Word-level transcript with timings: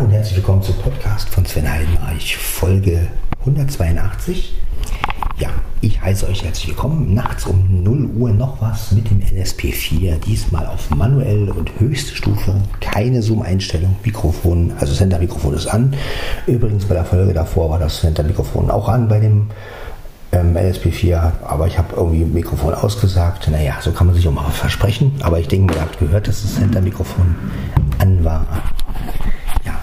Hallo 0.00 0.08
und 0.08 0.14
herzlich 0.14 0.36
willkommen 0.36 0.62
zum 0.62 0.76
Podcast 0.76 1.28
von 1.28 1.44
Sven 1.44 1.70
Heidenreich, 1.70 2.34
Folge 2.38 3.08
182. 3.40 4.54
Ja, 5.36 5.50
ich 5.82 6.00
heiße 6.00 6.26
euch 6.26 6.42
herzlich 6.42 6.68
willkommen. 6.68 7.12
Nachts 7.12 7.44
um 7.44 7.82
0 7.82 8.06
Uhr 8.16 8.30
noch 8.30 8.62
was 8.62 8.92
mit 8.92 9.10
dem 9.10 9.20
LSP4. 9.20 10.16
Diesmal 10.20 10.64
auf 10.64 10.88
manuell 10.88 11.50
und 11.50 11.78
höchste 11.78 12.16
Stufe. 12.16 12.54
Keine 12.80 13.20
Zoom-Einstellung. 13.20 13.94
Mikrofon, 14.02 14.72
also 14.80 14.94
Center-Mikrofon 14.94 15.52
ist 15.52 15.66
an. 15.66 15.92
Übrigens 16.46 16.86
bei 16.86 16.94
der 16.94 17.04
Folge 17.04 17.34
davor 17.34 17.68
war 17.68 17.78
das 17.78 18.00
Center-Mikrofon 18.00 18.70
auch 18.70 18.88
an 18.88 19.06
bei 19.06 19.20
dem 19.20 19.48
ähm, 20.32 20.56
LSP4. 20.56 21.30
Aber 21.46 21.66
ich 21.66 21.76
habe 21.76 21.94
irgendwie 21.94 22.24
Mikrofon 22.24 22.72
ausgesagt. 22.72 23.50
Naja, 23.50 23.74
so 23.82 23.92
kann 23.92 24.06
man 24.06 24.16
sich 24.16 24.26
auch 24.26 24.32
mal 24.32 24.48
versprechen. 24.50 25.12
Aber 25.20 25.38
ich 25.38 25.48
denke, 25.48 25.74
ihr 25.74 25.82
habt 25.82 25.98
gehört, 25.98 26.26
dass 26.26 26.40
das 26.40 26.54
Center-Mikrofon 26.54 27.34
an 27.98 28.24
war. 28.24 28.46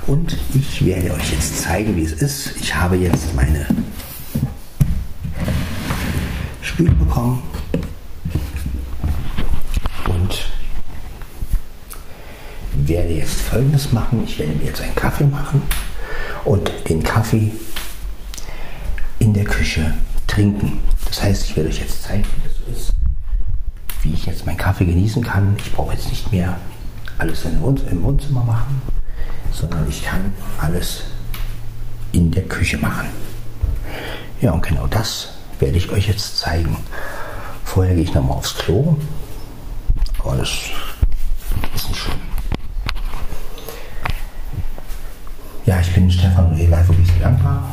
Und 0.08 0.38
ich 0.54 0.86
werde 0.86 1.14
euch 1.14 1.32
jetzt 1.32 1.62
zeigen, 1.62 1.96
wie 1.98 2.04
es 2.04 2.14
ist. 2.14 2.56
Ich 2.62 2.74
habe 2.74 2.96
jetzt 2.96 3.36
meine 3.36 3.66
Spül 6.62 6.90
bekommen 6.92 7.44
und 10.08 10.50
werde 12.88 13.14
jetzt 13.14 13.42
folgendes 13.42 13.92
machen. 13.92 14.24
Ich 14.26 14.40
werde 14.40 14.54
mir 14.54 14.66
jetzt 14.66 14.82
einen 14.82 14.96
Kaffee 14.96 15.26
machen 15.26 15.62
und 16.46 16.72
den 16.88 17.04
Kaffee 17.04 17.52
in 19.20 19.34
der 19.34 19.44
Küche 19.44 19.94
trinken. 20.28 20.80
Das 21.06 21.22
heißt, 21.22 21.50
ich 21.50 21.58
werde 21.58 21.70
euch 21.70 21.80
jetzt 21.80 22.04
zeigen, 22.04 22.24
wie 22.24 22.48
das 22.48 22.78
ist, 22.78 22.94
wie 24.04 24.14
ich 24.14 24.26
jetzt 24.26 24.46
meinen 24.46 24.58
Kaffee 24.58 24.86
genießen 24.86 25.22
kann. 25.22 25.58
Ich 25.58 25.74
brauche 25.74 25.94
jetzt 25.94 26.08
nicht 26.10 26.32
mehr 26.32 26.58
alles 27.18 27.44
im 27.44 27.62
Wohnzimmer 27.62 28.44
machen, 28.44 28.82
sondern 29.52 29.88
ich 29.90 30.04
kann 30.04 30.34
alles 30.60 31.04
in 32.12 32.32
der 32.32 32.44
Küche 32.44 32.78
machen. 32.78 33.08
Ja, 34.42 34.52
und 34.52 34.64
genau 34.64 34.88
das 34.88 35.30
werde 35.60 35.78
ich 35.78 35.90
euch 35.90 36.08
jetzt 36.08 36.38
zeigen. 36.38 36.78
Vorher 37.64 37.96
gehe 37.96 38.04
ich 38.04 38.14
nochmal 38.14 38.38
aufs 38.38 38.56
Klo. 38.56 38.98
Aber 40.24 40.38
das 40.38 40.50
ist 41.76 41.90
nicht 41.90 42.00
schlimm. 42.00 42.20
Ja, 45.66 45.80
ich 45.82 45.94
bin 45.94 46.10
Stefan 46.10 46.54
Rehler 46.54 46.88
wirklich 46.88 47.08
sehr 47.08 47.20
dankbar, 47.20 47.70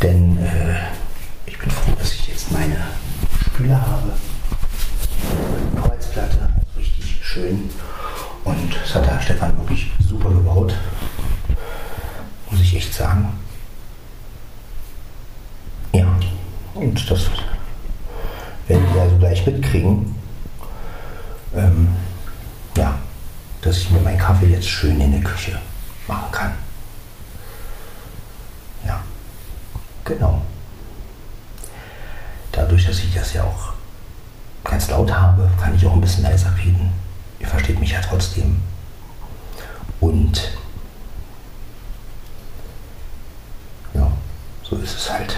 denn 0.00 0.38
äh, 0.38 0.76
ich 1.46 1.58
bin 1.58 1.70
froh, 1.70 1.92
dass 1.98 2.12
ich 2.12 2.28
jetzt 2.28 2.52
meine 2.52 2.76
Spüle 3.46 3.80
habe. 3.80 4.12
Also 6.16 6.38
richtig 6.76 7.18
schön. 7.22 7.70
Und 8.44 8.74
das 8.74 8.94
hat 8.94 9.06
der 9.06 9.20
Stefan 9.20 9.56
wirklich 9.58 9.90
super 10.00 10.30
gebaut, 10.30 10.74
muss 12.50 12.60
ich 12.60 12.76
echt 12.76 12.94
sagen. 12.94 13.38
Ja, 15.92 16.06
und 16.74 17.10
das 17.10 17.26
werden 18.66 18.94
wir 18.94 19.02
also 19.02 19.16
gleich 19.16 19.44
mitkriegen. 19.44 20.14
Ähm, 21.54 21.88
ja, 22.76 22.98
dass 23.60 23.78
ich 23.78 23.90
mir 23.90 24.00
meinen 24.00 24.18
Kaffee 24.18 24.46
jetzt 24.46 24.68
schön 24.68 25.00
in 25.00 25.12
der 25.12 25.22
Küche 25.22 25.58
machen 26.06 26.30
kann. 26.32 26.52
Ja, 28.86 29.00
genau. 30.04 30.42
Dadurch, 32.52 32.86
dass 32.86 32.98
ich 32.98 33.14
das 33.14 33.32
ja 33.32 33.44
auch 33.44 33.72
ganz 34.64 34.88
laut 34.88 35.12
habe, 35.12 35.50
kann 35.60 35.74
ich 35.74 35.86
auch 35.86 35.94
ein 35.94 36.00
bisschen 36.00 36.22
leiser 36.22 36.52
reden. 36.56 36.92
Ihr 37.40 37.48
versteht 37.48 37.80
mich 37.80 37.90
ja 37.92 38.00
trotzdem. 38.00 38.60
Und 39.98 40.52
ja, 43.94 44.10
so 44.62 44.76
ist 44.76 44.94
es 44.96 45.10
halt. 45.10 45.36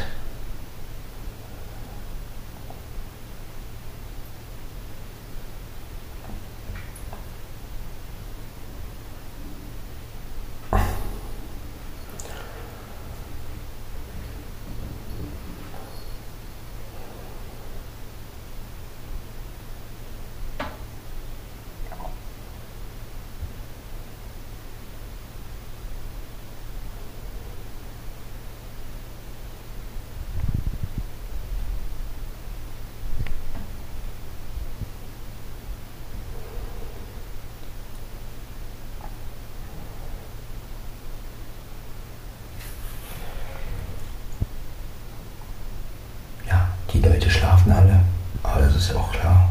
Ja, 46.49 46.69
die 46.93 47.01
Leute 47.01 47.31
schlafen 47.31 47.73
alle, 47.73 48.01
aber 48.43 48.61
das 48.63 48.75
ist 48.77 48.91
ja 48.91 48.97
auch 48.97 49.13
klar. 49.13 49.51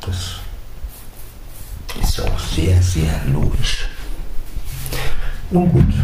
Das 0.00 0.40
ist 2.02 2.18
ja 2.18 2.24
auch 2.24 2.38
sehr, 2.92 3.22
logisch. 3.32 3.88
Nun 5.50 5.72
gut. 5.72 5.94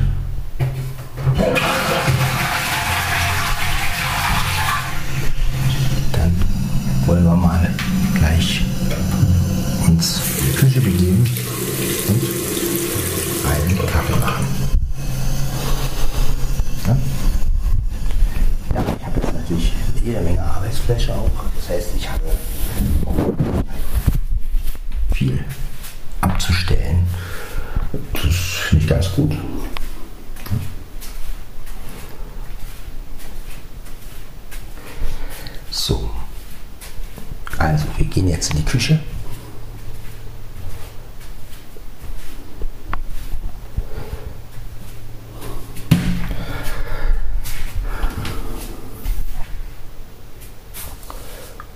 Küche. 38.68 38.98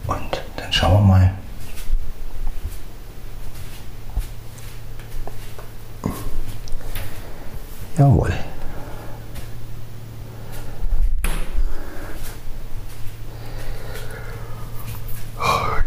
Und 0.07 0.43
dann 0.57 0.71
schauen 0.73 0.93
wir 0.93 1.01
mal. 1.01 1.35
Jawohl. 7.97 8.33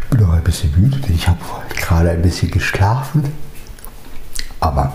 Ich 0.02 0.18
bin 0.18 0.20
noch 0.20 0.32
ein 0.34 0.42
bisschen 0.56 0.80
müde, 0.80 0.98
denn 0.98 1.14
ich 1.14 1.28
habe 1.28 1.38
gerade 1.76 2.10
ein 2.10 2.22
bisschen 2.22 2.50
geschlafen. 2.50 3.24
Aber 4.60 4.94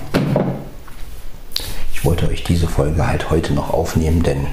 ich 1.93 2.03
wollte 2.03 2.27
euch 2.29 2.43
diese 2.43 2.67
Folge 2.67 3.05
halt 3.05 3.29
heute 3.29 3.53
noch 3.53 3.69
aufnehmen, 3.69 4.23
denn 4.23 4.47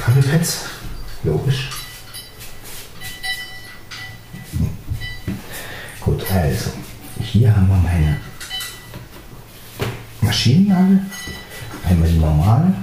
Kaffeepads. 0.00 0.66
Logisch. 1.22 1.70
Gut, 6.00 6.30
also. 6.30 6.70
Hier 7.20 7.54
haben 7.54 7.68
wir 7.68 7.76
meine 7.76 8.20
Maschinennadel. 10.20 11.00
Einmal 11.88 12.08
die 12.08 12.18
normale. 12.18 12.74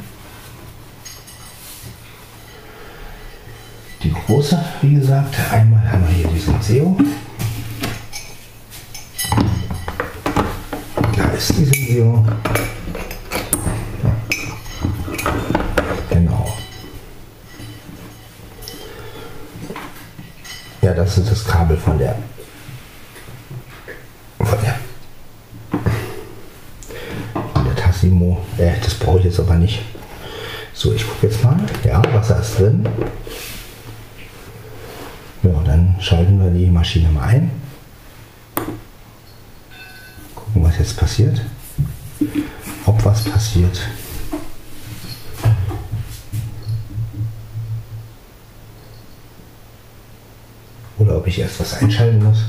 Die 4.03 4.11
große, 4.11 4.63
wie 4.81 4.95
gesagt. 4.95 5.35
Einmal 5.51 5.91
haben 5.91 6.07
wir 6.07 6.15
hier 6.15 6.27
diesen 6.27 6.61
SEO. 6.61 6.97
Da 11.15 11.23
ist 11.31 11.53
die 11.57 11.65
SEO. 11.65 12.25
Das 21.01 21.17
ist 21.17 21.31
das 21.31 21.45
Kabel 21.45 21.77
von 21.77 21.97
der 21.97 22.15
von 24.37 24.59
der, 24.61 24.75
von 27.53 27.65
der 27.65 27.75
Tassimo. 27.75 28.39
Äh, 28.57 28.73
das 28.83 28.93
brauche 28.95 29.19
ich 29.19 29.25
jetzt 29.25 29.39
aber 29.39 29.55
nicht. 29.55 29.81
So, 30.73 30.93
ich 30.93 31.07
gucke 31.07 31.27
jetzt 31.27 31.43
mal. 31.43 31.57
Ja, 31.83 32.01
Wasser 32.13 32.39
ist 32.39 32.59
drin. 32.59 32.87
Ja, 35.43 35.61
dann 35.65 35.95
schalten 35.99 36.39
wir 36.41 36.51
die 36.51 36.67
Maschine 36.67 37.09
mal 37.09 37.27
ein. 37.27 37.51
Gucken, 40.35 40.63
was 40.63 40.77
jetzt 40.77 40.97
passiert. 40.97 41.41
Ob 42.85 43.03
was 43.03 43.23
passiert. 43.23 43.79
Ich 51.31 51.39
erst 51.39 51.59
was 51.59 51.73
einschalten 51.73 52.23
muss. 52.23 52.39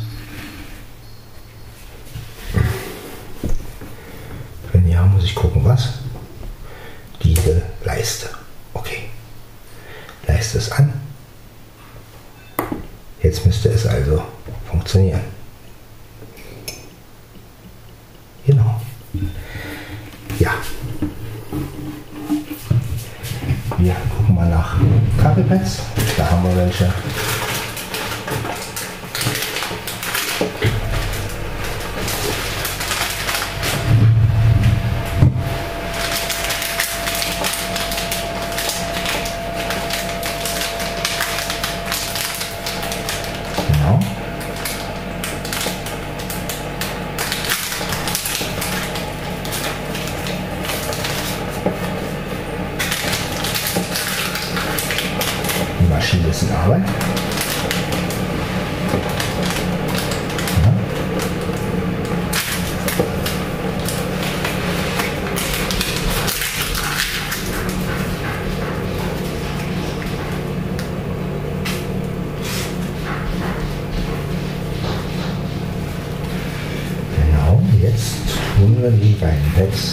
Die 79.62 79.91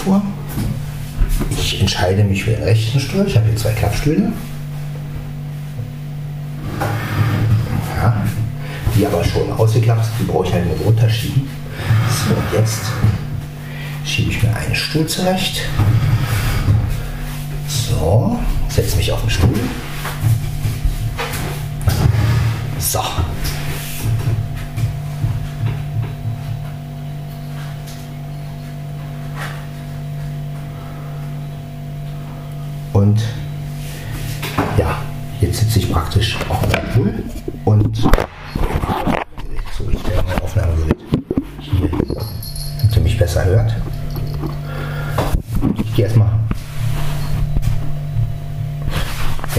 vor. 0.00 0.22
Ich 1.50 1.80
entscheide 1.80 2.24
mich 2.24 2.44
für 2.44 2.50
den 2.50 2.62
rechten 2.62 3.00
Stuhl. 3.00 3.24
Ich 3.26 3.36
habe 3.36 3.46
hier 3.46 3.56
zwei 3.56 3.72
Klappstühle. 3.72 4.32
Ja, 7.96 8.22
die 8.96 9.06
aber 9.06 9.22
schon 9.24 9.52
ausgeklappt 9.52 10.04
sind. 10.04 10.14
Die 10.20 10.24
brauche 10.24 10.46
ich 10.46 10.52
halt 10.52 10.66
nur 10.66 10.86
runterschieben. 10.86 11.48
So, 12.08 12.34
und 12.34 12.58
jetzt 12.58 12.80
schiebe 14.04 14.30
ich 14.30 14.42
mir 14.42 14.54
einen 14.54 14.74
Stuhl 14.74 15.06
zurecht. 15.06 15.62
So, 17.68 18.38
setze 18.68 18.96
mich 18.96 19.12
auf 19.12 19.20
den 19.20 19.30
Stuhl. 19.30 19.60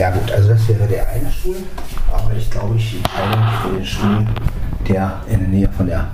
Erstmal 0.02 0.20
gut, 0.20 0.32
also 0.32 0.50
das 0.50 0.68
wäre 0.68 0.88
der 0.88 1.08
eine 1.10 1.32
Stuhl, 1.32 1.58
aber 2.12 2.34
ich 2.36 2.50
glaube, 2.50 2.76
ich 2.76 2.96
entscheide 2.96 3.38
mich 3.38 3.56
für 3.62 3.70
den 3.70 3.86
Stuhl, 3.86 4.28
der 4.90 5.22
in 5.28 5.40
der 5.42 5.48
Nähe 5.48 5.70
von 5.70 5.86
der 5.86 6.08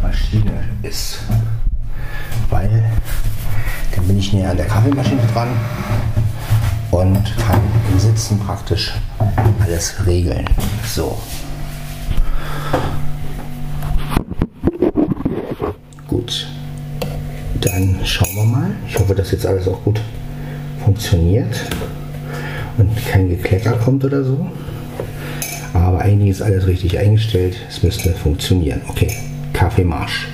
Maschine 0.00 0.62
ist. 0.82 1.22
Weil 2.50 2.84
dann 3.96 4.06
bin 4.06 4.16
ich 4.16 4.32
näher 4.32 4.50
an 4.50 4.56
der 4.56 4.66
Kaffeemaschine 4.66 5.22
dran 5.32 5.48
und 6.92 7.36
kann 7.36 7.60
im 7.90 7.98
Sitzen 7.98 8.38
praktisch 8.38 8.94
alles 9.60 9.94
regeln. 10.06 10.44
So. 10.86 11.18
Gut. 16.06 16.46
Dann 17.60 17.98
schauen 18.04 18.36
wir 18.36 18.44
mal. 18.44 18.70
Ich 18.86 18.96
hoffe, 19.00 19.16
dass 19.16 19.32
jetzt 19.32 19.46
alles 19.46 19.66
auch 19.66 19.82
gut 19.82 20.00
funktioniert 20.84 21.56
und 22.78 22.90
kein 23.06 23.28
Geklecker 23.28 23.72
kommt 23.72 24.04
oder 24.04 24.24
so. 24.24 24.46
Aber 25.74 26.00
eigentlich 26.00 26.30
ist 26.30 26.42
alles 26.42 26.66
richtig 26.66 26.98
eingestellt. 26.98 27.56
Es 27.68 27.82
müsste 27.82 28.10
funktionieren. 28.12 28.82
Okay, 28.88 29.12
Kaffeemarsch. 29.52 30.28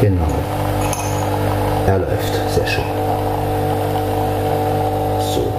Genau. 0.00 0.28
Er 1.86 1.98
läuft. 1.98 2.54
Sehr 2.54 2.66
schön. 2.66 2.84
So. 5.34 5.52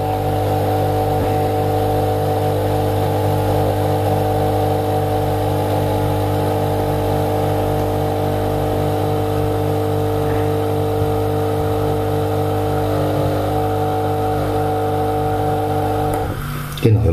Genau, 16.83 17.03
wir 17.03 17.11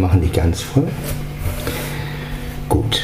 voll. 0.63 0.89
Gut. 2.69 3.01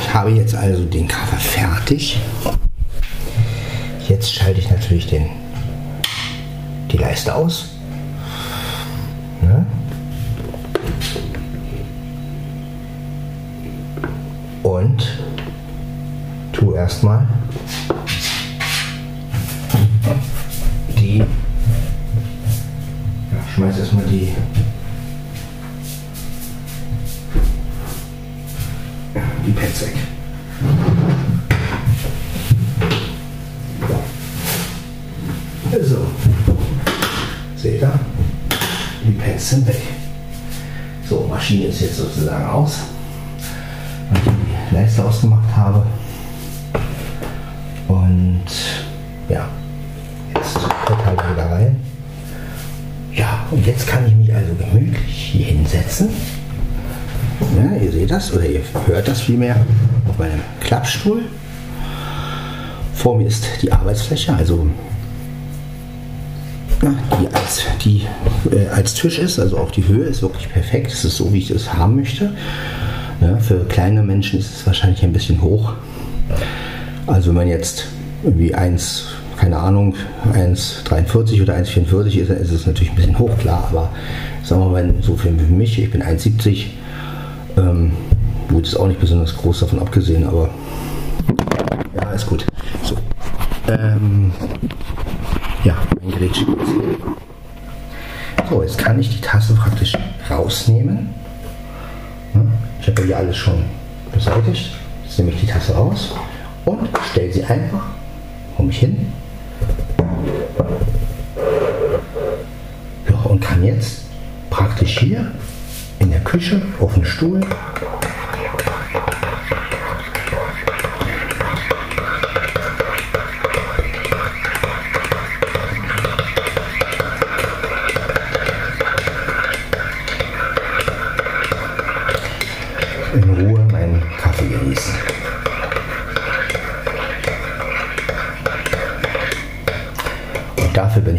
Ich 0.00 0.14
habe 0.14 0.30
jetzt 0.30 0.54
also 0.54 0.84
den 0.84 1.08
Kaffee 1.08 1.36
fertig. 1.36 2.18
Jetzt 4.08 4.32
schalte 4.32 4.60
ich 4.60 4.70
natürlich 4.70 5.06
den, 5.08 5.26
die 6.90 6.96
Leiste 6.96 7.34
aus. 7.34 7.75
Ja, 49.28 49.48
jetzt 50.34 50.54
kommt 50.84 51.04
halt 51.04 51.18
wieder 51.32 51.50
rein. 51.50 51.76
Ja, 53.12 53.46
und 53.50 53.66
jetzt 53.66 53.86
kann 53.86 54.06
ich 54.06 54.14
mich 54.14 54.34
also 54.34 54.52
gemütlich 54.54 55.30
hier 55.32 55.46
hinsetzen. 55.46 56.08
Ja, 57.56 57.76
ihr 57.82 57.92
seht 57.92 58.10
das 58.10 58.32
oder 58.32 58.46
ihr 58.46 58.60
hört 58.86 59.08
das 59.08 59.20
vielmehr 59.20 59.56
auf 60.08 60.18
meinem 60.18 60.40
Klappstuhl. 60.60 61.22
Vor 62.94 63.16
mir 63.16 63.26
ist 63.26 63.46
die 63.62 63.72
Arbeitsfläche, 63.72 64.34
also 64.34 64.66
ja, 66.82 66.94
die, 67.18 67.34
als, 67.34 67.64
die 67.84 68.06
äh, 68.54 68.68
als 68.68 68.94
Tisch 68.94 69.18
ist, 69.18 69.38
also 69.38 69.58
auch 69.58 69.70
die 69.70 69.86
Höhe 69.86 70.04
ist 70.04 70.22
wirklich 70.22 70.48
perfekt. 70.50 70.92
Es 70.92 71.04
ist 71.04 71.16
so, 71.16 71.32
wie 71.32 71.38
ich 71.38 71.50
es 71.50 71.72
haben 71.72 71.96
möchte. 71.96 72.32
Ja, 73.20 73.38
für 73.38 73.64
kleine 73.64 74.02
Menschen 74.02 74.38
ist 74.38 74.54
es 74.54 74.66
wahrscheinlich 74.66 75.02
ein 75.02 75.12
bisschen 75.12 75.40
hoch. 75.40 75.72
Also 77.06 77.28
wenn 77.28 77.36
man 77.36 77.48
jetzt 77.48 77.86
irgendwie 78.22 78.54
1, 78.54 79.06
keine 79.36 79.58
Ahnung, 79.58 79.94
1,43 80.32 81.42
oder 81.42 81.54
1,44 81.54 82.18
ist, 82.18 82.30
ist 82.30 82.52
es 82.52 82.66
natürlich 82.66 82.90
ein 82.90 82.96
bisschen 82.96 83.18
hoch, 83.18 83.36
klar. 83.38 83.68
Aber 83.70 83.90
sagen 84.42 84.62
wir 84.62 84.68
mal, 84.68 84.94
so 85.00 85.16
für 85.16 85.30
mich, 85.30 85.78
ich 85.78 85.90
bin 85.90 86.02
1,70, 86.02 86.66
ähm, 87.56 87.92
gut, 88.48 88.66
ist 88.66 88.76
auch 88.76 88.86
nicht 88.86 89.00
besonders 89.00 89.36
groß 89.36 89.60
davon 89.60 89.78
abgesehen, 89.80 90.24
aber 90.24 90.50
ja, 91.94 92.10
ist 92.12 92.26
gut. 92.26 92.46
So. 92.82 92.96
Ähm, 93.68 94.32
ja, 95.64 95.76
mein 96.00 96.12
Gerät 96.12 96.36
steht. 96.36 96.48
So, 98.48 98.62
jetzt 98.62 98.78
kann 98.78 98.98
ich 99.00 99.10
die 99.10 99.20
Tasse 99.20 99.54
praktisch 99.54 99.92
rausnehmen. 100.30 101.08
Ich 102.80 102.86
habe 102.86 103.00
ja 103.00 103.06
hier 103.06 103.16
alles 103.18 103.36
schon 103.36 103.64
beseitigt. 104.12 104.70
Jetzt 105.04 105.18
nehme 105.18 105.32
ich 105.32 105.40
die 105.40 105.46
Tasse 105.46 105.74
raus 105.74 106.14
und 106.64 106.88
stelle 107.10 107.32
sie 107.32 107.42
einfach 107.42 107.86
vor 108.56 108.64
mich 108.64 108.78
hin. 108.78 109.12
Ja, 113.08 113.16
und 113.24 113.40
kann 113.40 113.64
jetzt 113.64 114.02
praktisch 114.50 114.98
hier 114.98 115.30
in 115.98 116.10
der 116.10 116.20
Küche 116.20 116.62
auf 116.80 116.94
dem 116.94 117.04
Stuhl 117.04 117.40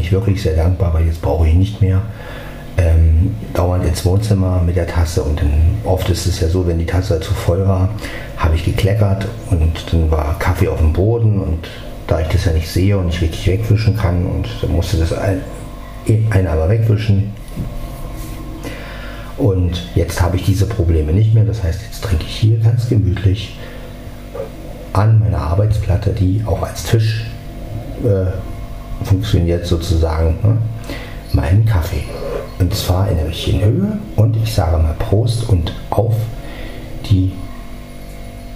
ich 0.08 0.12
wirklich 0.14 0.42
sehr 0.42 0.56
dankbar, 0.56 0.94
weil 0.94 1.06
jetzt 1.06 1.22
brauche 1.22 1.48
ich 1.48 1.54
nicht 1.54 1.82
mehr 1.82 2.02
ähm, 2.78 3.36
dauernd 3.54 3.86
ins 3.86 4.06
Wohnzimmer 4.06 4.62
mit 4.66 4.76
der 4.76 4.88
Tasse 4.88 5.24
und 5.24 5.40
dann 5.40 5.52
oft 5.84 6.10
ist 6.10 6.26
es 6.26 6.40
ja 6.40 6.48
so, 6.48 6.68
wenn 6.68 6.80
die 6.80 6.86
Tasse 6.86 7.20
zu 7.20 7.34
voll 7.34 7.68
war, 7.68 7.90
habe 8.38 8.56
ich 8.56 8.64
gekleckert 8.64 9.28
und 9.50 9.92
dann 9.92 10.10
war 10.12 10.38
Kaffee 10.40 10.68
auf 10.68 10.80
dem 10.80 10.94
Boden 10.94 11.40
und 11.40 11.68
da 12.08 12.22
ich 12.22 12.28
das 12.28 12.46
ja 12.46 12.54
nicht 12.54 12.70
sehe 12.70 12.98
und 12.98 13.08
nicht 13.08 13.22
richtig 13.22 13.48
wegwischen 13.48 13.98
kann 13.98 14.26
und 14.26 14.48
dann 14.62 14.72
musste 14.72 14.98
das 14.98 15.12
ein, 15.12 15.42
einer 16.30 16.52
aber 16.52 16.70
wegwischen. 16.70 17.34
Und 19.38 19.90
jetzt 19.94 20.22
habe 20.22 20.38
ich 20.38 20.46
diese 20.46 20.66
Probleme 20.66 21.12
nicht 21.12 21.34
mehr. 21.36 21.44
Das 21.44 21.64
heißt, 21.64 21.82
jetzt 21.84 22.04
trinke 22.04 22.24
ich 22.24 22.36
hier 22.36 22.58
ganz 22.58 22.90
gemütlich 22.90 23.58
an 24.94 25.20
meiner 25.20 25.40
Arbeitsplatte, 25.40 26.12
die 26.12 26.42
auch 26.46 26.64
als 26.64 26.86
Tisch 26.86 27.26
äh, 28.04 28.32
funktioniert 29.04 29.66
sozusagen, 29.66 30.38
ne, 30.44 30.58
meinen 31.34 31.66
Kaffee. 31.66 32.04
Und 32.60 32.74
zwar 32.74 33.10
in 33.10 33.18
der 33.18 33.28
richtigen 33.28 33.64
Höhe. 33.64 34.00
Und 34.16 34.36
ich 34.38 34.54
sage 34.54 34.78
mal 34.78 34.96
Prost 34.98 35.48
und 35.50 35.74
auf 35.90 36.16
die 37.10 37.32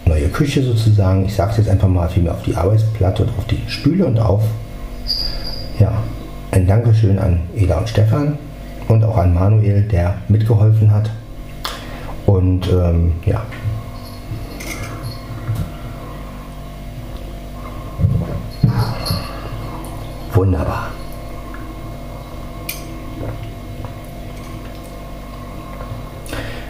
neue 0.05 0.27
Küche 0.29 0.63
sozusagen. 0.63 1.25
Ich 1.25 1.35
sage 1.35 1.51
es 1.51 1.57
jetzt 1.57 1.69
einfach 1.69 1.87
mal 1.87 2.09
vielmehr 2.09 2.33
auf 2.33 2.43
die 2.43 2.55
Arbeitsplatte 2.55 3.23
und 3.23 3.29
auf 3.37 3.45
die 3.45 3.61
Spüle 3.67 4.05
und 4.05 4.19
auf. 4.19 4.43
Ja, 5.79 5.93
ein 6.51 6.67
Dankeschön 6.67 7.17
an 7.17 7.41
Ela 7.55 7.79
und 7.79 7.89
Stefan 7.89 8.37
und 8.87 9.03
auch 9.03 9.17
an 9.17 9.33
Manuel, 9.33 9.83
der 9.83 10.15
mitgeholfen 10.27 10.91
hat. 10.91 11.09
Und 12.25 12.67
ähm, 12.71 13.13
ja. 13.25 13.43
Wunderbar. 20.41 20.89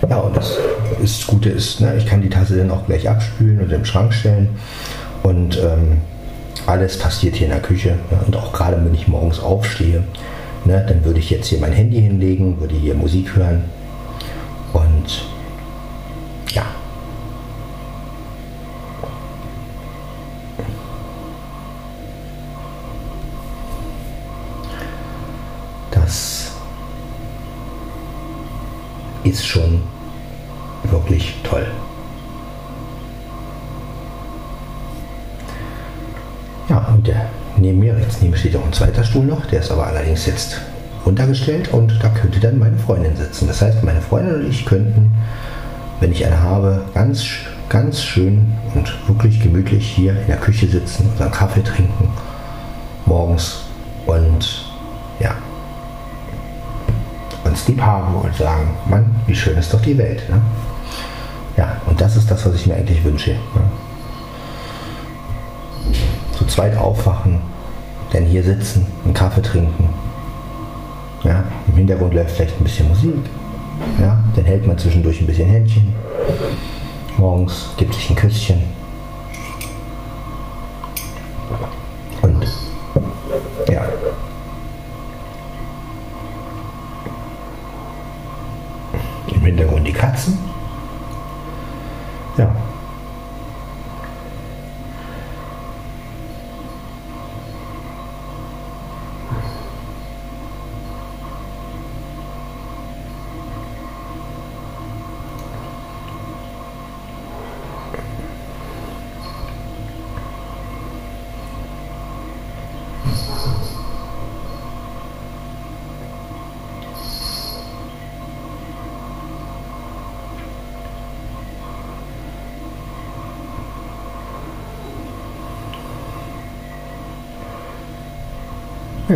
Ja, 0.09 0.17
und 0.17 0.35
das, 0.35 0.57
ist, 1.01 1.21
das 1.21 1.27
Gute 1.27 1.49
ist, 1.51 1.79
ne, 1.79 1.95
ich 1.95 2.05
kann 2.05 2.21
die 2.21 2.27
Tasse 2.27 2.57
dann 2.57 2.69
auch 2.69 2.85
gleich 2.85 3.07
abspülen 3.07 3.61
und 3.61 3.71
im 3.71 3.85
Schrank 3.85 4.13
stellen. 4.13 4.49
Und 5.23 5.57
ähm, 5.57 6.01
alles 6.67 6.99
passiert 6.99 7.35
hier 7.35 7.47
in 7.47 7.53
der 7.53 7.61
Küche. 7.61 7.97
Ja, 8.11 8.19
und 8.27 8.35
auch 8.35 8.51
gerade 8.51 8.75
wenn 8.83 8.93
ich 8.93 9.07
morgens 9.07 9.39
aufstehe, 9.39 10.03
ne, 10.65 10.85
dann 10.85 11.05
würde 11.05 11.19
ich 11.19 11.29
jetzt 11.29 11.47
hier 11.47 11.59
mein 11.59 11.71
Handy 11.71 12.01
hinlegen, 12.01 12.59
würde 12.59 12.75
hier 12.75 12.93
Musik 12.93 13.37
hören. 13.37 13.63
Und 14.73 15.27
ja. 16.49 16.65
Ist 29.23 29.45
schon 29.45 29.81
wirklich 30.83 31.35
toll. 31.43 31.65
Ja, 36.69 36.87
und 36.93 37.05
der, 37.05 37.25
neben 37.57 37.79
mir, 37.79 37.97
jetzt 37.99 38.21
neben 38.21 38.35
steht 38.35 38.55
auch 38.55 38.65
ein 38.65 38.73
zweiter 38.73 39.03
Stuhl 39.03 39.25
noch, 39.25 39.45
der 39.45 39.59
ist 39.59 39.71
aber 39.71 39.87
allerdings 39.87 40.25
jetzt 40.25 40.61
runtergestellt 41.05 41.73
und 41.73 41.99
da 42.01 42.09
könnte 42.09 42.39
dann 42.39 42.59
meine 42.59 42.77
Freundin 42.77 43.15
sitzen. 43.15 43.47
Das 43.47 43.61
heißt, 43.61 43.83
meine 43.83 44.01
Freundin 44.01 44.35
und 44.35 44.49
ich 44.49 44.65
könnten, 44.65 45.11
wenn 45.99 46.11
ich 46.11 46.25
eine 46.25 46.41
habe, 46.41 46.83
ganz, 46.93 47.25
ganz 47.69 48.01
schön 48.01 48.53
und 48.75 48.93
wirklich 49.07 49.41
gemütlich 49.41 49.85
hier 49.85 50.13
in 50.13 50.27
der 50.27 50.37
Küche 50.37 50.67
sitzen, 50.67 51.09
unseren 51.11 51.31
Kaffee 51.31 51.63
trinken, 51.63 52.09
morgens 53.05 53.63
und 54.05 54.60
uns 57.61 57.67
lieb 57.67 57.81
haben 57.81 58.15
und 58.15 58.35
sagen, 58.35 58.69
Mann, 58.89 59.05
wie 59.27 59.35
schön 59.35 59.57
ist 59.57 59.73
doch 59.73 59.81
die 59.81 59.97
Welt. 59.97 60.27
Ne? 60.29 60.41
Ja, 61.57 61.77
und 61.85 61.99
das 61.99 62.15
ist 62.15 62.29
das, 62.29 62.45
was 62.45 62.55
ich 62.55 62.65
mir 62.65 62.75
eigentlich 62.75 63.03
wünsche. 63.03 63.31
Ne? 63.31 63.61
Zu 66.37 66.45
zweit 66.45 66.77
aufwachen, 66.77 67.39
denn 68.13 68.25
hier 68.25 68.43
sitzen, 68.43 68.85
einen 69.05 69.13
Kaffee 69.13 69.41
trinken. 69.41 69.89
Ja, 71.23 71.43
Im 71.67 71.75
Hintergrund 71.75 72.15
läuft 72.15 72.31
vielleicht 72.31 72.59
ein 72.59 72.63
bisschen 72.63 72.87
Musik. 72.87 73.13
Ja, 73.99 74.23
dann 74.35 74.45
hält 74.45 74.65
man 74.65 74.77
zwischendurch 74.77 75.21
ein 75.21 75.27
bisschen 75.27 75.47
Händchen. 75.47 75.93
Morgens 77.17 77.69
gibt 77.77 77.93
sich 77.93 78.09
ein 78.09 78.15
Küsschen. 78.15 78.63
Und 82.23 82.47
ja, 83.71 83.85
Im 89.41 89.47
Hintergrund 89.47 89.87
die 89.87 89.91
Katzen. 89.91 90.37
Ja. 92.37 92.53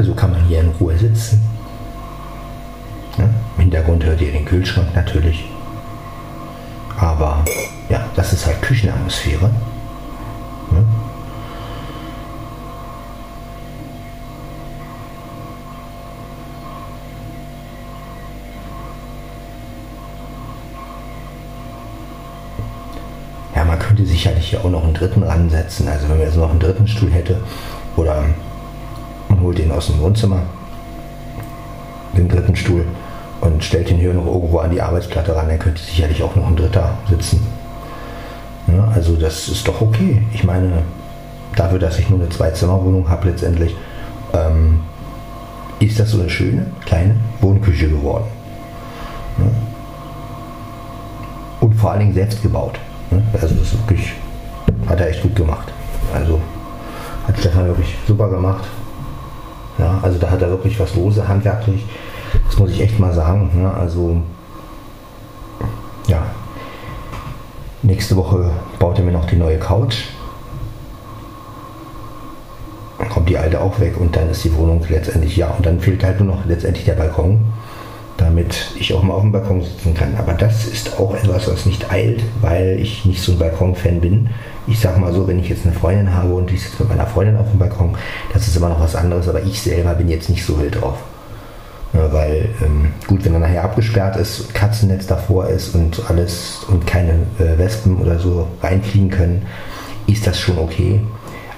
So 0.04 0.14
kann 0.14 0.32
man 0.32 0.44
hier 0.46 0.60
in 0.60 0.70
Ruhe 0.80 0.98
sitzen. 0.98 1.42
Ja, 3.18 3.24
Im 3.56 3.62
Hintergrund 3.62 4.04
hört 4.04 4.20
ihr 4.20 4.32
den 4.32 4.44
Kühlschrank 4.44 4.94
natürlich. 4.94 5.46
Aber 6.98 7.46
ja, 7.90 8.06
das 8.16 8.34
ist 8.34 8.46
halt 8.46 8.62
Küchenatmosphäre. 8.62 9.50
Ja. 10.72 10.78
Ja, 23.56 23.64
man 23.64 23.80
könnte 23.80 24.06
sicherlich 24.06 24.50
hier 24.50 24.60
auch 24.60 24.70
noch 24.70 24.84
einen 24.84 24.94
dritten 24.94 25.24
ransetzen. 25.24 25.88
Also 25.88 26.10
wenn 26.10 26.18
man 26.18 26.28
jetzt 26.28 26.36
noch 26.36 26.50
einen 26.50 26.60
dritten 26.60 26.88
Stuhl 26.88 27.12
hätte 27.12 27.42
oder 27.96 28.26
holt 29.56 29.66
ihn 29.66 29.72
aus 29.72 29.88
dem 29.88 30.02
Wohnzimmer, 30.02 30.42
den 32.18 32.28
dritten 32.28 32.56
Stuhl 32.56 32.86
und 33.42 33.64
stellt 33.64 33.90
ihn 33.90 33.98
hier 33.98 34.14
noch 34.14 34.26
irgendwo 34.26 34.60
an 34.60 34.72
die 34.72 34.82
Arbeitsplatte 34.82 35.36
ran, 35.36 35.48
dann 35.48 35.60
könnte 35.60 35.82
sicherlich 35.82 36.22
auch 36.24 36.36
noch 36.36 36.48
ein 36.48 36.56
dritter 36.56 36.98
sitzen. 37.10 37.46
Ja, 38.68 38.88
also 38.94 39.16
das 39.16 39.48
ist 39.48 39.68
doch 39.68 39.80
okay. 39.80 40.22
Ich 40.34 40.44
meine, 40.44 40.84
dafür, 41.56 41.80
dass 41.80 42.00
ich 42.00 42.10
nur 42.10 42.20
eine 42.20 42.30
Zwei-Zimmer-Wohnung 42.30 43.08
habe 43.10 43.30
letztendlich, 43.30 43.76
ähm, 44.34 44.82
ist 45.80 46.00
das 46.00 46.12
so 46.12 46.20
eine 46.20 46.30
schöne 46.30 46.66
kleine 46.86 47.16
Wohnküche 47.42 47.88
geworden. 47.90 48.26
Ja. 49.38 49.46
Und 51.62 51.74
vor 51.76 51.92
allen 51.92 52.00
Dingen 52.02 52.14
selbst 52.14 52.42
gebaut. 52.42 52.80
Ja. 53.12 53.18
Also 53.34 53.56
das 53.56 53.74
wirklich, 53.74 54.14
hat 54.88 55.00
er 55.00 55.10
echt 55.10 55.22
gut 55.22 55.36
gemacht. 55.36 55.72
Also 56.14 56.42
hat 57.28 57.38
Stefan 57.38 57.68
wirklich 57.68 57.96
super 58.08 58.30
gemacht. 58.30 58.66
Ja, 59.78 60.00
also 60.02 60.18
da 60.20 60.30
hat 60.30 60.42
er 60.42 60.50
wirklich 60.50 60.80
was 60.80 60.96
lose 60.96 61.28
handwerklich. 61.28 61.86
Das 62.48 62.58
muss 62.58 62.72
ich 62.72 62.82
echt 62.82 63.00
mal 63.00 63.14
sagen. 63.14 63.52
Ne? 63.62 63.74
Also 63.74 64.22
ja, 66.08 66.26
nächste 67.82 68.16
Woche 68.16 68.52
baut 68.80 68.98
er 68.98 69.06
mir 69.06 69.12
noch 69.12 69.26
die 69.26 69.36
neue 69.36 69.58
Couch. 69.58 70.06
Dann 72.98 73.10
kommt 73.10 73.30
die 73.30 73.38
alte 73.38 73.60
auch 73.60 73.80
weg 73.80 74.00
und 74.00 74.16
dann 74.16 74.30
ist 74.30 74.44
die 74.44 74.56
Wohnung 74.56 74.84
letztendlich 74.88 75.36
ja. 75.36 75.50
Und 75.50 75.66
dann 75.66 75.80
fehlt 75.80 76.04
halt 76.04 76.20
nur 76.20 76.36
noch 76.36 76.46
letztendlich 76.46 76.86
der 76.86 76.94
Balkon, 76.94 77.42
damit 78.36 78.72
ich 78.80 78.94
auch 78.94 79.04
mal 79.04 79.14
auf 79.14 79.22
dem 79.22 79.32
Balkon 79.32 79.62
sitzen 79.62 79.94
kann. 79.94 80.16
Aber 80.18 80.34
das 80.34 80.66
ist 80.66 81.00
auch 81.00 81.16
etwas, 81.16 81.48
was 81.48 81.66
nicht 81.66 81.92
eilt, 81.92 82.22
weil 82.42 82.80
ich 82.80 83.06
nicht 83.06 83.22
so 83.22 83.32
ein 83.32 83.40
Balkon-Fan 83.40 84.02
bin 84.02 84.30
ich 84.68 84.80
sag 84.80 84.98
mal 84.98 85.14
so, 85.14 85.28
wenn 85.28 85.40
ich 85.40 85.50
jetzt 85.50 85.66
eine 85.66 85.76
Freundin 85.76 86.14
habe 86.14 86.34
und 86.34 86.52
ich 86.52 86.64
sitze 86.64 86.84
mit 86.84 86.90
meiner 86.90 87.06
Freundin 87.06 87.38
auf 87.38 87.50
dem 87.50 87.60
Balkon, 87.60 87.96
das 88.34 88.48
ist 88.48 88.56
immer 88.56 88.70
noch 88.70 88.80
was 88.80 88.96
anderes, 88.96 89.28
aber 89.28 89.44
ich 89.44 89.62
selber 89.62 89.94
bin 89.94 90.10
jetzt 90.10 90.30
nicht 90.30 90.46
so 90.46 90.60
wild 90.60 90.82
drauf. 90.82 90.98
Weil, 91.94 92.50
ähm, 92.62 92.92
gut, 93.08 93.24
wenn 93.24 93.34
er 93.34 93.40
nachher 93.40 93.64
abgesperrt 93.64 94.18
ist, 94.18 94.54
Katzennetz 94.54 95.08
davor 95.08 95.48
ist 95.48 95.76
und 95.76 96.02
alles 96.10 96.66
und 96.68 96.86
keine 96.86 97.14
äh, 97.40 97.58
Wespen 97.58 97.98
oder 97.98 98.20
so 98.20 98.48
reinfliegen 98.62 99.10
können, 99.10 99.46
ist 100.06 100.28
das 100.28 100.38
schon 100.38 100.58
okay. 100.58 101.00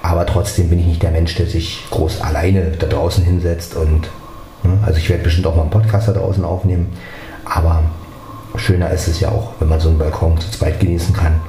Aber 0.04 0.28
trotzdem 0.28 0.70
bin 0.70 0.80
ich 0.80 0.86
nicht 0.86 1.02
der 1.02 1.10
Mensch, 1.10 1.34
der 1.36 1.48
sich 1.48 1.84
groß 1.90 2.22
alleine 2.22 2.72
da 2.78 2.86
draußen 2.86 3.24
hinsetzt 3.24 3.76
und 3.76 4.10
also 4.86 5.00
ich 5.00 5.10
werde 5.10 5.24
bestimmt 5.24 5.48
auch 5.48 5.56
mal 5.56 5.64
einen 5.64 5.72
Podcast 5.72 6.08
da 6.08 6.14
draußen 6.14 6.44
aufnehmen, 6.44 6.94
aber 7.46 7.84
schöner 8.56 8.90
ist 8.92 9.08
es 9.08 9.20
ja 9.20 9.30
auch, 9.30 9.54
wenn 9.60 9.70
man 9.70 9.80
so 9.80 9.90
einen 9.90 9.98
Balkon 9.98 10.38
zu 10.40 10.50
zweit 10.52 10.80
genießen 10.80 11.16
kann. 11.16 11.40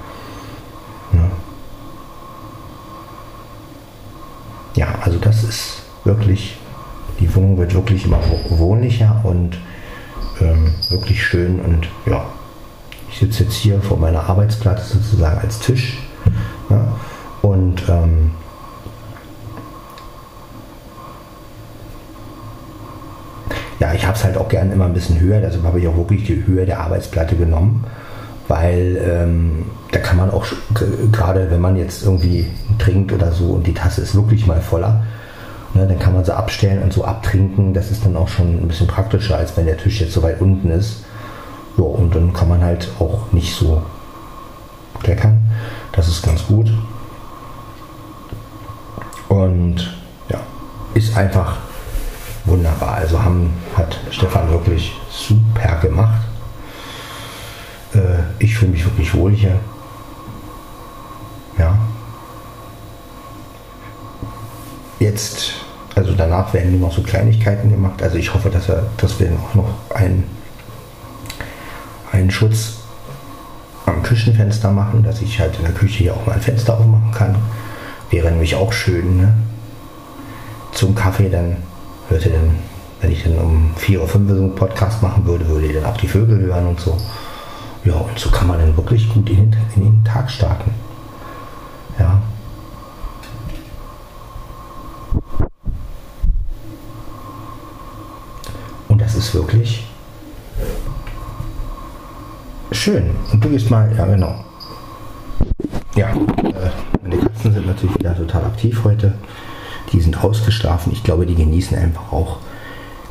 Ja. 1.12 1.30
ja, 4.74 4.86
also 5.02 5.18
das 5.18 5.42
ist 5.42 5.82
wirklich, 6.04 6.58
die 7.18 7.34
Wohnung 7.34 7.58
wird 7.58 7.74
wirklich 7.74 8.04
immer 8.04 8.20
wohnlicher 8.50 9.20
und 9.24 9.58
ähm, 10.40 10.74
wirklich 10.90 11.24
schön. 11.24 11.60
Und 11.60 11.88
ja, 12.06 12.26
ich 13.10 13.18
sitze 13.18 13.44
jetzt 13.44 13.54
hier 13.54 13.80
vor 13.80 13.96
meiner 13.96 14.28
Arbeitsplatz 14.28 14.90
sozusagen 14.90 15.40
als 15.40 15.58
Tisch. 15.60 15.98
Ja, 16.68 16.92
und 17.42 17.88
ähm, 17.88 18.32
ja, 23.80 23.92
ich 23.94 24.06
habe 24.06 24.16
es 24.16 24.24
halt 24.24 24.36
auch 24.36 24.48
gerne 24.48 24.72
immer 24.72 24.86
ein 24.86 24.94
bisschen 24.94 25.20
höher, 25.20 25.40
deshalb 25.40 25.64
habe 25.64 25.80
ich 25.80 25.86
auch 25.86 25.96
wirklich 25.96 26.24
die 26.24 26.44
Höhe 26.46 26.66
der 26.66 26.80
Arbeitsplatte 26.80 27.36
genommen, 27.36 27.84
weil 28.48 29.00
ähm, 29.04 29.66
da 29.92 30.00
kann 30.00 30.16
man 30.16 30.30
auch, 30.30 30.44
gerade 31.12 31.50
wenn 31.50 31.60
man 31.60 31.76
jetzt 31.76 32.04
irgendwie 32.04 32.46
trinkt 32.78 33.12
oder 33.12 33.32
so 33.32 33.52
und 33.52 33.66
die 33.66 33.74
Tasse 33.74 34.02
ist 34.02 34.14
wirklich 34.14 34.46
mal 34.46 34.60
voller, 34.60 35.04
ne, 35.74 35.86
dann 35.86 35.98
kann 35.98 36.14
man 36.14 36.24
sie 36.24 36.36
abstellen 36.36 36.82
und 36.82 36.92
so 36.92 37.04
abtrinken. 37.04 37.74
Das 37.74 37.90
ist 37.90 38.04
dann 38.04 38.16
auch 38.16 38.28
schon 38.28 38.62
ein 38.62 38.68
bisschen 38.68 38.86
praktischer, 38.86 39.36
als 39.36 39.56
wenn 39.56 39.66
der 39.66 39.76
Tisch 39.76 40.00
jetzt 40.00 40.12
so 40.12 40.22
weit 40.22 40.40
unten 40.40 40.70
ist. 40.70 41.04
Ja, 41.76 41.84
und 41.84 42.14
dann 42.14 42.32
kann 42.32 42.48
man 42.48 42.62
halt 42.62 42.88
auch 42.98 43.32
nicht 43.32 43.54
so 43.54 43.82
kleckern. 45.02 45.38
Das 45.92 46.08
ist 46.08 46.22
ganz 46.22 46.44
gut. 46.46 46.72
Und 49.28 49.94
ja, 50.28 50.40
ist 50.94 51.16
einfach 51.16 51.58
wunderbar. 52.48 52.94
Also 52.94 53.22
haben, 53.22 53.52
hat 53.76 53.98
Stefan 54.10 54.50
wirklich 54.50 54.92
super 55.10 55.76
gemacht. 55.76 56.20
Äh, 57.94 57.98
ich 58.38 58.56
fühle 58.56 58.72
mich 58.72 58.84
wirklich 58.84 59.14
wohl 59.14 59.32
hier. 59.32 59.58
Ja. 61.58 61.78
Jetzt, 64.98 65.52
also 65.94 66.14
danach 66.14 66.52
werden 66.54 66.72
nur 66.72 66.88
noch 66.88 66.96
so 66.96 67.02
Kleinigkeiten 67.02 67.70
gemacht. 67.70 68.02
Also 68.02 68.16
ich 68.16 68.32
hoffe, 68.34 68.50
dass, 68.50 68.68
er, 68.68 68.84
dass 68.96 69.20
wir 69.20 69.30
auch 69.32 69.54
noch 69.54 69.74
einen, 69.94 70.24
einen 72.12 72.30
Schutz 72.30 72.78
am 73.86 74.02
Küchenfenster 74.02 74.70
machen, 74.70 75.02
dass 75.02 75.22
ich 75.22 75.40
halt 75.40 75.56
in 75.56 75.64
der 75.64 75.74
Küche 75.74 75.98
hier 75.98 76.14
auch 76.14 76.26
mal 76.26 76.34
ein 76.34 76.42
Fenster 76.42 76.78
aufmachen 76.78 77.12
kann. 77.12 77.36
Wäre 78.10 78.30
nämlich 78.30 78.54
auch 78.54 78.72
schön. 78.72 79.18
Ne? 79.18 79.34
Zum 80.72 80.94
Kaffee 80.94 81.28
dann 81.28 81.56
hört 82.08 82.26
ihr 82.26 82.32
dann 82.32 82.56
Wenn 83.00 83.12
ich 83.12 83.22
dann 83.22 83.38
um 83.38 83.70
4 83.76 84.00
oder 84.00 84.08
5 84.08 84.30
so 84.30 84.36
einen 84.36 84.54
Podcast 84.54 85.02
machen 85.02 85.24
würde, 85.24 85.46
würde 85.46 85.66
ich 85.66 85.74
dann 85.74 85.84
auch 85.84 85.96
die 85.96 86.08
Vögel 86.08 86.40
hören 86.40 86.66
und 86.66 86.80
so. 86.80 86.96
Ja, 87.84 87.94
und 87.94 88.18
so 88.18 88.30
kann 88.30 88.48
man 88.48 88.58
dann 88.58 88.76
wirklich 88.76 89.08
gut 89.08 89.30
in 89.30 89.50
den, 89.50 89.56
in 89.76 89.82
den 89.82 90.04
Tag 90.04 90.28
starten. 90.28 90.72
Ja. 91.98 92.20
Und 98.88 99.00
das 99.00 99.14
ist 99.14 99.32
wirklich 99.34 99.86
schön. 102.72 103.10
Und 103.32 103.44
du 103.44 103.48
gehst 103.48 103.70
mal, 103.70 103.94
ja 103.96 104.06
genau. 104.06 104.44
Ja, 105.94 106.10
äh, 106.10 106.70
meine 107.02 107.16
Katzen 107.18 107.52
sind 107.52 107.66
natürlich 107.66 107.96
wieder 107.98 108.16
total 108.16 108.44
aktiv 108.44 108.82
heute. 108.82 109.14
Die 109.92 110.00
sind 110.00 110.22
ausgeschlafen. 110.22 110.92
Ich 110.92 111.02
glaube, 111.02 111.26
die 111.26 111.34
genießen 111.34 111.76
einfach 111.76 112.12
auch, 112.12 112.38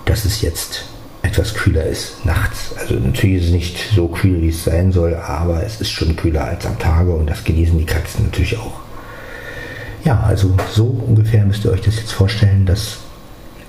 dass 0.05 0.25
es 0.25 0.41
jetzt 0.41 0.85
etwas 1.23 1.53
kühler 1.53 1.83
ist 1.83 2.25
nachts. 2.25 2.73
Also 2.77 2.95
natürlich 2.95 3.37
ist 3.37 3.45
es 3.47 3.51
nicht 3.51 3.77
so 3.95 4.07
kühl, 4.07 4.41
wie 4.41 4.49
es 4.49 4.63
sein 4.63 4.91
soll, 4.91 5.15
aber 5.15 5.63
es 5.63 5.81
ist 5.81 5.91
schon 5.91 6.15
kühler 6.15 6.45
als 6.45 6.65
am 6.65 6.79
Tage 6.79 7.13
und 7.13 7.29
das 7.29 7.43
genießen 7.43 7.77
die 7.77 7.85
Katzen 7.85 8.25
natürlich 8.25 8.57
auch. 8.57 8.79
Ja, 10.05 10.21
also 10.21 10.55
so 10.71 10.85
ungefähr 10.85 11.43
müsst 11.45 11.65
ihr 11.65 11.71
euch 11.71 11.81
das 11.81 11.97
jetzt 11.97 12.13
vorstellen, 12.13 12.65
dass 12.65 12.99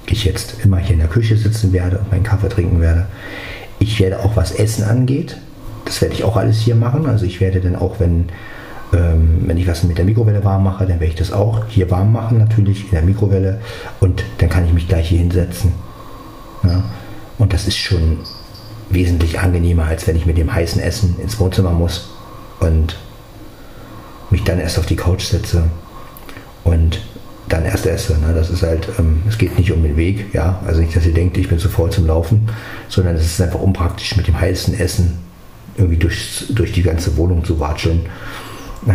ich 0.07 0.25
jetzt 0.25 0.55
immer 0.62 0.79
hier 0.79 0.94
in 0.94 1.01
der 1.01 1.09
Küche 1.09 1.37
sitzen 1.37 1.73
werde 1.73 1.99
und 1.99 2.11
meinen 2.11 2.23
Kaffee 2.23 2.49
trinken 2.49 2.81
werde. 2.81 3.07
Ich 3.79 3.99
werde 3.99 4.21
auch 4.21 4.37
was 4.37 4.53
Essen 4.53 4.85
angeht, 4.85 5.37
das 5.85 6.01
werde 6.01 6.14
ich 6.14 6.25
auch 6.25 6.37
alles 6.37 6.59
hier 6.61 6.75
machen. 6.75 7.07
Also 7.07 7.25
ich 7.25 7.40
werde 7.40 7.61
dann 7.61 7.77
auch, 7.77 7.99
wenn, 7.99 8.29
ähm, 8.92 9.44
wenn 9.46 9.57
ich 9.59 9.66
was 9.66 9.85
mit 9.85 9.98
der 9.98 10.05
Mikrowelle 10.05 10.44
warm 10.44 10.64
mache, 10.64 10.87
dann 10.87 11.01
werde 11.01 11.12
ich 11.12 11.18
das 11.18 11.33
auch 11.33 11.66
hier 11.68 11.90
warm 11.90 12.12
machen 12.12 12.38
natürlich 12.38 12.85
in 12.85 12.90
der 12.92 13.03
Mikrowelle 13.03 13.61
und 14.01 14.24
dann 14.38 14.48
kann 14.48 14.64
ich 14.64 14.72
mich 14.72 14.88
gleich 14.88 15.09
hier 15.09 15.18
hinsetzen. 15.18 15.72
Ja? 16.64 16.85
Und 17.38 17.53
das 17.53 17.66
ist 17.66 17.77
schon 17.77 18.18
wesentlich 18.90 19.38
angenehmer, 19.38 19.85
als 19.85 20.07
wenn 20.07 20.16
ich 20.16 20.27
mit 20.27 20.38
dem 20.38 20.53
heißen 20.53 20.81
Essen 20.81 21.16
ins 21.20 21.38
Wohnzimmer 21.38 21.72
muss 21.72 22.09
und 22.61 22.96
mich 24.31 24.44
dann 24.44 24.59
erst 24.59 24.79
auf 24.79 24.87
die 24.87 24.96
Couch 24.96 25.22
setze 25.22 25.64
und 26.64 27.01
dann 27.48 27.64
erst 27.64 27.87
esse. 27.87 28.18
Ne? 28.18 28.35
Das 28.35 28.51
ist 28.51 28.62
halt, 28.62 28.88
ähm, 28.98 29.22
es 29.29 29.38
geht 29.38 29.59
nicht 29.59 29.72
um 29.72 29.83
den 29.83 29.96
Weg, 29.96 30.35
ja. 30.35 30.61
Also 30.66 30.81
nicht, 30.81 30.94
dass 30.94 31.07
ihr 31.07 31.14
denkt, 31.14 31.38
ich 31.38 31.48
bin 31.48 31.59
zu 31.59 31.68
voll 31.68 31.90
zum 31.90 32.07
Laufen, 32.07 32.48
sondern 32.88 33.16
es 33.16 33.24
ist 33.24 33.40
einfach 33.40 33.61
unpraktisch 33.61 34.16
mit 34.16 34.27
dem 34.27 34.38
heißen 34.38 34.79
Essen 34.79 35.18
irgendwie 35.77 35.96
durch, 35.96 36.44
durch 36.51 36.72
die 36.72 36.83
ganze 36.83 37.16
Wohnung 37.16 37.44
zu 37.44 37.59
watscheln. 37.61 38.01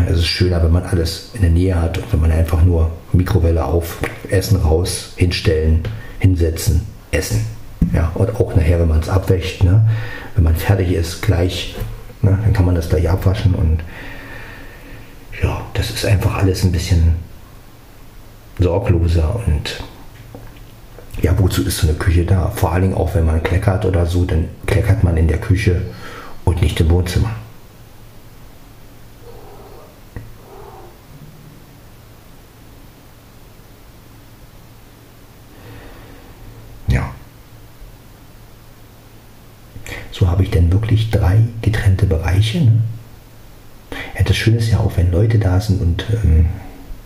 Es 0.10 0.20
ist 0.20 0.28
schöner, 0.28 0.64
wenn 0.64 0.72
man 0.72 0.84
alles 0.84 1.32
in 1.34 1.42
der 1.42 1.50
Nähe 1.50 1.80
hat 1.80 1.98
und 1.98 2.12
wenn 2.12 2.22
man 2.22 2.32
einfach 2.32 2.64
nur 2.64 2.92
Mikrowelle 3.12 3.64
auf, 3.64 4.00
Essen 4.30 4.58
raus, 4.58 5.14
hinstellen, 5.16 5.84
hinsetzen, 6.20 6.82
essen. 7.12 7.46
Ja, 7.94 8.12
und 8.16 8.36
auch 8.40 8.56
nachher, 8.56 8.80
wenn 8.80 8.88
man 8.88 9.02
es 9.02 9.10
abwäscht, 9.10 9.64
ne, 9.64 9.88
wenn 10.36 10.44
man 10.44 10.56
fertig 10.56 10.92
ist, 10.92 11.22
gleich, 11.22 11.76
ne, 12.22 12.40
dann 12.42 12.54
kann 12.54 12.66
man 12.66 12.76
das 12.76 12.90
gleich 12.90 13.10
abwaschen 13.10 13.54
und 13.54 13.80
ja, 15.42 15.62
das 15.74 15.90
ist 15.90 16.06
einfach 16.06 16.36
alles 16.36 16.64
ein 16.64 16.72
bisschen 16.72 17.16
sorgloser 18.60 19.42
und 19.48 19.84
ja, 21.22 21.38
wozu 21.38 21.64
ist 21.64 21.78
so 21.78 21.88
eine 21.88 21.98
Küche 21.98 22.26
da? 22.26 22.50
Vor 22.50 22.72
allen 22.72 22.84
Dingen 22.84 22.96
auch, 22.96 23.16
wenn 23.16 23.26
man 23.26 23.44
kleckert 23.44 23.86
oder 23.86 24.06
so, 24.06 24.26
dann 24.26 24.50
kleckert 24.66 25.04
man 25.04 25.18
in 25.18 25.28
der 25.28 25.40
Küche 25.40 25.82
und 26.44 26.62
nicht 26.62 26.80
im 26.80 26.90
Wohnzimmer. 26.90 27.32
Ja. 36.88 37.10
So 40.12 40.30
ich 40.44 40.52
dann 40.52 40.72
wirklich 40.72 41.12
drei 41.12 41.40
getrennte 41.62 42.06
Bereiche. 42.06 42.60
Ne? 42.60 42.82
Ja, 44.18 44.24
das 44.24 44.36
Schöne 44.36 44.58
ist 44.58 44.72
ja 44.72 44.80
auch, 44.80 44.98
wenn 44.98 45.12
Leute 45.12 45.40
da 45.40 45.60
sind 45.60 45.82
und, 45.82 46.06
ähm, 46.24 46.48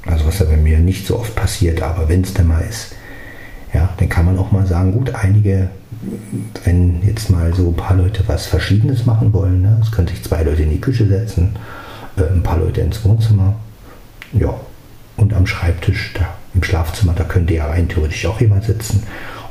also 0.05 0.25
was 0.25 0.39
ja 0.39 0.45
bei 0.45 0.57
mir 0.57 0.79
nicht 0.79 1.05
so 1.05 1.19
oft 1.19 1.35
passiert, 1.35 1.81
aber 1.81 2.09
wenn 2.09 2.21
es 2.21 2.33
dann 2.33 2.47
mal 2.47 2.61
ist, 2.61 2.95
ja, 3.73 3.89
dann 3.97 4.09
kann 4.09 4.25
man 4.25 4.37
auch 4.37 4.51
mal 4.51 4.65
sagen, 4.65 4.93
gut, 4.93 5.13
einige, 5.13 5.69
wenn 6.63 7.05
jetzt 7.05 7.29
mal 7.29 7.53
so 7.53 7.69
ein 7.69 7.75
paar 7.75 7.97
Leute 7.97 8.23
was 8.27 8.45
Verschiedenes 8.45 9.05
machen 9.05 9.33
wollen, 9.33 9.61
ne, 9.61 9.79
es 9.81 9.91
können 9.91 10.07
sich 10.07 10.23
zwei 10.23 10.43
Leute 10.43 10.63
in 10.63 10.71
die 10.71 10.81
Küche 10.81 11.05
setzen, 11.07 11.55
äh, 12.17 12.23
ein 12.23 12.43
paar 12.43 12.57
Leute 12.57 12.81
ins 12.81 13.03
Wohnzimmer, 13.03 13.55
ja, 14.33 14.53
und 15.17 15.33
am 15.33 15.45
Schreibtisch, 15.45 16.13
da 16.13 16.35
im 16.53 16.63
Schlafzimmer, 16.63 17.13
da 17.13 17.23
könnte 17.23 17.53
ja 17.53 17.67
rein 17.67 17.89
theoretisch 17.89 18.25
auch 18.25 18.39
jemand 18.39 18.63
sitzen. 18.63 19.03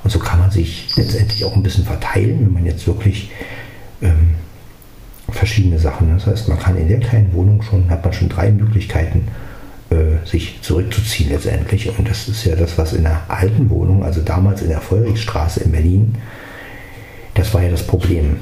Und 0.03 0.11
so 0.11 0.19
kann 0.19 0.39
man 0.39 0.51
sich 0.51 0.89
letztendlich 0.97 1.45
auch 1.45 1.55
ein 1.55 1.63
bisschen 1.63 1.85
verteilen, 1.85 2.41
wenn 2.41 2.53
man 2.53 2.65
jetzt 2.65 2.87
wirklich 2.87 3.31
ähm, 4.03 4.35
verschiedene 5.31 5.79
Sachen. 5.79 6.13
Das 6.13 6.27
heißt, 6.27 6.49
man 6.49 6.59
kann 6.59 6.77
in 6.77 6.89
der 6.89 7.01
kleinen 7.01 7.33
Wohnung 7.33 7.63
schon, 7.63 7.91
hat 7.91 8.05
man 8.05 8.13
schon 8.13 8.29
drei 8.29 8.51
Möglichkeiten, 8.51 9.29
äh, 9.91 10.27
sich 10.27 10.61
zurückzuziehen 10.63 11.31
letztendlich. 11.31 11.97
Und 11.99 12.09
das 12.09 12.29
ist 12.29 12.45
ja 12.45 12.57
das, 12.57 12.79
was 12.79 12.93
in 12.93 13.03
der 13.03 13.23
alten 13.29 13.71
Wohnung, 13.71 14.05
also 14.05 14.21
damals 14.21 14.63
in 14.63 14.69
der 14.69 14.81
Feurigstraße 14.81 15.65
in 15.65 15.73
Berlin, 15.73 16.15
das 17.35 17.53
war 17.53 17.63
ja 17.63 17.71
das 17.71 17.87
Problem, 17.87 18.37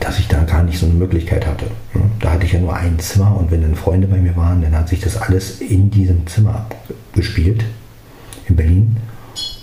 dass 0.00 0.18
ich 0.18 0.28
da 0.28 0.42
gar 0.44 0.62
nicht 0.62 0.78
so 0.78 0.86
eine 0.86 0.94
Möglichkeit 0.94 1.46
hatte. 1.46 1.66
Da 2.20 2.32
hatte 2.32 2.46
ich 2.46 2.52
ja 2.52 2.60
nur 2.60 2.74
ein 2.74 2.98
Zimmer 2.98 3.36
und 3.36 3.50
wenn 3.50 3.62
dann 3.62 3.74
Freunde 3.74 4.06
bei 4.06 4.18
mir 4.18 4.36
waren, 4.36 4.62
dann 4.62 4.76
hat 4.76 4.88
sich 4.88 5.00
das 5.00 5.16
alles 5.16 5.60
in 5.60 5.90
diesem 5.90 6.26
Zimmer 6.26 6.66
abgespielt 7.10 7.64
in 8.48 8.56
Berlin. 8.56 8.96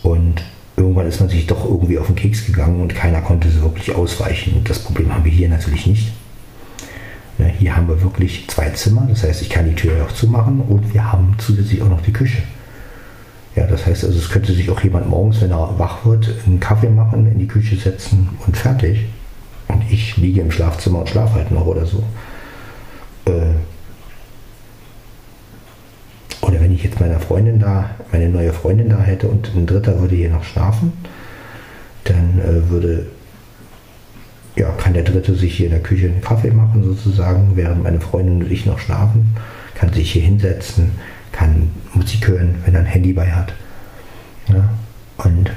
Und 0.03 0.43
irgendwann 0.77 1.07
ist 1.07 1.19
man 1.19 1.29
sich 1.29 1.47
doch 1.47 1.65
irgendwie 1.65 1.97
auf 1.97 2.07
den 2.07 2.15
Keks 2.15 2.45
gegangen 2.45 2.81
und 2.81 2.93
keiner 2.95 3.21
konnte 3.21 3.49
so 3.49 3.61
wirklich 3.61 3.95
ausweichen. 3.95 4.61
Das 4.65 4.79
Problem 4.79 5.13
haben 5.13 5.23
wir 5.23 5.31
hier 5.31 5.49
natürlich 5.49 5.88
nicht. 5.88 6.11
Ja, 7.38 7.45
hier 7.45 7.75
haben 7.75 7.88
wir 7.88 8.01
wirklich 8.01 8.47
zwei 8.47 8.69
Zimmer, 8.69 9.07
das 9.09 9.23
heißt, 9.23 9.41
ich 9.41 9.49
kann 9.49 9.67
die 9.67 9.75
Tür 9.75 10.05
auch 10.05 10.11
zumachen 10.13 10.61
und 10.61 10.93
wir 10.93 11.11
haben 11.11 11.35
zusätzlich 11.38 11.81
auch 11.81 11.89
noch 11.89 12.01
die 12.01 12.13
Küche. 12.13 12.43
Ja, 13.55 13.67
das 13.67 13.85
heißt 13.85 14.03
also, 14.03 14.17
es 14.17 14.29
könnte 14.29 14.53
sich 14.53 14.69
auch 14.69 14.81
jemand 14.81 15.09
morgens, 15.09 15.41
wenn 15.41 15.51
er 15.51 15.77
wach 15.77 16.05
wird, 16.05 16.29
einen 16.45 16.59
Kaffee 16.59 16.89
machen, 16.89 17.25
in 17.25 17.39
die 17.39 17.47
Küche 17.47 17.77
setzen 17.77 18.29
und 18.45 18.57
fertig. 18.57 19.05
Und 19.67 19.81
ich 19.89 20.17
liege 20.17 20.41
im 20.41 20.51
Schlafzimmer 20.51 20.99
und 20.99 21.09
schlafe 21.09 21.35
halt 21.35 21.51
noch 21.51 21.65
oder 21.65 21.85
so. 21.85 22.03
Äh, 23.25 23.53
wenn 26.65 26.73
ich 26.73 26.84
jetzt 26.84 26.99
meiner 26.99 27.19
Freundin 27.19 27.60
da, 27.60 27.91
meine 28.12 28.28
neue 28.28 28.51
Freundin 28.51 28.89
da 28.89 28.99
hätte 28.99 29.28
und 29.28 29.54
ein 29.56 29.67
Dritter 29.67 29.99
würde 29.99 30.15
hier 30.15 30.32
noch 30.32 30.43
schlafen, 30.43 30.93
dann 32.06 32.39
äh, 32.39 32.71
würde 32.71 33.06
ja, 34.56 34.69
kann 34.71 34.95
der 34.95 35.04
Dritte 35.04 35.36
sich 35.36 35.58
hier 35.58 35.67
in 35.67 35.73
der 35.73 35.84
Küche 35.84 36.08
einen 36.08 36.21
Kaffee 36.21 36.49
machen 36.49 36.84
sozusagen, 36.84 37.51
während 37.56 37.84
meine 37.84 38.01
Freundin 38.01 38.41
und 38.41 38.51
ich 38.51 38.65
noch 38.65 38.80
schlafen, 38.80 39.36
kann 39.75 39.93
sich 39.93 40.12
hier 40.12 40.23
hinsetzen, 40.23 40.93
kann 41.32 41.69
Musik 41.93 42.28
hören, 42.28 42.56
wenn 42.65 42.73
er 42.73 42.80
ein 42.80 42.88
Handy 42.88 43.13
bei 43.13 43.32
hat. 43.32 43.54
Ja, 44.49 44.67
und 45.17 45.51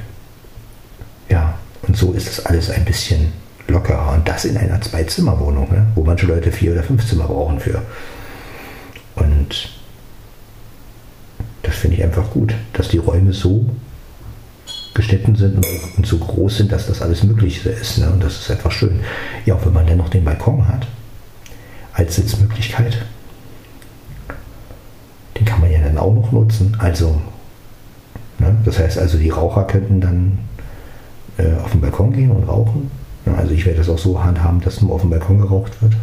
ja, 1.31 1.55
und 1.87 1.97
so 1.97 2.13
ist 2.13 2.29
es 2.29 2.45
alles 2.45 2.69
ein 2.69 2.85
bisschen 2.85 3.33
lockerer. 3.67 4.13
Und 4.13 4.29
das 4.29 4.45
in 4.45 4.59
einer 4.59 4.79
Zwei-Zimmer-Wohnung, 4.79 5.73
ne? 5.73 5.87
wo 5.95 6.05
manche 6.05 6.27
Leute 6.27 6.53
vier 6.53 6.73
oder 6.73 6.83
fünf 6.83 7.07
Zimmer 7.09 7.29
brauchen 7.29 7.61
für. 7.61 7.81
Und 9.15 9.78
das 11.63 11.77
finde 11.77 11.97
ich 11.97 12.05
einfach 12.05 12.31
gut, 12.31 12.55
dass 12.73 12.89
die 12.89 12.99
Räume 12.99 13.33
so 13.33 13.69
geschnitten 14.95 15.37
sind 15.37 15.65
und, 15.97 16.07
so 16.07 16.19
groß 16.19 16.59
sind, 16.59 16.73
dass 16.73 16.87
das 16.87 17.03
alles 17.03 17.23
Mögliche 17.23 17.71
ist. 17.71 17.99
Ne? 17.99 18.11
Und 18.11 18.23
das 18.23 18.41
ist 18.41 18.51
einfach 18.51 18.73
schön. 18.73 19.01
Ja, 19.47 19.55
auch 19.55 19.65
wenn 19.65 19.73
man 19.73 19.87
dann 19.87 19.99
noch 19.99 20.09
den 20.09 20.25
Balkon 20.25 20.67
hat, 20.67 20.87
als 21.93 22.17
Sitzmöglichkeit, 22.17 22.99
den 25.39 25.45
kann 25.45 25.61
man 25.61 25.71
ja 25.71 25.81
dann 25.81 25.99
auch 25.99 26.15
noch 26.15 26.33
nutzen. 26.33 26.77
Also, 26.81 27.21
ne? 28.39 28.57
das 28.65 28.79
heißt 28.79 28.99
also, 28.99 29.19
die 29.19 29.31
Raucher 29.31 29.65
könnten 29.65 30.01
dann 30.01 30.39
äh, 31.39 31.55
auf 31.63 31.71
den 31.71 31.81
Balkon 31.81 32.13
gehen 32.13 32.31
und 32.31 32.49
rauchen. 32.49 32.91
Also 33.37 33.53
ich 33.53 33.67
werde 33.67 33.79
das 33.79 33.89
auch 33.89 33.99
so 33.99 34.23
handhaben, 34.23 34.61
dass 34.61 34.81
nur 34.81 34.95
auf 34.95 35.03
dem 35.03 35.11
Balkon 35.11 35.41
geraucht 35.41 35.81
wird. 35.83 35.95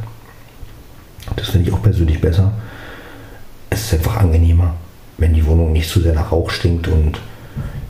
Das 1.36 1.50
finde 1.50 1.68
ich 1.68 1.74
auch 1.74 1.82
persönlich 1.82 2.22
besser. 2.22 2.54
Es 3.70 3.86
ist 3.86 3.94
einfach 3.96 4.18
angenehmer, 4.18 4.76
wenn 5.17 5.34
die 5.34 5.45
Wohnung 5.45 5.71
nicht 5.71 5.89
zu 5.89 6.01
sehr 6.01 6.13
nach 6.13 6.32
Rauch 6.32 6.49
stinkt 6.49 6.88
und 6.88 7.19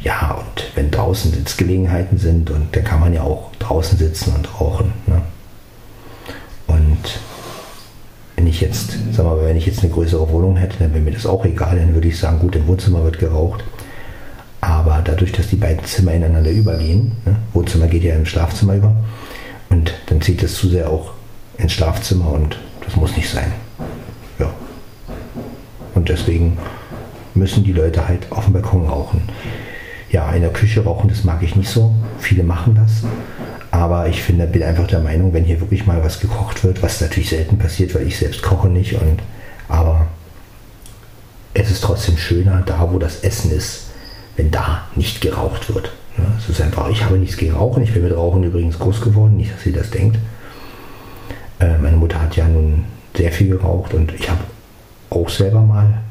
ja, 0.01 0.33
und 0.33 0.71
wenn 0.75 0.91
draußen 0.91 1.33
Sitzgelegenheiten 1.33 2.19
sind, 2.19 2.51
und 2.51 2.75
dann 2.75 2.83
kann 2.83 2.99
man 2.99 3.13
ja 3.13 3.23
auch 3.23 3.51
draußen 3.57 3.97
sitzen 3.97 4.35
und 4.35 4.61
rauchen. 4.61 4.93
Ne? 5.07 5.21
Und 6.67 7.19
wenn 8.35 8.45
ich 8.45 8.61
jetzt, 8.61 8.95
sag 9.11 9.25
mal, 9.25 9.43
wenn 9.43 9.57
ich 9.57 9.65
jetzt 9.65 9.81
eine 9.81 9.91
größere 9.91 10.29
Wohnung 10.29 10.57
hätte, 10.57 10.77
dann 10.77 10.93
wäre 10.93 11.03
mir 11.03 11.11
das 11.11 11.25
auch 11.25 11.43
egal, 11.43 11.77
dann 11.77 11.95
würde 11.95 12.07
ich 12.07 12.19
sagen, 12.19 12.37
gut, 12.37 12.55
im 12.55 12.67
Wohnzimmer 12.67 13.03
wird 13.03 13.17
geraucht. 13.17 13.63
Aber 14.61 15.01
dadurch, 15.03 15.31
dass 15.31 15.47
die 15.47 15.55
beiden 15.55 15.83
Zimmer 15.85 16.13
ineinander 16.13 16.51
übergehen, 16.51 17.13
ne? 17.25 17.35
Wohnzimmer 17.53 17.87
geht 17.87 18.03
ja 18.03 18.15
ins 18.15 18.29
Schlafzimmer 18.29 18.75
über, 18.75 18.95
und 19.69 19.93
dann 20.05 20.21
zieht 20.21 20.43
es 20.43 20.55
zu 20.55 20.69
sehr 20.69 20.89
auch 20.89 21.11
ins 21.57 21.73
Schlafzimmer 21.73 22.31
und 22.31 22.57
das 22.85 22.95
muss 22.95 23.15
nicht 23.17 23.29
sein. 23.29 23.51
Ja. 24.37 24.53
Und 25.95 26.09
deswegen 26.09 26.57
müssen 27.35 27.63
die 27.63 27.73
Leute 27.73 28.07
halt 28.07 28.31
auf 28.31 28.45
dem 28.45 28.53
Balkon 28.53 28.87
rauchen. 28.87 29.21
ja, 30.09 30.31
in 30.31 30.41
der 30.41 30.53
Küche 30.53 30.83
rauchen, 30.83 31.09
das 31.09 31.23
mag 31.23 31.43
ich 31.43 31.55
nicht 31.55 31.69
so. 31.69 31.93
Viele 32.19 32.43
machen 32.43 32.75
das. 32.75 33.03
Aber 33.71 34.07
ich 34.07 34.21
finde, 34.21 34.47
bin 34.47 34.63
einfach 34.63 34.87
der 34.87 35.01
Meinung, 35.01 35.33
wenn 35.33 35.43
hier 35.43 35.59
wirklich 35.59 35.85
mal 35.85 36.01
was 36.03 36.21
gekocht 36.21 36.63
wird, 36.63 36.81
was 36.81 37.01
natürlich 37.01 37.29
selten 37.29 37.57
passiert, 37.57 37.93
weil 37.93 38.07
ich 38.07 38.17
selbst 38.17 38.41
koche 38.41 38.69
nicht, 38.69 38.93
und, 38.93 39.19
aber 39.67 40.07
es 41.53 41.69
ist 41.69 41.83
trotzdem 41.83 42.17
schöner 42.17 42.63
da, 42.65 42.89
wo 42.91 42.99
das 42.99 43.19
Essen 43.21 43.51
ist, 43.51 43.87
wenn 44.37 44.51
da 44.51 44.83
nicht 44.95 45.19
geraucht 45.19 45.73
wird. 45.73 45.91
Es 46.37 46.47
ist 46.47 46.61
einfach, 46.61 46.89
ich 46.89 47.03
habe 47.03 47.17
nichts 47.17 47.35
gegen 47.35 47.53
Rauchen, 47.53 47.83
ich 47.83 47.93
bin 47.93 48.03
mit 48.03 48.15
Rauchen 48.15 48.43
übrigens 48.43 48.79
groß 48.79 49.01
geworden, 49.01 49.35
nicht, 49.35 49.53
dass 49.53 49.63
sie 49.63 49.73
das 49.73 49.89
denkt. 49.89 50.17
Äh, 51.59 51.77
meine 51.77 51.97
Mutter 51.97 52.21
hat 52.21 52.37
ja 52.37 52.47
nun 52.47 52.85
sehr 53.15 53.31
viel 53.33 53.49
geraucht 53.49 53.93
und 53.93 54.13
ich 54.13 54.29
habe 54.29 54.41
auch 55.09 55.27
selber 55.27 55.61
mal 55.61 56.01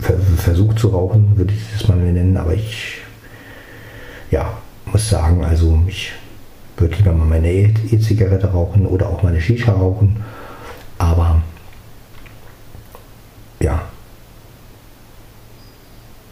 versucht 0.00 0.78
zu 0.78 0.88
rauchen, 0.88 1.36
würde 1.36 1.52
ich 1.52 1.62
das 1.72 1.88
mal 1.88 1.96
nennen, 1.96 2.36
aber 2.36 2.54
ich 2.54 2.98
ja, 4.30 4.58
muss 4.86 5.08
sagen, 5.08 5.44
also 5.44 5.82
ich 5.86 6.12
würde 6.76 6.96
lieber 6.96 7.12
mal 7.12 7.26
meine 7.26 7.50
E-Zigarette 7.50 8.48
rauchen 8.48 8.86
oder 8.86 9.08
auch 9.08 9.22
meine 9.22 9.40
Shisha 9.40 9.72
rauchen, 9.72 10.24
aber 10.98 11.42
ja, 13.60 13.82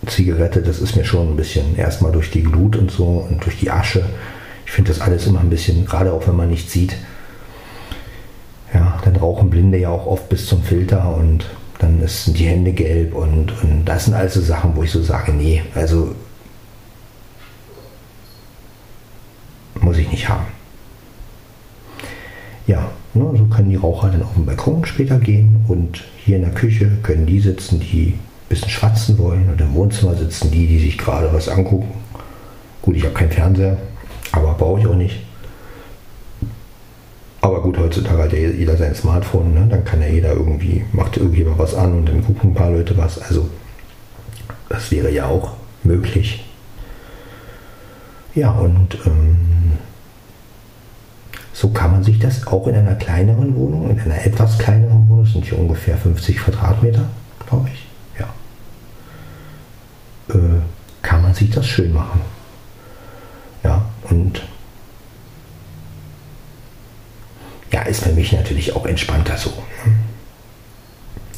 Zigarette, 0.07 0.63
das 0.63 0.81
ist 0.81 0.97
mir 0.97 1.05
schon 1.05 1.31
ein 1.31 1.37
bisschen 1.37 1.77
erstmal 1.77 2.13
durch 2.13 2.31
die 2.31 2.43
Glut 2.43 2.77
und 2.77 2.91
so 2.91 3.27
und 3.29 3.45
durch 3.45 3.59
die 3.59 3.71
Asche. 3.71 4.05
Ich 4.65 4.73
finde 4.73 4.93
das 4.93 5.01
alles 5.01 5.27
immer 5.27 5.41
ein 5.41 5.51
bisschen, 5.51 5.85
gerade 5.85 6.13
auch 6.13 6.27
wenn 6.27 6.37
man 6.37 6.51
nicht 6.51 6.71
sieht. 6.71 6.97
Ja, 8.73 9.01
dann 9.05 9.17
rauchen 9.17 9.51
Blinde 9.51 9.79
ja 9.79 9.91
auch 9.91 10.07
oft 10.07 10.29
bis 10.29 10.47
zum 10.47 10.63
Filter 10.63 11.15
und 11.15 11.47
dann 11.79 12.03
sind 12.07 12.39
die 12.39 12.47
Hände 12.47 12.73
gelb 12.73 13.15
und, 13.15 13.53
und 13.63 13.85
das 13.85 14.07
sind 14.07 14.15
also 14.15 14.41
Sachen, 14.41 14.75
wo 14.75 14.83
ich 14.83 14.91
so 14.91 15.03
sage, 15.03 15.33
nee, 15.33 15.63
also 15.75 16.15
muss 19.81 19.97
ich 19.97 20.11
nicht 20.11 20.29
haben. 20.29 20.47
Ja, 22.67 22.91
ne, 23.15 23.33
so 23.37 23.45
können 23.47 23.71
die 23.71 23.77
Raucher 23.77 24.11
dann 24.11 24.23
auf 24.23 24.35
den 24.35 24.45
Balkon 24.45 24.85
später 24.85 25.19
gehen 25.19 25.65
und 25.69 26.05
hier 26.19 26.37
in 26.37 26.43
der 26.43 26.53
Küche 26.53 26.91
können 27.03 27.27
die 27.27 27.41
sitzen, 27.41 27.81
die 27.81 28.15
ein 28.15 28.21
bisschen 28.49 28.71
schwatzen 28.71 29.17
wollen 29.19 29.49
und 29.49 29.61
im 29.61 29.73
Wohnzimmer 29.75 30.15
sitzen 30.17 30.51
die, 30.51 30.67
die 30.67 30.81
sich 30.81 30.99
gerade 30.99 31.33
was 31.33 31.49
angucken. 31.49 31.93
Gut, 32.83 32.97
ich 32.97 33.05
habe 33.05 33.15
keinen 33.15 33.31
Fernseher, 33.31 33.79
aber 34.33 34.55
brauche 34.55 34.81
ich 34.81 34.87
auch 34.87 34.95
nicht. 34.95 35.28
Aber 37.41 37.63
gut, 37.63 37.79
heutzutage 37.79 38.23
hat 38.25 38.33
ja 38.33 38.39
jeder 38.39 38.77
sein 38.77 38.95
Smartphone, 38.95 39.55
ne? 39.55 39.67
dann 39.71 39.85
kann 39.85 40.03
ja 40.03 40.09
jeder 40.09 40.33
irgendwie, 40.33 40.85
macht 40.93 41.17
irgendwie 41.17 41.45
mal 41.45 41.59
was 41.59 41.75
an 41.75 41.99
und 41.99 42.09
dann 42.09 42.25
gucken 42.25 42.51
ein 42.51 42.55
paar 42.55 42.71
Leute 42.71 42.97
was. 42.97 43.21
Also 43.21 43.49
das 44.69 44.91
wäre 44.91 45.11
ja 45.11 45.27
auch 45.27 45.53
möglich. 45.85 46.45
Ja, 48.35 48.51
und 48.53 48.99
ähm, 49.07 49.79
so 51.53 51.71
kann 51.71 51.91
man 51.93 52.05
sich 52.05 52.19
das 52.19 52.47
auch 52.47 52.67
in 52.69 52.77
einer 52.77 52.95
kleineren 52.95 53.55
Wohnung, 53.57 53.91
in 53.91 53.99
einer 54.01 54.25
etwas 54.25 54.59
kleineren 54.59 55.09
Wohnung, 55.09 55.27
sind 55.27 55.45
hier 55.45 55.59
ungefähr 55.59 55.97
50 55.97 56.39
Quadratmeter, 56.39 57.09
glaube 57.49 57.69
ich, 57.73 57.87
ja, 58.19 58.29
äh, 60.35 60.61
kann 61.03 61.23
man 61.23 61.35
sich 61.35 61.51
das 61.51 61.67
schön 61.67 61.93
machen. 61.93 62.21
Ja, 63.65 63.85
und 64.09 64.43
ja, 67.73 67.78
ist 67.89 68.05
für 68.05 68.13
mich 68.13 68.33
natürlich 68.33 68.75
auch 68.75 68.87
entspannter 68.87 69.37
so. 69.37 69.51
Ne? 69.51 69.93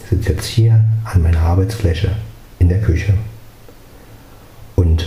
Ich 0.02 0.10
sitze 0.10 0.32
jetzt 0.32 0.46
hier 0.46 0.84
an 1.04 1.22
meiner 1.22 1.40
Arbeitsfläche 1.40 2.12
in 2.58 2.68
der 2.68 2.80
Küche 2.80 3.14
und 4.76 5.06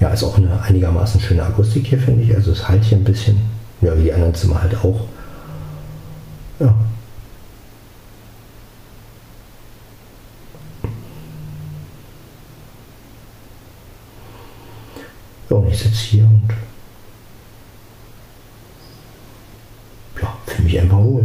ja, 0.00 0.08
ist 0.08 0.24
auch 0.24 0.38
eine 0.38 0.60
einigermaßen 0.62 1.20
schöne 1.20 1.44
Akustik 1.44 1.86
hier, 1.86 1.98
finde 1.98 2.22
ich. 2.22 2.34
Also 2.34 2.52
es 2.52 2.68
halt 2.68 2.84
hier 2.84 2.98
ein 2.98 3.04
bisschen, 3.04 3.38
ja, 3.80 3.96
wie 3.98 4.04
die 4.04 4.12
anderen 4.12 4.34
Zimmer 4.34 4.62
halt 4.62 4.76
auch. 4.76 5.06
Ja 6.58 6.74
und 15.56 15.68
ich 15.68 15.78
sitze 15.78 15.94
hier 15.94 16.24
und 16.24 16.48
ja, 20.20 20.36
fühle 20.46 20.64
mich 20.64 20.80
einfach 20.80 20.98
wohl. 20.98 21.24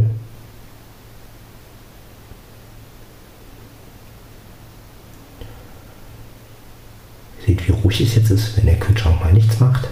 Seht, 7.45 7.67
wie 7.67 7.71
ruhig 7.71 8.02
es 8.02 8.15
jetzt 8.15 8.30
ist, 8.30 8.58
wenn 8.58 8.65
der 8.65 8.80
Kühlschrank 8.80 9.19
mal 9.19 9.34
nichts 9.34 9.60
macht. 9.60 9.88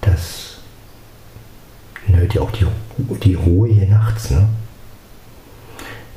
Das 0.00 0.58
erhöht 2.06 2.34
ja 2.34 2.42
auch 2.42 2.50
die, 2.50 2.66
die 3.22 3.34
Ruhe 3.34 3.68
hier 3.68 3.88
nachts. 3.88 4.30
Ne? 4.30 4.48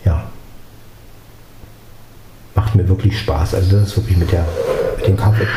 Ja. 0.06 0.30
Macht 2.56 2.76
mir 2.76 2.88
wirklich 2.88 3.07
Spaß. 3.18 3.56
Also 3.56 3.78
das 3.78 3.90
ist 3.90 3.98
wirklich 3.98 4.18
mit, 4.18 4.32
der, 4.32 4.46
mit 4.98 5.08
dem 5.08 5.18
Kaffee. 5.18 5.48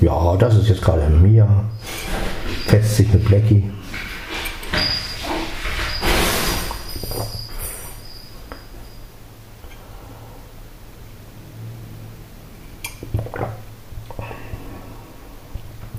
Ja, 0.00 0.36
das 0.36 0.56
ist 0.56 0.68
jetzt 0.68 0.82
gerade 0.82 1.08
Mia. 1.08 1.46
Fetzt 2.66 2.96
sich 2.96 3.12
mit 3.12 3.24
Blackie. 3.24 3.70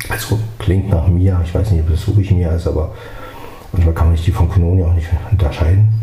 Also 0.10 0.40
klingt 0.60 0.90
nach 0.90 1.08
Mia. 1.08 1.42
Ich 1.44 1.56
weiß 1.56 1.72
nicht, 1.72 1.82
ob 1.82 1.90
das 1.90 2.08
wirklich 2.08 2.32
Mia 2.32 2.52
ist, 2.52 2.68
aber 2.68 2.94
manchmal 3.72 3.94
kann 3.96 4.08
man 4.08 4.16
sich 4.16 4.26
die 4.26 4.32
von 4.32 4.48
Kononia 4.50 4.86
auch 4.86 4.94
nicht 4.94 5.08
unterscheiden. 5.32 6.02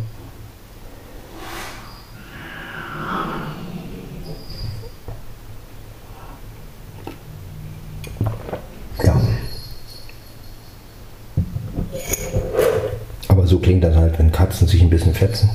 Ja. 9.05 9.16
Klingt 13.81 13.95
das 13.95 14.03
halt, 14.03 14.19
wenn 14.19 14.31
Katzen 14.31 14.69
sich 14.69 14.83
ein 14.83 14.90
bisschen 14.90 15.14
fetzen. 15.14 15.49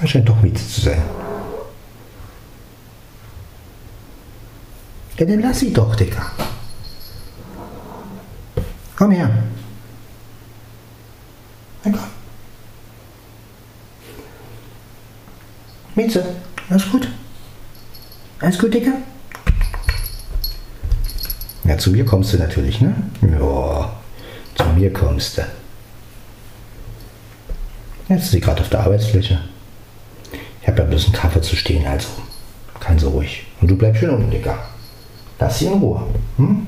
Das 0.00 0.08
scheint 0.08 0.26
doch 0.26 0.40
Miete 0.40 0.66
zu 0.66 0.80
sein. 0.80 1.02
Ja, 5.18 5.26
dann 5.26 5.40
lass 5.40 5.58
sie 5.58 5.70
doch, 5.70 5.94
Dicker. 5.94 6.30
Komm 8.96 9.10
her. 9.10 9.30
Na 11.84 11.90
komm. 11.90 12.00
Mieze, 15.94 16.24
alles 16.70 16.90
gut? 16.90 17.06
Alles 18.40 18.58
gut, 18.58 18.72
Dicker? 18.72 18.94
Zu 21.80 21.92
mir 21.92 22.04
kommst 22.04 22.34
du 22.34 22.36
natürlich, 22.36 22.82
ne? 22.82 22.94
Ja, 23.22 23.90
zu 24.54 24.64
mir 24.76 24.92
kommst 24.92 25.38
du. 25.38 25.42
Jetzt 28.10 28.24
ist 28.24 28.30
sie 28.32 28.40
gerade 28.40 28.60
auf 28.60 28.68
der 28.68 28.80
Arbeitsfläche. 28.80 29.40
Ich 30.60 30.68
habe 30.68 30.82
ja 30.82 30.84
bloß 30.84 31.06
einen 31.06 31.14
Kaffee 31.14 31.40
zu 31.40 31.56
stehen, 31.56 31.86
also 31.86 32.08
kann 32.80 32.98
sie 32.98 33.06
ruhig. 33.06 33.46
Und 33.62 33.70
du 33.70 33.76
bleibst 33.76 34.00
schön 34.00 34.10
unten, 34.10 34.30
Dicker. 34.30 34.58
Lass 35.38 35.58
sie 35.58 35.66
in 35.68 35.72
Ruhe. 35.72 36.02
Hm? 36.36 36.66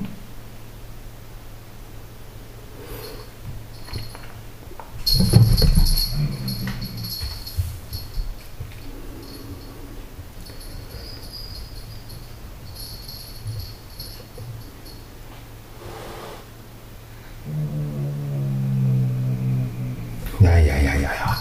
Ja, 20.39 20.57
ja, 20.57 20.75
ja, 20.75 20.93
ja, 20.95 21.09
ja. 21.09 21.37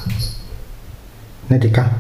Ne, 1.49 1.59
Dicker? 1.59 1.91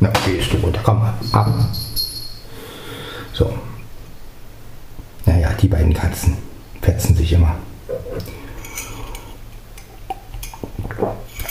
Na, 0.00 0.10
gehst 0.26 0.52
du 0.52 0.56
runter. 0.56 0.80
Komm, 0.82 1.02
ab. 1.02 1.48
So. 3.32 3.56
Naja, 5.24 5.50
die 5.52 5.68
beiden 5.68 5.94
Katzen 5.94 6.36
fetzen 6.82 7.14
sich 7.14 7.32
immer. 7.32 7.54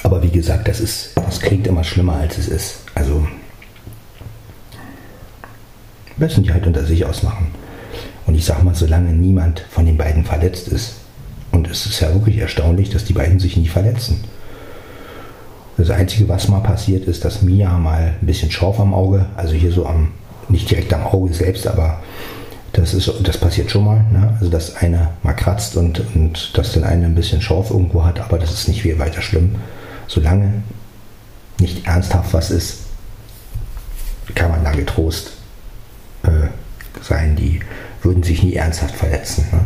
Aber 0.03 0.21
wie 0.21 0.31
gesagt, 0.31 0.67
das 0.67 0.81
ist, 0.81 1.11
das 1.15 1.39
klingt 1.39 1.65
immer 1.67 1.85
schlimmer 1.85 2.17
als 2.17 2.37
es 2.37 2.49
ist. 2.49 2.79
Also 2.95 3.25
müssen 6.17 6.43
die 6.43 6.51
halt 6.51 6.67
unter 6.67 6.83
sich 6.83 7.05
ausmachen. 7.05 7.55
Und 8.73 8.79
solange 8.79 9.11
niemand 9.11 9.59
von 9.69 9.85
den 9.85 9.97
beiden 9.97 10.25
verletzt 10.25 10.67
ist, 10.67 10.95
Und 11.51 11.69
es 11.69 11.85
ist 11.85 11.99
ja 11.99 12.11
wirklich 12.11 12.39
erstaunlich, 12.39 12.89
dass 12.89 13.05
die 13.05 13.13
beiden 13.13 13.39
sich 13.39 13.55
nie 13.55 13.67
verletzen. 13.67 14.23
Das 15.77 15.91
Einzige, 15.91 16.27
was 16.27 16.47
mal 16.47 16.61
passiert, 16.61 17.05
ist, 17.05 17.23
dass 17.23 17.43
Mia 17.43 17.77
mal 17.77 18.15
ein 18.19 18.25
bisschen 18.25 18.49
Schorf 18.49 18.79
am 18.79 18.95
Auge, 18.95 19.27
also 19.35 19.53
hier 19.53 19.71
so 19.71 19.85
am, 19.85 20.13
nicht 20.49 20.71
direkt 20.71 20.91
am 20.91 21.05
Auge 21.05 21.31
selbst, 21.35 21.67
aber 21.67 22.01
das, 22.71 22.95
ist, 22.95 23.13
das 23.21 23.37
passiert 23.37 23.69
schon 23.69 23.85
mal. 23.85 24.03
Ne? 24.11 24.35
Also, 24.39 24.49
dass 24.49 24.77
einer 24.77 25.11
mal 25.21 25.33
kratzt 25.33 25.77
und, 25.77 26.01
und 26.15 26.57
dass 26.57 26.73
dann 26.73 26.83
eine 26.83 27.05
ein 27.05 27.13
bisschen 27.13 27.43
Schorf 27.43 27.69
irgendwo 27.69 28.03
hat, 28.03 28.21
aber 28.21 28.39
das 28.39 28.51
ist 28.51 28.67
nicht 28.67 28.81
viel 28.81 28.97
weiter 28.97 29.21
schlimm. 29.21 29.53
Solange 30.07 30.63
nicht 31.59 31.85
ernsthaft 31.85 32.33
was 32.33 32.49
ist, 32.49 32.77
kann 34.33 34.49
man 34.49 34.63
da 34.63 34.71
getrost 34.71 35.33
würden 38.03 38.23
sich 38.23 38.43
nie 38.43 38.53
ernsthaft 38.53 38.95
verletzen. 38.95 39.45
Ne? 39.51 39.65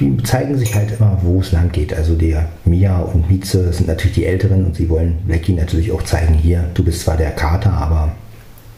die 0.00 0.16
zeigen 0.22 0.58
sich 0.58 0.74
halt 0.74 0.92
immer, 0.98 1.18
wo 1.22 1.40
es 1.40 1.52
lang 1.52 1.72
geht. 1.72 1.94
Also 1.94 2.14
der 2.14 2.48
Mia 2.64 2.98
und 2.98 3.30
Mieze 3.30 3.72
sind 3.72 3.88
natürlich 3.88 4.14
die 4.14 4.26
Älteren 4.26 4.66
und 4.66 4.76
sie 4.76 4.88
wollen 4.88 5.18
Blackie 5.26 5.54
natürlich 5.54 5.90
auch 5.92 6.02
zeigen, 6.02 6.34
hier, 6.34 6.64
du 6.74 6.84
bist 6.84 7.00
zwar 7.00 7.16
der 7.16 7.30
Kater, 7.30 7.72
aber 7.72 8.12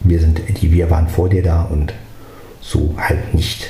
wir 0.01 0.19
sind, 0.19 0.41
wir 0.61 0.89
waren 0.89 1.09
vor 1.09 1.27
dir 1.27 1.43
da 1.43 1.63
und 1.63 1.93
so 2.61 2.95
halt 2.97 3.33
nicht. 3.33 3.69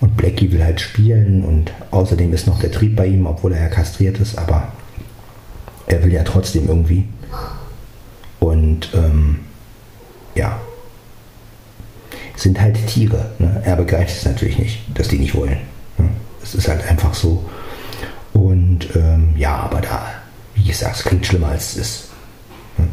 Und 0.00 0.16
Blackie 0.16 0.50
will 0.50 0.64
halt 0.64 0.80
spielen 0.80 1.44
und 1.44 1.72
außerdem 1.90 2.32
ist 2.32 2.46
noch 2.46 2.58
der 2.58 2.72
Trieb 2.72 2.96
bei 2.96 3.06
ihm, 3.06 3.26
obwohl 3.26 3.52
er 3.52 3.62
ja 3.62 3.68
kastriert 3.68 4.18
ist, 4.18 4.36
aber 4.36 4.72
er 5.86 6.02
will 6.04 6.12
ja 6.12 6.24
trotzdem 6.24 6.68
irgendwie. 6.68 7.04
Und 8.40 8.90
ähm, 8.94 9.40
ja, 10.38 10.58
sind 12.36 12.60
halt 12.60 12.86
Tiere. 12.86 13.32
Ne? 13.38 13.60
Er 13.64 13.76
begreift 13.76 14.16
es 14.16 14.24
natürlich 14.24 14.58
nicht, 14.58 14.78
dass 14.94 15.08
die 15.08 15.18
nicht 15.18 15.34
wollen. 15.34 15.58
Ne? 15.98 16.08
Es 16.42 16.54
ist 16.54 16.68
halt 16.68 16.88
einfach 16.88 17.12
so. 17.12 17.44
Und 18.32 18.94
ähm, 18.94 19.34
ja, 19.36 19.56
aber 19.56 19.80
da, 19.80 20.06
wie 20.54 20.64
gesagt, 20.64 20.96
es 20.96 21.04
klingt 21.04 21.26
schlimmer 21.26 21.48
als 21.48 21.72
es 21.72 21.76
ist. 21.76 22.04
Ne? 22.78 22.86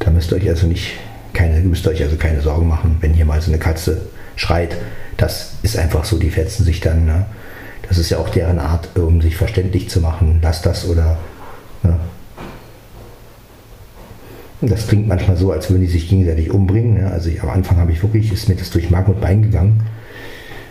Da 0.00 0.10
müsst 0.10 0.30
ihr 0.30 0.36
euch 0.36 0.48
also 0.48 0.66
nicht 0.66 0.92
keine, 1.32 1.58
müsst 1.60 1.86
ihr 1.86 1.90
euch 1.90 2.02
also 2.02 2.16
keine 2.16 2.42
Sorgen 2.42 2.68
machen, 2.68 2.98
wenn 3.00 3.14
hier 3.14 3.24
mal 3.24 3.40
so 3.40 3.50
eine 3.50 3.58
Katze 3.58 4.02
schreit. 4.36 4.76
Das 5.16 5.54
ist 5.62 5.78
einfach 5.78 6.04
so, 6.04 6.18
die 6.18 6.30
fetzen 6.30 6.64
sich 6.64 6.80
dann. 6.80 7.06
Ne? 7.06 7.24
Das 7.88 7.96
ist 7.96 8.10
ja 8.10 8.18
auch 8.18 8.28
deren 8.28 8.58
Art, 8.58 8.96
um 8.98 9.22
sich 9.22 9.36
verständlich 9.36 9.88
zu 9.88 10.00
machen. 10.00 10.40
Lass 10.42 10.60
das 10.60 10.86
oder 10.86 11.18
ne? 11.82 11.98
Das 14.68 14.86
klingt 14.86 15.08
manchmal 15.08 15.36
so, 15.36 15.52
als 15.52 15.70
würden 15.70 15.82
die 15.82 15.88
sich 15.88 16.08
gegenseitig 16.08 16.50
umbringen. 16.50 16.98
Ja. 16.98 17.08
Also 17.08 17.30
ich, 17.30 17.42
am 17.42 17.50
Anfang 17.50 17.78
habe 17.78 17.92
ich 17.92 18.02
wirklich, 18.02 18.32
ist 18.32 18.48
mir 18.48 18.56
das 18.56 18.70
durch 18.70 18.90
Mark 18.90 19.08
und 19.08 19.20
Bein 19.20 19.42
gegangen, 19.42 19.82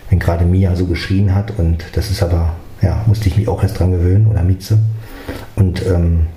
wenn 0.09 0.19
gerade 0.19 0.45
Mia 0.45 0.75
so 0.75 0.85
geschrien 0.85 1.33
hat. 1.33 1.57
Und 1.57 1.83
das 1.93 2.11
ist 2.11 2.23
aber, 2.23 2.55
ja, 2.81 3.03
musste 3.07 3.29
ich 3.29 3.37
mich 3.37 3.47
auch 3.47 3.61
erst 3.61 3.79
dran 3.79 3.91
gewöhnen 3.91 4.27
oder 4.27 4.43
Mieze. 4.43 4.79
Und 5.55 5.85
ähm, 5.85 6.27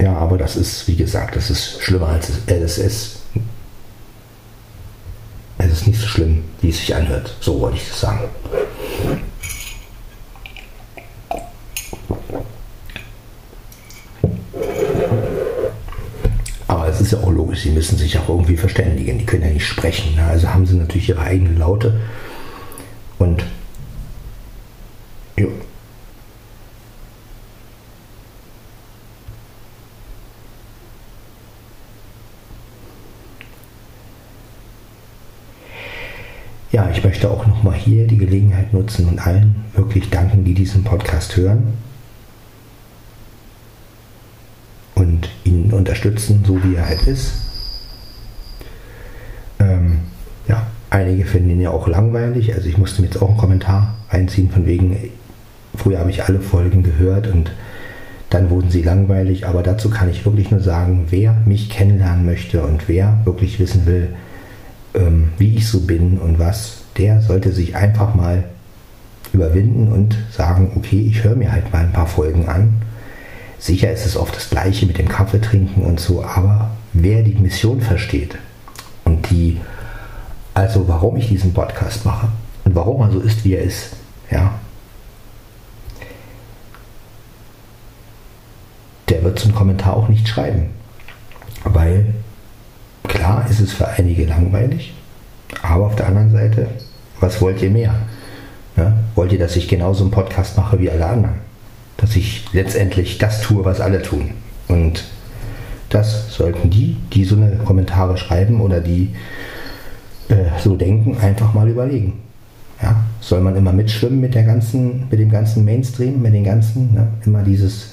ja, 0.00 0.14
aber 0.16 0.38
das 0.38 0.56
ist, 0.56 0.88
wie 0.88 0.96
gesagt, 0.96 1.36
das 1.36 1.50
ist 1.50 1.82
schlimmer 1.82 2.08
als 2.08 2.30
es, 2.46 2.78
äh. 2.78 2.90
Es 5.62 5.72
ist 5.72 5.86
nicht 5.86 6.00
so 6.00 6.06
schlimm, 6.06 6.44
wie 6.62 6.70
es 6.70 6.78
sich 6.78 6.94
anhört. 6.94 7.36
So 7.40 7.60
wollte 7.60 7.76
ich 7.76 7.86
das 7.88 8.00
sagen. 8.00 8.20
Ist 17.12 17.18
ja 17.18 17.26
auch 17.26 17.32
logisch, 17.32 17.62
sie 17.62 17.70
müssen 17.70 17.98
sich 17.98 18.16
auch 18.18 18.28
irgendwie 18.28 18.56
verständigen. 18.56 19.18
Die 19.18 19.26
können 19.26 19.42
ja 19.42 19.50
nicht 19.50 19.66
sprechen. 19.66 20.14
Ne? 20.14 20.24
Also 20.24 20.48
haben 20.48 20.66
sie 20.66 20.76
natürlich 20.76 21.08
ihre 21.08 21.22
eigenen 21.22 21.58
Laute. 21.58 22.00
Und 23.18 23.44
ja. 25.36 25.46
Ja, 36.72 36.88
ich 36.90 37.02
möchte 37.02 37.28
auch 37.28 37.44
nochmal 37.46 37.74
hier 37.74 38.06
die 38.06 38.18
Gelegenheit 38.18 38.72
nutzen 38.72 39.08
und 39.08 39.26
allen 39.26 39.64
wirklich 39.74 40.08
danken, 40.10 40.44
die 40.44 40.54
diesen 40.54 40.84
Podcast 40.84 41.36
hören. 41.36 41.72
Unterstützen, 45.72 46.44
so 46.46 46.62
wie 46.62 46.74
er 46.74 46.88
halt 46.88 47.06
ist. 47.06 47.32
Ähm, 49.58 50.00
ja, 50.48 50.66
einige 50.90 51.24
finden 51.24 51.50
ihn 51.50 51.60
ja 51.60 51.70
auch 51.70 51.86
langweilig. 51.88 52.54
Also 52.54 52.68
ich 52.68 52.78
musste 52.78 53.02
mir 53.02 53.08
jetzt 53.08 53.20
auch 53.20 53.28
einen 53.28 53.38
Kommentar 53.38 53.94
einziehen 54.08 54.50
von 54.50 54.66
wegen, 54.66 54.96
früher 55.76 55.98
habe 55.98 56.10
ich 56.10 56.24
alle 56.24 56.40
Folgen 56.40 56.82
gehört 56.82 57.26
und 57.28 57.52
dann 58.30 58.50
wurden 58.50 58.70
sie 58.70 58.82
langweilig. 58.82 59.46
Aber 59.46 59.62
dazu 59.62 59.90
kann 59.90 60.10
ich 60.10 60.24
wirklich 60.24 60.50
nur 60.50 60.60
sagen, 60.60 61.06
wer 61.10 61.36
mich 61.44 61.68
kennenlernen 61.68 62.26
möchte 62.26 62.62
und 62.62 62.88
wer 62.88 63.20
wirklich 63.24 63.58
wissen 63.58 63.86
will, 63.86 64.08
ähm, 64.94 65.30
wie 65.38 65.56
ich 65.56 65.68
so 65.68 65.80
bin 65.80 66.18
und 66.18 66.38
was, 66.38 66.82
der 66.96 67.20
sollte 67.20 67.52
sich 67.52 67.76
einfach 67.76 68.14
mal 68.14 68.44
überwinden 69.32 69.92
und 69.92 70.16
sagen, 70.32 70.72
okay, 70.76 71.00
ich 71.08 71.22
höre 71.22 71.36
mir 71.36 71.52
halt 71.52 71.72
mal 71.72 71.84
ein 71.84 71.92
paar 71.92 72.06
Folgen 72.06 72.48
an 72.48 72.82
Sicher 73.60 73.92
ist 73.92 74.06
es 74.06 74.16
oft 74.16 74.34
das 74.34 74.48
Gleiche 74.48 74.86
mit 74.86 74.96
dem 74.96 75.06
Kaffee 75.06 75.38
trinken 75.38 75.82
und 75.82 76.00
so, 76.00 76.24
aber 76.24 76.70
wer 76.94 77.22
die 77.22 77.34
Mission 77.34 77.82
versteht 77.82 78.38
und 79.04 79.28
die, 79.30 79.60
also 80.54 80.88
warum 80.88 81.16
ich 81.18 81.28
diesen 81.28 81.52
Podcast 81.52 82.06
mache 82.06 82.28
und 82.64 82.74
warum 82.74 83.02
er 83.02 83.10
so 83.10 83.20
ist, 83.20 83.44
wie 83.44 83.56
er 83.56 83.62
ist, 83.62 83.90
ja, 84.30 84.54
der 89.10 89.22
wird 89.22 89.38
zum 89.38 89.54
Kommentar 89.54 89.94
auch 89.94 90.08
nicht 90.08 90.26
schreiben. 90.26 90.70
Weil 91.64 92.14
klar 93.08 93.46
ist 93.50 93.60
es 93.60 93.74
für 93.74 93.88
einige 93.88 94.24
langweilig, 94.24 94.94
aber 95.60 95.84
auf 95.84 95.96
der 95.96 96.06
anderen 96.06 96.30
Seite, 96.30 96.66
was 97.20 97.42
wollt 97.42 97.60
ihr 97.60 97.70
mehr? 97.70 97.94
Ja, 98.78 98.96
wollt 99.16 99.32
ihr, 99.32 99.38
dass 99.38 99.56
ich 99.56 99.68
genauso 99.68 100.04
einen 100.04 100.12
Podcast 100.12 100.56
mache 100.56 100.78
wie 100.78 100.90
alle 100.90 101.04
anderen? 101.04 101.49
Dass 102.00 102.16
ich 102.16 102.44
letztendlich 102.52 103.18
das 103.18 103.42
tue, 103.42 103.64
was 103.64 103.80
alle 103.80 104.00
tun. 104.02 104.30
Und 104.68 105.04
das 105.90 106.34
sollten 106.34 106.70
die, 106.70 106.96
die 107.12 107.24
so 107.24 107.36
eine 107.36 107.56
Kommentare 107.64 108.16
schreiben 108.16 108.60
oder 108.60 108.80
die 108.80 109.10
äh, 110.28 110.58
so 110.62 110.76
denken, 110.76 111.18
einfach 111.18 111.52
mal 111.52 111.68
überlegen. 111.68 112.20
Ja, 112.82 113.04
soll 113.20 113.40
man 113.40 113.56
immer 113.56 113.72
mitschwimmen 113.72 114.20
mit 114.20 114.34
der 114.34 114.44
ganzen, 114.44 115.08
mit 115.10 115.20
dem 115.20 115.30
ganzen 115.30 115.64
Mainstream, 115.64 116.22
mit 116.22 116.32
den 116.32 116.44
ganzen, 116.44 116.94
ne, 116.94 117.08
immer 117.26 117.42
dieses, 117.42 117.88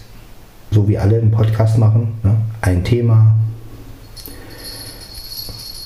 so 0.72 0.88
wie 0.88 0.98
alle 0.98 1.18
einen 1.18 1.32
Podcast 1.32 1.78
machen, 1.78 2.14
ne, 2.24 2.38
ein 2.62 2.84
Thema, 2.86 3.36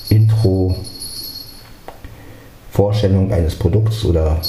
Intro, 0.08 0.76
Vorstellung 2.70 3.32
eines 3.32 3.56
Produkts 3.56 4.04
oder 4.04 4.40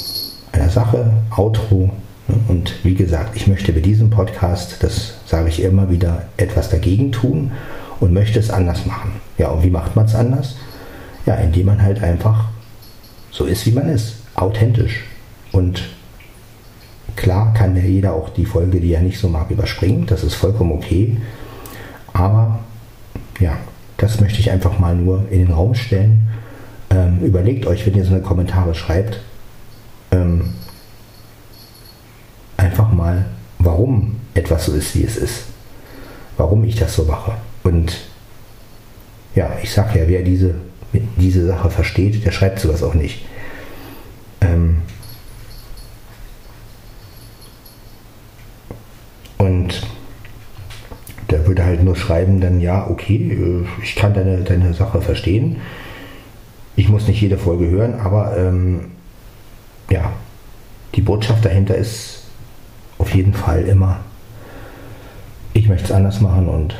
einer 0.52 0.68
Sache, 0.68 1.12
Outro, 1.36 1.90
und 2.48 2.74
wie 2.84 2.94
gesagt, 2.94 3.36
ich 3.36 3.46
möchte 3.46 3.72
bei 3.72 3.80
diesem 3.80 4.10
Podcast, 4.10 4.82
das 4.82 5.14
sage 5.26 5.48
ich 5.48 5.62
immer 5.62 5.90
wieder, 5.90 6.24
etwas 6.36 6.70
dagegen 6.70 7.12
tun 7.12 7.52
und 8.00 8.12
möchte 8.12 8.38
es 8.38 8.50
anders 8.50 8.86
machen. 8.86 9.12
Ja, 9.36 9.48
und 9.48 9.62
wie 9.62 9.70
macht 9.70 9.94
man 9.94 10.06
es 10.06 10.14
anders? 10.14 10.56
Ja, 11.26 11.34
indem 11.34 11.66
man 11.66 11.82
halt 11.82 12.02
einfach 12.02 12.48
so 13.30 13.44
ist, 13.44 13.66
wie 13.66 13.72
man 13.72 13.88
ist, 13.88 14.16
authentisch. 14.34 15.04
Und 15.52 15.82
klar 17.16 17.52
kann 17.52 17.76
ja 17.76 17.82
jeder 17.82 18.14
auch 18.14 18.30
die 18.30 18.46
Folge, 18.46 18.80
die 18.80 18.92
er 18.92 19.02
nicht 19.02 19.18
so 19.18 19.28
mag, 19.28 19.50
überspringen. 19.50 20.06
Das 20.06 20.24
ist 20.24 20.34
vollkommen 20.34 20.72
okay. 20.72 21.18
Aber 22.12 22.60
ja, 23.40 23.56
das 23.96 24.20
möchte 24.20 24.40
ich 24.40 24.50
einfach 24.50 24.78
mal 24.78 24.94
nur 24.94 25.24
in 25.30 25.40
den 25.40 25.52
Raum 25.52 25.74
stellen. 25.74 26.28
Ähm, 26.90 27.20
überlegt 27.22 27.66
euch, 27.66 27.86
wenn 27.86 27.94
ihr 27.94 28.04
so 28.04 28.14
eine 28.14 28.22
Kommentare 28.22 28.74
schreibt, 28.74 29.20
ähm, 30.10 30.54
einfach 32.56 32.90
mal, 32.92 33.26
warum 33.58 34.16
etwas 34.34 34.66
so 34.66 34.72
ist, 34.72 34.94
wie 34.94 35.04
es 35.04 35.16
ist. 35.16 35.44
Warum 36.36 36.64
ich 36.64 36.76
das 36.76 36.94
so 36.94 37.04
mache. 37.04 37.32
Und 37.62 37.96
ja, 39.34 39.50
ich 39.62 39.72
sage 39.72 40.00
ja, 40.00 40.08
wer 40.08 40.22
diese, 40.22 40.54
diese 40.92 41.46
Sache 41.46 41.70
versteht, 41.70 42.24
der 42.24 42.32
schreibt 42.32 42.60
sowas 42.60 42.82
auch 42.82 42.94
nicht. 42.94 43.24
Ähm 44.40 44.82
und 49.38 49.86
der 51.30 51.46
würde 51.46 51.64
halt 51.64 51.82
nur 51.82 51.96
schreiben, 51.96 52.40
dann 52.40 52.60
ja, 52.60 52.88
okay, 52.88 53.32
äh, 53.32 53.82
ich 53.82 53.96
kann 53.96 54.14
deine, 54.14 54.38
deine 54.42 54.74
Sache 54.74 55.00
verstehen. 55.00 55.56
Ich 56.76 56.88
muss 56.88 57.06
nicht 57.06 57.20
jede 57.20 57.38
Folge 57.38 57.68
hören, 57.68 58.00
aber 58.00 58.36
ähm, 58.36 58.92
ja, 59.90 60.12
die 60.94 61.02
Botschaft 61.02 61.44
dahinter 61.44 61.76
ist 61.76 62.23
jeden 63.14 63.34
Fall 63.34 63.62
immer, 63.62 64.00
ich 65.52 65.68
möchte 65.68 65.86
es 65.86 65.92
anders 65.92 66.20
machen 66.20 66.48
und 66.48 66.74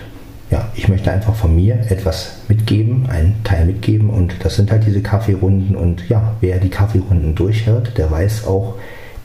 ja, 0.51 0.69
ich 0.75 0.89
möchte 0.89 1.11
einfach 1.11 1.35
von 1.35 1.55
mir 1.55 1.75
etwas 1.91 2.39
mitgeben, 2.49 3.09
einen 3.09 3.43
Teil 3.45 3.67
mitgeben 3.67 4.11
und 4.11 4.45
das 4.45 4.57
sind 4.57 4.71
halt 4.71 4.87
diese 4.87 5.01
Kaffeerunden 5.01 5.75
und 5.75 6.09
ja, 6.09 6.35
wer 6.41 6.59
die 6.59 6.69
Kaffeerunden 6.69 7.35
durchhört, 7.35 7.97
der 7.99 8.11
weiß 8.11 8.47
auch, 8.47 8.75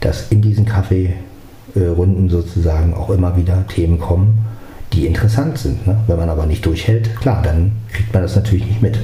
dass 0.00 0.32
in 0.32 0.40
diesen 0.40 0.64
Kaffeerunden 0.64 2.28
sozusagen 2.28 2.94
auch 2.94 3.10
immer 3.10 3.36
wieder 3.36 3.66
Themen 3.68 3.98
kommen, 3.98 4.44
die 4.92 5.06
interessant 5.06 5.58
sind. 5.58 5.86
Ne? 5.86 5.98
Wenn 6.06 6.16
man 6.16 6.30
aber 6.30 6.46
nicht 6.46 6.64
durchhält, 6.66 7.14
klar, 7.16 7.42
dann 7.42 7.72
kriegt 7.92 8.12
man 8.12 8.22
das 8.22 8.34
natürlich 8.34 8.66
nicht 8.66 8.82
mit. 8.82 8.98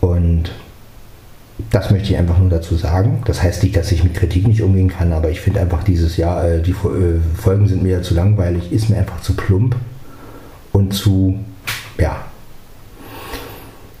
Und 0.00 0.50
das 1.70 1.90
möchte 1.90 2.12
ich 2.12 2.18
einfach 2.18 2.38
nur 2.38 2.50
dazu 2.50 2.76
sagen. 2.76 3.22
Das 3.26 3.42
heißt 3.42 3.62
nicht, 3.62 3.76
dass 3.76 3.92
ich 3.92 4.04
mit 4.04 4.14
Kritik 4.14 4.46
nicht 4.46 4.62
umgehen 4.62 4.88
kann, 4.88 5.12
aber 5.12 5.30
ich 5.30 5.40
finde 5.40 5.60
einfach 5.60 5.82
dieses 5.84 6.16
Jahr, 6.16 6.44
äh, 6.44 6.62
die 6.62 6.72
äh, 6.72 7.20
Folgen 7.34 7.68
sind 7.68 7.82
mir 7.82 8.02
zu 8.02 8.14
langweilig, 8.14 8.72
ist 8.72 8.90
mir 8.90 8.98
einfach 8.98 9.20
zu 9.20 9.34
plump 9.34 9.76
und 10.72 10.92
zu, 10.92 11.38
ja. 11.98 12.16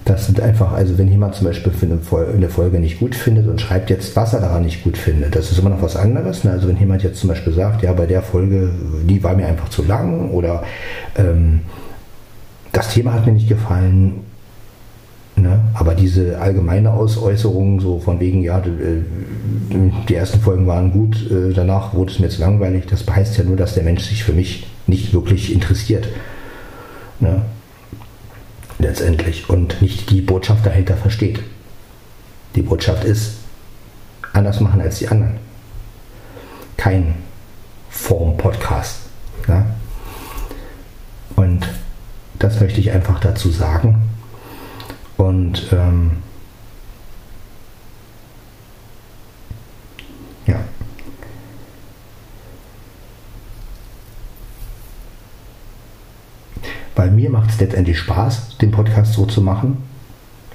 Das 0.04 0.26
sind 0.26 0.40
einfach, 0.40 0.72
also 0.72 0.98
wenn 0.98 1.08
jemand 1.08 1.36
zum 1.36 1.46
Beispiel 1.46 1.72
eine 2.34 2.48
Folge 2.48 2.80
nicht 2.80 2.98
gut 2.98 3.14
findet 3.14 3.46
und 3.46 3.60
schreibt 3.60 3.90
jetzt, 3.90 4.16
was 4.16 4.32
er 4.32 4.40
daran 4.40 4.64
nicht 4.64 4.82
gut 4.82 4.96
findet, 4.96 5.36
das 5.36 5.52
ist 5.52 5.58
immer 5.58 5.70
noch 5.70 5.82
was 5.82 5.94
anderes. 5.94 6.42
Ne? 6.42 6.50
Also 6.50 6.66
wenn 6.66 6.78
jemand 6.78 7.04
jetzt 7.04 7.20
zum 7.20 7.28
Beispiel 7.28 7.52
sagt, 7.52 7.82
ja, 7.82 7.92
bei 7.92 8.06
der 8.06 8.22
Folge, 8.22 8.70
die 9.04 9.22
war 9.22 9.36
mir 9.36 9.46
einfach 9.46 9.68
zu 9.68 9.84
lang 9.84 10.30
oder 10.30 10.64
ähm, 11.16 11.60
das 12.72 12.92
Thema 12.92 13.12
hat 13.12 13.26
mir 13.26 13.32
nicht 13.32 13.48
gefallen 13.48 14.24
Ne? 15.40 15.60
Aber 15.72 15.94
diese 15.94 16.38
allgemeine 16.38 16.92
Ausäußerung, 16.92 17.80
so 17.80 17.98
von 17.98 18.20
wegen, 18.20 18.42
ja, 18.42 18.58
äh, 18.58 19.02
die 20.08 20.14
ersten 20.14 20.40
Folgen 20.40 20.66
waren 20.66 20.92
gut, 20.92 21.30
äh, 21.30 21.54
danach 21.54 21.94
wurde 21.94 22.12
es 22.12 22.18
mir 22.18 22.28
zu 22.28 22.40
langweilig, 22.40 22.84
das 22.86 23.06
heißt 23.06 23.38
ja 23.38 23.44
nur, 23.44 23.56
dass 23.56 23.74
der 23.74 23.84
Mensch 23.84 24.04
sich 24.04 24.22
für 24.22 24.32
mich 24.32 24.66
nicht 24.86 25.14
wirklich 25.14 25.52
interessiert. 25.52 26.08
Ne? 27.20 27.42
Letztendlich. 28.78 29.48
Und 29.48 29.80
nicht 29.80 30.10
die 30.10 30.20
Botschaft 30.20 30.66
dahinter 30.66 30.96
versteht. 30.96 31.40
Die 32.54 32.62
Botschaft 32.62 33.04
ist, 33.04 33.36
anders 34.32 34.60
machen 34.60 34.80
als 34.80 34.98
die 34.98 35.08
anderen. 35.08 35.36
Kein 36.76 37.14
Form-Podcast. 37.88 39.00
Ne? 39.46 39.64
Und 41.36 41.66
das 42.38 42.60
möchte 42.60 42.80
ich 42.80 42.90
einfach 42.90 43.20
dazu 43.20 43.50
sagen. 43.50 44.09
Und 45.20 45.66
ähm, 45.70 46.12
ja. 50.46 50.58
Weil 56.96 57.10
mir 57.10 57.28
macht 57.28 57.50
es 57.50 57.60
letztendlich 57.60 57.98
Spaß, 57.98 58.56
den 58.62 58.70
Podcast 58.70 59.12
so 59.12 59.26
zu 59.26 59.42
machen. 59.42 59.82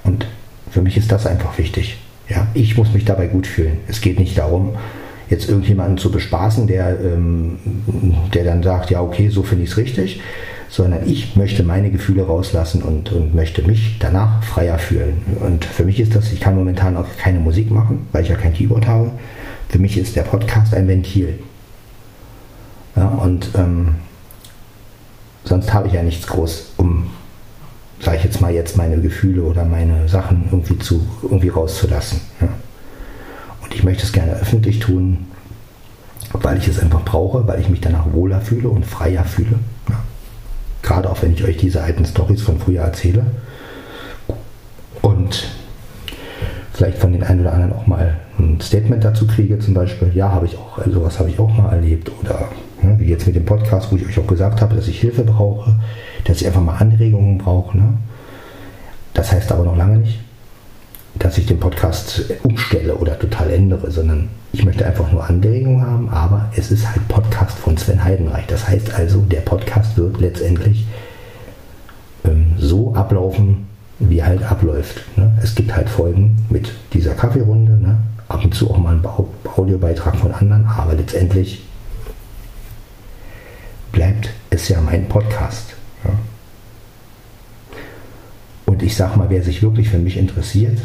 Und 0.02 0.26
für 0.72 0.82
mich 0.82 0.96
ist 0.96 1.12
das 1.12 1.28
einfach 1.28 1.56
wichtig. 1.58 1.98
Ja, 2.28 2.48
ich 2.54 2.76
muss 2.76 2.92
mich 2.92 3.04
dabei 3.04 3.28
gut 3.28 3.46
fühlen. 3.46 3.78
Es 3.86 4.00
geht 4.00 4.18
nicht 4.18 4.36
darum, 4.36 4.74
jetzt 5.30 5.48
irgendjemanden 5.48 5.96
zu 5.96 6.10
bespaßen, 6.10 6.66
der, 6.66 6.98
ähm, 7.00 7.60
der 8.34 8.42
dann 8.42 8.64
sagt, 8.64 8.90
ja, 8.90 9.00
okay, 9.00 9.28
so 9.28 9.44
finde 9.44 9.62
ich 9.62 9.70
es 9.70 9.76
richtig, 9.76 10.20
sondern 10.68 11.08
ich 11.08 11.36
möchte 11.36 11.62
meine 11.62 11.90
Gefühle 11.90 12.26
rauslassen 12.26 12.82
und, 12.82 13.12
und 13.12 13.34
möchte 13.34 13.62
mich 13.62 13.96
danach 14.00 14.42
freier 14.42 14.78
fühlen. 14.78 15.22
Und 15.40 15.64
für 15.64 15.84
mich 15.84 16.00
ist 16.00 16.14
das, 16.14 16.32
ich 16.32 16.40
kann 16.40 16.56
momentan 16.56 16.96
auch 16.96 17.06
keine 17.18 17.38
Musik 17.38 17.70
machen, 17.70 18.06
weil 18.12 18.22
ich 18.22 18.28
ja 18.28 18.36
kein 18.36 18.52
Keyboard 18.52 18.86
habe. 18.86 19.10
Für 19.68 19.78
mich 19.78 19.96
ist 19.96 20.16
der 20.16 20.22
Podcast 20.22 20.74
ein 20.74 20.88
Ventil. 20.88 21.38
Ja, 22.96 23.08
und 23.08 23.50
ähm, 23.56 23.96
sonst 25.44 25.72
habe 25.72 25.88
ich 25.88 25.94
ja 25.94 26.02
nichts 26.02 26.26
groß, 26.26 26.74
um, 26.78 27.10
sage 28.00 28.18
ich 28.18 28.24
jetzt 28.24 28.40
mal, 28.40 28.52
jetzt 28.52 28.76
meine 28.76 29.00
Gefühle 29.00 29.42
oder 29.42 29.64
meine 29.64 30.08
Sachen 30.08 30.48
irgendwie, 30.50 30.78
zu, 30.78 31.06
irgendwie 31.22 31.48
rauszulassen. 31.48 32.20
Ja. 32.40 32.48
Und 33.62 33.74
ich 33.74 33.84
möchte 33.84 34.04
es 34.04 34.12
gerne 34.12 34.32
öffentlich 34.32 34.78
tun, 34.78 35.26
weil 36.32 36.58
ich 36.58 36.68
es 36.68 36.80
einfach 36.80 37.04
brauche, 37.04 37.46
weil 37.46 37.60
ich 37.60 37.68
mich 37.68 37.80
danach 37.80 38.12
wohler 38.12 38.40
fühle 38.40 38.68
und 38.68 38.84
freier 38.84 39.24
fühle. 39.24 39.58
Gerade 40.86 41.10
auch 41.10 41.20
wenn 41.20 41.32
ich 41.32 41.42
euch 41.42 41.56
diese 41.56 41.82
alten 41.82 42.04
Stories 42.04 42.42
von 42.42 42.60
früher 42.60 42.82
erzähle. 42.82 43.26
Und 45.02 45.48
vielleicht 46.72 46.98
von 46.98 47.12
den 47.12 47.24
einen 47.24 47.40
oder 47.40 47.52
anderen 47.52 47.72
auch 47.72 47.88
mal 47.88 48.16
ein 48.38 48.60
Statement 48.60 49.02
dazu 49.02 49.26
kriege, 49.26 49.58
zum 49.58 49.74
Beispiel, 49.74 50.12
ja, 50.14 50.30
habe 50.30 50.46
ich 50.46 50.56
auch, 50.56 50.78
sowas 50.86 51.18
habe 51.18 51.28
ich 51.28 51.40
auch 51.40 51.52
mal 51.52 51.72
erlebt. 51.72 52.12
Oder 52.22 52.50
ne, 52.82 52.94
wie 53.00 53.06
jetzt 53.06 53.26
mit 53.26 53.34
dem 53.34 53.44
Podcast, 53.44 53.90
wo 53.90 53.96
ich 53.96 54.06
euch 54.06 54.16
auch 54.20 54.28
gesagt 54.28 54.60
habe, 54.60 54.76
dass 54.76 54.86
ich 54.86 55.00
Hilfe 55.00 55.24
brauche, 55.24 55.74
dass 56.24 56.40
ich 56.40 56.46
einfach 56.46 56.62
mal 56.62 56.76
Anregungen 56.76 57.38
brauche. 57.38 57.76
Ne? 57.76 57.94
Das 59.12 59.32
heißt 59.32 59.50
aber 59.50 59.64
noch 59.64 59.76
lange 59.76 59.98
nicht, 59.98 60.20
dass 61.18 61.38
ich 61.38 61.46
den 61.46 61.60
Podcast 61.60 62.24
umstelle 62.42 62.94
oder 62.94 63.18
total 63.18 63.50
ändere, 63.50 63.90
sondern 63.90 64.28
ich 64.52 64.64
möchte 64.64 64.86
einfach 64.86 65.10
nur 65.12 65.24
Anregungen 65.24 65.84
haben, 65.84 66.08
aber 66.08 66.50
es 66.56 66.70
ist 66.70 66.88
halt 66.88 67.06
Podcast 67.08 67.58
von 67.58 67.76
Sven 67.76 68.02
Heidenreich. 68.02 68.46
Das 68.46 68.68
heißt 68.68 68.94
also, 68.94 69.20
der 69.20 69.40
Podcast 69.40 69.96
wird 69.96 70.20
letztendlich 70.20 70.86
ähm, 72.24 72.54
so 72.58 72.94
ablaufen, 72.94 73.66
wie 73.98 74.22
halt 74.22 74.42
abläuft. 74.42 75.04
Ne? 75.16 75.36
Es 75.42 75.54
gibt 75.54 75.74
halt 75.74 75.88
Folgen 75.88 76.44
mit 76.50 76.72
dieser 76.92 77.14
Kaffeerunde, 77.14 77.72
ne? 77.72 77.98
ab 78.28 78.44
und 78.44 78.54
zu 78.54 78.70
auch 78.70 78.78
mal 78.78 78.94
ein 78.94 79.04
Audiobeitrag 79.56 80.16
von 80.16 80.32
anderen, 80.32 80.66
aber 80.66 80.94
letztendlich 80.94 81.62
bleibt 83.92 84.30
es 84.50 84.68
ja 84.68 84.80
mein 84.80 85.08
Podcast. 85.08 85.74
Ja? 86.04 86.10
Und 88.66 88.82
ich 88.82 88.96
sage 88.96 89.16
mal, 89.18 89.30
wer 89.30 89.42
sich 89.42 89.62
wirklich 89.62 89.88
für 89.88 89.98
mich 89.98 90.16
interessiert, 90.16 90.78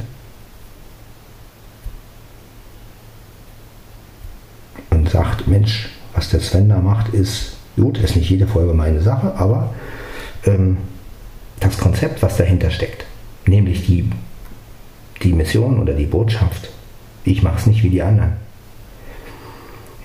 sagt, 5.11 5.47
Mensch, 5.47 5.89
was 6.13 6.29
der 6.29 6.39
Sven 6.39 6.69
da 6.69 6.79
macht, 6.79 7.13
ist 7.13 7.57
gut, 7.75 7.97
ist 7.97 8.15
nicht 8.15 8.29
jede 8.29 8.47
Folge 8.47 8.73
meine 8.73 9.01
Sache, 9.01 9.33
aber 9.35 9.73
ähm, 10.45 10.77
das 11.59 11.77
Konzept, 11.77 12.21
was 12.21 12.37
dahinter 12.37 12.71
steckt, 12.71 13.05
nämlich 13.45 13.85
die, 13.85 14.09
die 15.23 15.33
Mission 15.33 15.79
oder 15.79 15.93
die 15.93 16.05
Botschaft, 16.05 16.69
ich 17.23 17.43
mache 17.43 17.59
es 17.59 17.67
nicht 17.67 17.83
wie 17.83 17.89
die 17.89 18.01
anderen. 18.01 18.33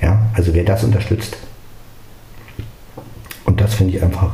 Ja, 0.00 0.26
also 0.34 0.54
wer 0.54 0.64
das 0.64 0.84
unterstützt, 0.84 1.36
und 3.44 3.60
das 3.60 3.74
finde 3.74 3.96
ich 3.96 4.02
einfach, 4.02 4.32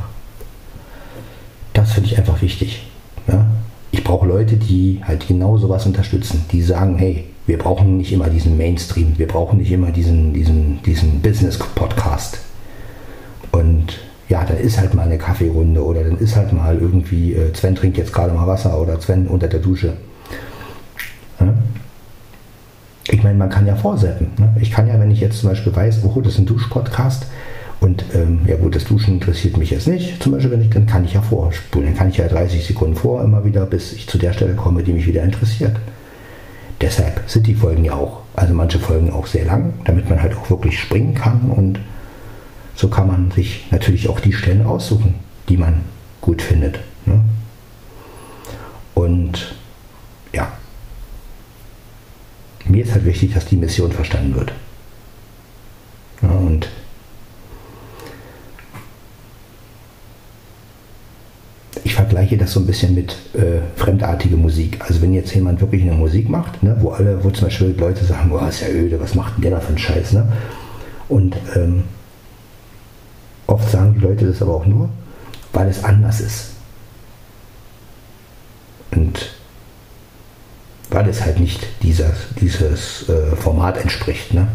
das 1.73 1.93
finde 1.93 2.09
ich 2.09 2.17
einfach 2.17 2.41
wichtig. 2.41 2.87
Ja? 3.27 3.45
Ich 3.91 4.03
brauche 4.03 4.27
Leute, 4.27 4.57
die 4.57 5.01
halt 5.03 5.27
genau 5.27 5.57
sowas 5.57 5.85
unterstützen, 5.85 6.45
die 6.51 6.61
sagen, 6.61 6.97
hey, 6.97 7.29
wir 7.45 7.57
brauchen 7.57 7.97
nicht 7.97 8.11
immer 8.11 8.29
diesen 8.29 8.57
Mainstream, 8.57 9.13
wir 9.17 9.27
brauchen 9.27 9.59
nicht 9.59 9.71
immer 9.71 9.91
diesen, 9.91 10.33
diesen, 10.33 10.81
diesen 10.83 11.21
Business-Podcast. 11.21 12.39
Und 13.51 13.99
ja, 14.29 14.45
dann 14.45 14.57
ist 14.57 14.79
halt 14.79 14.93
mal 14.93 15.03
eine 15.03 15.17
Kaffeerunde 15.17 15.83
oder 15.83 16.03
dann 16.03 16.17
ist 16.17 16.35
halt 16.35 16.53
mal 16.53 16.77
irgendwie, 16.77 17.33
äh, 17.33 17.53
Sven 17.53 17.75
trinkt 17.75 17.97
jetzt 17.97 18.13
gerade 18.13 18.33
mal 18.33 18.47
Wasser 18.47 18.79
oder 18.79 18.99
Sven 18.99 19.27
unter 19.27 19.47
der 19.47 19.59
Dusche. 19.59 19.93
Ja? 21.39 21.53
Ich 23.09 23.21
meine, 23.21 23.37
man 23.37 23.49
kann 23.49 23.67
ja 23.67 23.75
vorsetzen. 23.75 24.31
Ne? 24.37 24.55
Ich 24.61 24.71
kann 24.71 24.87
ja, 24.87 24.97
wenn 24.99 25.11
ich 25.11 25.19
jetzt 25.19 25.39
zum 25.39 25.49
Beispiel 25.49 25.75
weiß, 25.75 25.99
oh, 26.03 26.21
das 26.21 26.33
ist 26.33 26.39
ein 26.39 26.45
Duschpodcast 26.45 27.27
und 27.81 28.05
ähm, 28.15 28.39
ja 28.47 28.55
gut, 28.55 28.75
das 28.75 28.85
Duschen 28.85 29.15
interessiert 29.15 29.57
mich 29.57 29.71
jetzt 29.71 29.89
nicht, 29.89 30.23
zum 30.23 30.31
Beispiel, 30.31 30.51
wenn 30.51 30.61
ich, 30.61 30.69
dann 30.69 30.85
kann 30.85 31.03
ich 31.03 31.13
ja 31.13 31.21
vorspulen. 31.21 31.87
Dann 31.87 31.97
kann 31.97 32.09
ich 32.09 32.17
ja 32.17 32.29
30 32.29 32.65
Sekunden 32.65 32.95
vor 32.95 33.21
immer 33.21 33.43
wieder, 33.43 33.65
bis 33.65 33.91
ich 33.91 34.07
zu 34.07 34.17
der 34.17 34.31
Stelle 34.31 34.53
komme, 34.53 34.83
die 34.83 34.93
mich 34.93 35.05
wieder 35.05 35.21
interessiert. 35.21 35.75
Deshalb 36.83 37.21
sind 37.27 37.47
die 37.47 37.55
Folgen 37.55 37.85
ja 37.85 37.93
auch, 37.93 38.23
also 38.35 38.53
manche 38.53 38.77
Folgen 38.77 39.09
auch 39.09 39.25
sehr 39.25 39.45
lang, 39.45 39.73
damit 39.85 40.09
man 40.09 40.21
halt 40.21 40.35
auch 40.35 40.49
wirklich 40.49 40.77
springen 40.77 41.13
kann 41.13 41.49
und 41.49 41.79
so 42.75 42.89
kann 42.89 43.07
man 43.07 43.31
sich 43.31 43.67
natürlich 43.71 44.09
auch 44.09 44.19
die 44.19 44.33
Stellen 44.33 44.65
aussuchen, 44.65 45.15
die 45.47 45.55
man 45.55 45.79
gut 46.19 46.41
findet. 46.41 46.81
Ne? 47.05 47.21
Und 48.95 49.55
ja, 50.33 50.51
mir 52.65 52.83
ist 52.83 52.91
halt 52.91 53.05
wichtig, 53.05 53.33
dass 53.33 53.45
die 53.45 53.55
Mission 53.55 53.93
verstanden 53.93 54.35
wird. 54.35 54.51
Ja, 56.21 56.31
und 56.31 56.67
ich 61.85 61.95
vergleiche 61.95 62.35
das 62.35 62.42
so 62.53 62.59
ein 62.59 62.67
bisschen 62.67 62.93
mit 62.93 63.15
äh, 63.33 63.59
fremdartige 63.75 64.37
Musik. 64.37 64.79
Also 64.79 65.01
wenn 65.01 65.13
jetzt 65.13 65.33
jemand 65.33 65.59
wirklich 65.61 65.81
eine 65.81 65.93
Musik 65.93 66.29
macht, 66.29 66.63
ne, 66.63 66.75
wo 66.79 66.91
alle, 66.91 67.23
wo 67.23 67.29
zum 67.29 67.47
Beispiel 67.47 67.75
Leute 67.77 68.05
sagen, 68.05 68.31
oh, 68.31 68.45
ist 68.47 68.61
ja 68.61 68.69
öde, 68.69 68.99
was 68.99 69.15
macht 69.15 69.35
denn 69.35 69.41
der 69.43 69.51
da 69.51 69.59
für 69.59 69.69
einen 69.69 69.77
Scheiß, 69.77 70.13
ne? 70.13 70.31
Und 71.09 71.35
ähm, 71.55 71.83
oft 73.47 73.69
sagen 73.69 73.95
die 73.95 73.99
Leute 73.99 74.25
das 74.25 74.41
aber 74.41 74.55
auch 74.55 74.65
nur, 74.65 74.89
weil 75.51 75.67
es 75.67 75.83
anders 75.83 76.21
ist. 76.21 76.51
Und 78.91 79.33
weil 80.89 81.09
es 81.09 81.23
halt 81.23 81.39
nicht 81.39 81.65
dieser, 81.81 82.11
dieses 82.39 83.09
äh, 83.09 83.35
Format 83.35 83.77
entspricht, 83.77 84.33
ne? 84.33 84.47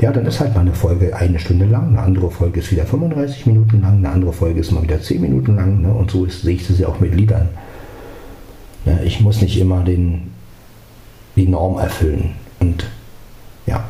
Ja, 0.00 0.12
dann 0.12 0.26
ist 0.26 0.40
halt 0.40 0.54
mal 0.54 0.62
eine 0.62 0.74
Folge 0.74 1.14
eine 1.14 1.38
Stunde 1.38 1.66
lang, 1.66 1.88
eine 1.88 2.00
andere 2.00 2.30
Folge 2.30 2.60
ist 2.60 2.72
wieder 2.72 2.86
35 2.86 3.46
Minuten 3.46 3.82
lang, 3.82 3.98
eine 3.98 4.10
andere 4.10 4.32
Folge 4.32 4.60
ist 4.60 4.72
mal 4.72 4.82
wieder 4.82 5.00
10 5.00 5.20
Minuten 5.20 5.56
lang. 5.56 5.82
Ne? 5.82 5.92
Und 5.92 6.10
so 6.10 6.24
ist, 6.24 6.42
sehe 6.42 6.54
ich 6.56 6.66
das 6.66 6.78
ja 6.78 6.88
auch 6.88 6.98
mit 6.98 7.14
Liedern. 7.14 7.48
Ja, 8.84 8.98
ich 9.04 9.20
muss 9.20 9.40
nicht 9.40 9.58
immer 9.58 9.84
den, 9.84 10.32
die 11.36 11.46
Norm 11.46 11.78
erfüllen. 11.78 12.34
Und 12.58 12.84
ja, 13.66 13.84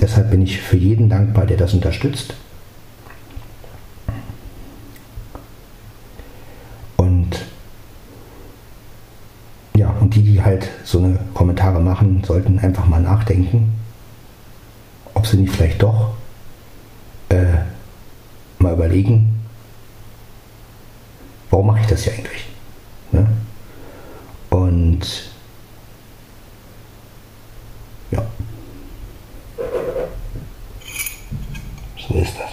deshalb 0.00 0.30
bin 0.30 0.42
ich 0.42 0.60
für 0.60 0.78
jeden 0.78 1.10
dankbar, 1.10 1.44
der 1.44 1.58
das 1.58 1.74
unterstützt. 1.74 2.34
Und 6.96 7.38
die, 10.14 10.22
die 10.22 10.42
halt 10.42 10.68
so 10.84 10.98
eine 10.98 11.18
Kommentare 11.34 11.80
machen, 11.80 12.22
sollten 12.24 12.58
einfach 12.58 12.86
mal 12.86 13.00
nachdenken 13.00 13.72
ob 15.24 15.30
sie 15.30 15.38
nicht 15.38 15.54
vielleicht 15.54 15.82
doch 15.82 16.10
äh, 17.30 17.56
mal 18.58 18.74
überlegen, 18.74 19.40
warum 21.48 21.68
mache 21.68 21.80
ich 21.80 21.86
das 21.86 22.04
hier 22.04 22.12
eigentlich? 22.12 22.44
Ne? 23.10 23.26
Und 24.50 25.30
ja, 28.10 28.22
so 32.06 32.14
ist 32.16 32.34
das. 32.38 32.43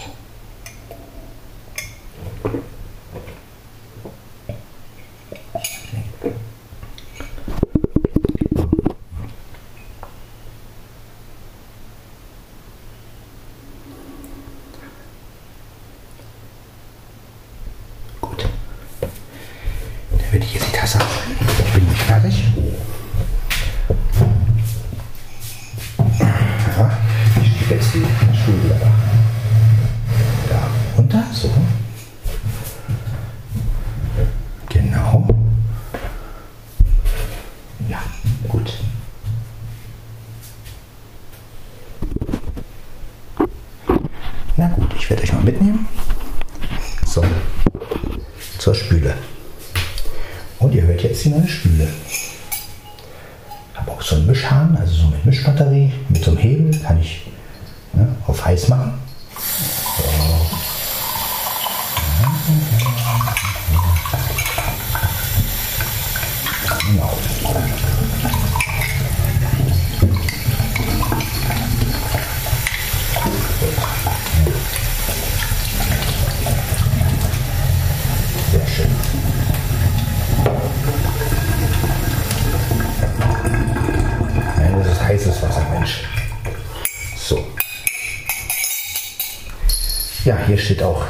Steht 90.58 90.84
auch, 90.84 91.06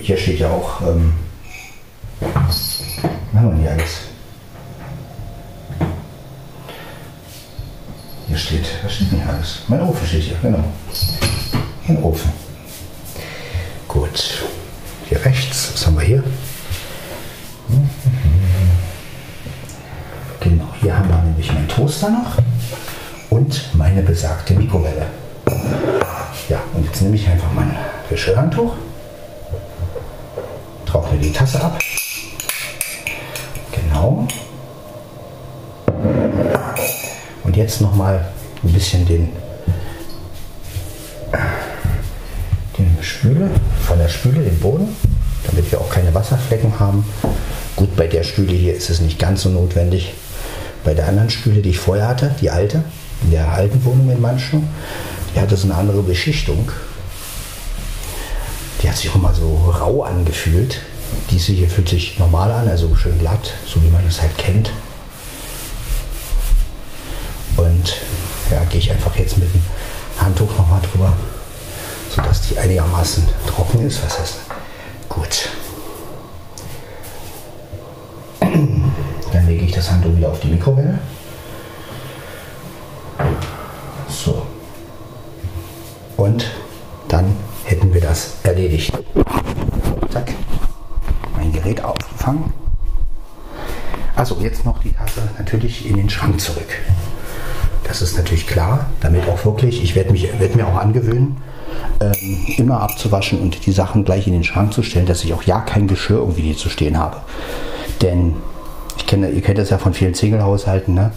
hier 0.00 0.16
steht 0.16 0.40
ja 0.40 0.50
auch, 0.50 0.80
ähm, 0.82 1.14
was 2.20 2.82
haben 3.34 3.56
wir 3.56 3.62
hier 3.62 3.70
alles? 3.72 4.00
Hier 8.28 8.36
steht, 8.36 8.66
was 8.82 8.94
steht 8.94 9.12
denn 9.12 9.20
hier 9.20 9.32
alles? 9.32 9.62
Mein 9.68 9.80
Ofen 9.82 10.06
steht 10.06 10.22
hier, 10.22 10.36
genau. 10.42 10.64
Gut, 47.76 47.94
bei 47.94 48.06
der 48.06 48.22
Spüle 48.22 48.54
hier 48.54 48.74
ist 48.74 48.88
es 48.88 49.00
nicht 49.00 49.18
ganz 49.18 49.42
so 49.42 49.50
notwendig. 49.50 50.14
Bei 50.82 50.94
der 50.94 51.08
anderen 51.08 51.28
Spüle, 51.28 51.60
die 51.60 51.70
ich 51.70 51.78
vorher 51.78 52.08
hatte, 52.08 52.34
die 52.40 52.48
alte, 52.48 52.82
in 53.22 53.32
der 53.32 53.52
alten 53.52 53.84
Wohnung 53.84 54.10
in 54.10 54.20
Manschung, 54.20 54.66
die 55.34 55.40
hatte 55.40 55.56
so 55.58 55.64
eine 55.64 55.74
andere 55.74 56.02
Beschichtung. 56.02 56.72
Die 58.82 58.88
hat 58.88 58.96
sich 58.96 59.10
auch 59.10 59.16
immer 59.16 59.34
so 59.34 59.56
rau 59.78 60.04
angefühlt. 60.04 60.80
Diese 61.30 61.52
hier 61.52 61.68
fühlt 61.68 61.90
sich 61.90 62.18
normal 62.18 62.50
an, 62.50 62.66
also 62.66 62.94
schön 62.96 63.18
glatt, 63.18 63.52
so 63.66 63.82
wie 63.82 63.88
man 63.88 64.04
das 64.06 64.22
halt 64.22 64.38
kennt. 64.38 64.70
Und 67.58 67.96
ja, 68.50 68.64
gehe 68.70 68.80
ich 68.80 68.90
einfach 68.90 69.14
jetzt 69.16 69.36
mit 69.36 69.52
dem 69.52 69.62
Handtuch 70.18 70.56
nochmal 70.56 70.80
drüber, 70.80 71.12
sodass 72.14 72.40
die 72.48 72.58
einigermaßen 72.58 73.28
trocken 73.46 73.86
ist. 73.86 74.02
Was 74.02 74.18
heißt 74.18 74.34
gut? 75.10 75.50
Dann 79.32 79.46
Handtuch 80.06 80.16
wieder 80.16 80.28
auf 80.30 80.40
die 80.40 80.48
Mikrowelle. 80.48 80.98
Und 86.16 86.50
dann 87.08 87.36
hätten 87.64 87.92
wir 87.92 88.00
das 88.00 88.36
erledigt. 88.42 88.92
Zack. 90.10 90.32
Mein 91.36 91.52
Gerät 91.52 91.84
aufgefangen. 91.84 92.52
Also 94.16 94.36
jetzt 94.40 94.64
noch 94.64 94.80
die 94.80 94.92
Tasse 94.92 95.28
natürlich 95.38 95.88
in 95.88 95.96
den 95.96 96.08
Schrank 96.08 96.40
zurück. 96.40 96.68
Das 97.84 98.02
ist 98.02 98.16
natürlich 98.16 98.46
klar, 98.46 98.86
damit 99.00 99.28
auch 99.28 99.44
wirklich, 99.44 99.82
ich 99.82 99.94
werde 99.94 100.12
werd 100.40 100.56
mir 100.56 100.66
auch 100.66 100.76
angewöhnen, 100.76 101.36
ähm, 102.00 102.46
immer 102.56 102.80
abzuwaschen 102.80 103.40
und 103.40 103.66
die 103.66 103.72
Sachen 103.72 104.04
gleich 104.04 104.26
in 104.26 104.32
den 104.32 104.42
Schrank 104.42 104.72
zu 104.72 104.82
stellen, 104.82 105.06
dass 105.06 105.22
ich 105.22 105.34
auch 105.34 105.42
ja 105.42 105.60
kein 105.60 105.86
Geschirr 105.86 106.18
irgendwie 106.18 106.42
hier 106.42 106.56
zu 106.56 106.70
stehen 106.70 106.98
habe. 106.98 107.18
Denn 108.00 108.34
ich 109.06 109.10
kenne, 109.10 109.30
ihr 109.30 109.40
kennt 109.40 109.56
das 109.58 109.70
ja 109.70 109.78
von 109.78 109.94
vielen 109.94 110.14
Single-Haushalten, 110.14 110.92
ne? 110.92 111.12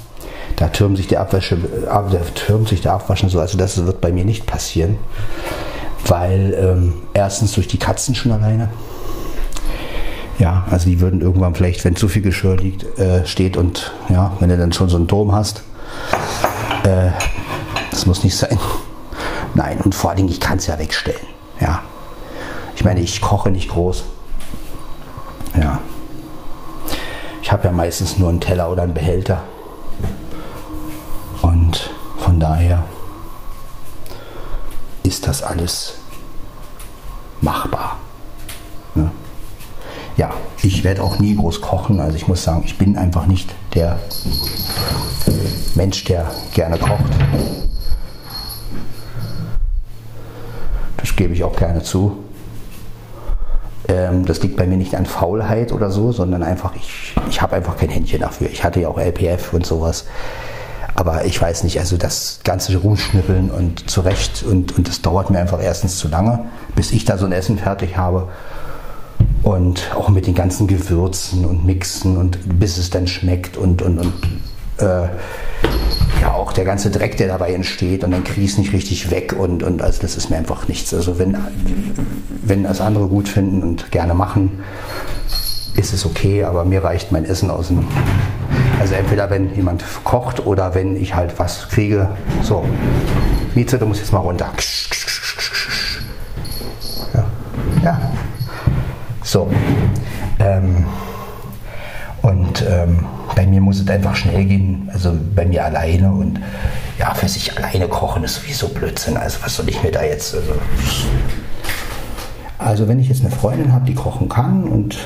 Da 0.57 0.67
türmt 0.67 0.97
sich 0.97 1.07
der 1.07 1.21
Abwäsche, 1.21 1.57
da 1.57 2.07
türmt 2.35 2.67
sich 2.67 2.81
der 2.81 2.93
Abwaschen 2.93 3.29
so. 3.29 3.39
Also 3.39 3.57
das 3.57 3.83
wird 3.83 3.99
bei 3.99 4.11
mir 4.11 4.25
nicht 4.25 4.45
passieren, 4.45 4.99
weil 6.05 6.53
ähm, 6.53 6.93
erstens 7.15 7.53
durch 7.53 7.67
die 7.67 7.79
Katzen 7.79 8.13
schon 8.13 8.31
alleine. 8.31 8.69
Ja, 10.37 10.67
also 10.69 10.87
die 10.87 10.99
würden 10.99 11.21
irgendwann 11.21 11.55
vielleicht, 11.55 11.83
wenn 11.83 11.95
zu 11.95 12.07
viel 12.07 12.21
Geschirr 12.21 12.57
liegt, 12.57 12.99
äh, 12.99 13.25
steht 13.25 13.57
und 13.57 13.91
ja, 14.07 14.33
wenn 14.39 14.49
du 14.49 14.57
dann 14.57 14.71
schon 14.71 14.89
so 14.89 14.97
einen 14.97 15.07
Turm 15.07 15.31
hast, 15.31 15.63
äh, 16.83 17.09
das 17.89 18.05
muss 18.05 18.23
nicht 18.23 18.37
sein. 18.37 18.59
Nein, 19.55 19.79
und 19.81 19.95
vor 19.95 20.11
allen 20.11 20.17
Dingen, 20.17 20.29
ich 20.29 20.39
kann 20.39 20.59
es 20.59 20.67
ja 20.67 20.77
wegstellen. 20.77 21.25
Ja. 21.59 21.81
Ich 22.75 22.83
meine, 22.83 22.99
ich 22.99 23.19
koche 23.19 23.49
nicht 23.49 23.69
groß. 23.69 24.03
Ja. 25.59 25.79
Ich 27.49 27.53
habe 27.53 27.63
ja 27.63 27.71
meistens 27.71 28.19
nur 28.19 28.29
einen 28.29 28.39
Teller 28.39 28.71
oder 28.71 28.83
einen 28.83 28.93
Behälter. 28.93 29.41
Und 31.41 31.89
von 32.19 32.39
daher 32.39 32.83
ist 35.01 35.27
das 35.27 35.41
alles 35.41 35.95
machbar. 37.41 37.97
Ne? 38.93 39.09
Ja, 40.15 40.31
ich 40.61 40.83
werde 40.83 41.01
auch 41.01 41.17
nie 41.17 41.35
groß 41.35 41.59
kochen. 41.59 41.99
Also 41.99 42.17
ich 42.17 42.27
muss 42.27 42.43
sagen, 42.43 42.61
ich 42.67 42.77
bin 42.77 42.95
einfach 42.95 43.25
nicht 43.25 43.49
der 43.73 43.99
Mensch, 45.73 46.03
der 46.03 46.29
gerne 46.53 46.77
kocht. 46.77 47.11
Das 50.97 51.15
gebe 51.15 51.33
ich 51.33 51.43
auch 51.43 51.55
gerne 51.55 51.81
zu. 51.81 52.15
Ähm, 53.89 54.25
das 54.25 54.41
liegt 54.41 54.55
bei 54.55 54.67
mir 54.67 54.77
nicht 54.77 54.95
an 54.95 55.05
Faulheit 55.05 55.71
oder 55.71 55.89
so, 55.91 56.11
sondern 56.11 56.43
einfach, 56.43 56.75
ich, 56.75 57.15
ich 57.29 57.41
habe 57.41 57.55
einfach 57.55 57.75
kein 57.75 57.89
Händchen 57.89 58.21
dafür. 58.21 58.49
Ich 58.49 58.63
hatte 58.63 58.79
ja 58.79 58.87
auch 58.87 58.99
LPF 58.99 59.53
und 59.53 59.65
sowas. 59.65 60.05
Aber 60.95 61.25
ich 61.25 61.41
weiß 61.41 61.63
nicht, 61.63 61.79
also 61.79 61.97
das 61.97 62.39
ganze 62.43 62.75
Rumschnippeln 62.77 63.49
und 63.51 63.89
zurecht 63.89 64.43
und, 64.43 64.77
und 64.77 64.87
das 64.87 65.01
dauert 65.01 65.29
mir 65.29 65.39
einfach 65.39 65.61
erstens 65.61 65.97
zu 65.97 66.07
lange, 66.07 66.45
bis 66.75 66.91
ich 66.91 67.05
da 67.05 67.17
so 67.17 67.25
ein 67.25 67.31
Essen 67.31 67.57
fertig 67.57 67.97
habe. 67.97 68.27
Und 69.43 69.91
auch 69.95 70.09
mit 70.09 70.27
den 70.27 70.35
ganzen 70.35 70.67
Gewürzen 70.67 71.45
und 71.45 71.65
Mixen 71.65 72.17
und 72.17 72.59
bis 72.59 72.77
es 72.77 72.89
dann 72.89 73.07
schmeckt 73.07 73.57
und, 73.57 73.81
und, 73.81 73.99
und 73.99 74.13
äh, 74.77 75.07
der 76.59 76.65
ganze 76.65 76.91
Dreck, 76.91 77.15
der 77.15 77.29
dabei 77.29 77.53
entsteht 77.53 78.03
und 78.03 78.11
dann 78.11 78.25
kriege 78.25 78.41
ich 78.41 78.51
es 78.51 78.57
nicht 78.57 78.73
richtig 78.73 79.11
weg 79.11 79.33
und, 79.39 79.63
und 79.63 79.81
also 79.81 80.01
das 80.01 80.17
ist 80.17 80.29
mir 80.29 80.35
einfach 80.35 80.67
nichts. 80.67 80.93
Also 80.93 81.17
wenn, 81.17 81.37
wenn 82.43 82.63
das 82.63 82.81
andere 82.81 83.07
gut 83.07 83.29
finden 83.29 83.63
und 83.63 83.91
gerne 83.91 84.13
machen, 84.13 84.61
ist 85.77 85.93
es 85.93 86.05
okay, 86.05 86.43
aber 86.43 86.65
mir 86.65 86.83
reicht 86.83 87.13
mein 87.13 87.23
Essen 87.23 87.49
aus 87.49 87.67
dem. 87.67 87.87
Also 88.77 88.93
entweder 88.95 89.29
wenn 89.29 89.55
jemand 89.55 89.85
kocht 90.03 90.45
oder 90.45 90.75
wenn 90.75 91.01
ich 91.01 91.15
halt 91.15 91.39
was 91.39 91.69
kriege. 91.69 92.09
So, 92.43 92.65
Mieze, 93.55 93.77
du 93.77 93.85
musst 93.85 94.01
jetzt 94.01 94.11
mal 94.11 94.19
runter. 94.19 94.51
Ja. 97.13 97.25
ja. 97.85 98.01
So. 99.23 99.49
Ähm, 100.39 100.83
und 102.21 102.65
ähm, 102.69 103.05
bei 103.35 103.45
mir 103.45 103.61
muss 103.61 103.79
es 103.79 103.87
einfach 103.87 104.15
schnell 104.15 104.45
gehen, 104.45 104.89
also 104.93 105.15
bei 105.35 105.45
mir 105.45 105.65
alleine 105.65 106.11
und 106.11 106.39
ja, 106.97 107.13
für 107.13 107.27
sich 107.27 107.57
alleine 107.57 107.87
kochen 107.87 108.23
ist 108.23 108.35
sowieso 108.35 108.69
Blödsinn. 108.69 109.17
Also 109.17 109.39
was 109.43 109.55
soll 109.55 109.69
ich 109.69 109.81
mir 109.83 109.91
da 109.91 110.03
jetzt. 110.03 110.35
Also, 110.35 110.53
also 112.57 112.87
wenn 112.87 112.99
ich 112.99 113.07
jetzt 113.07 113.21
eine 113.21 113.31
Freundin 113.31 113.71
habe, 113.71 113.85
die 113.85 113.93
kochen 113.93 114.29
kann 114.29 114.63
und 114.63 114.97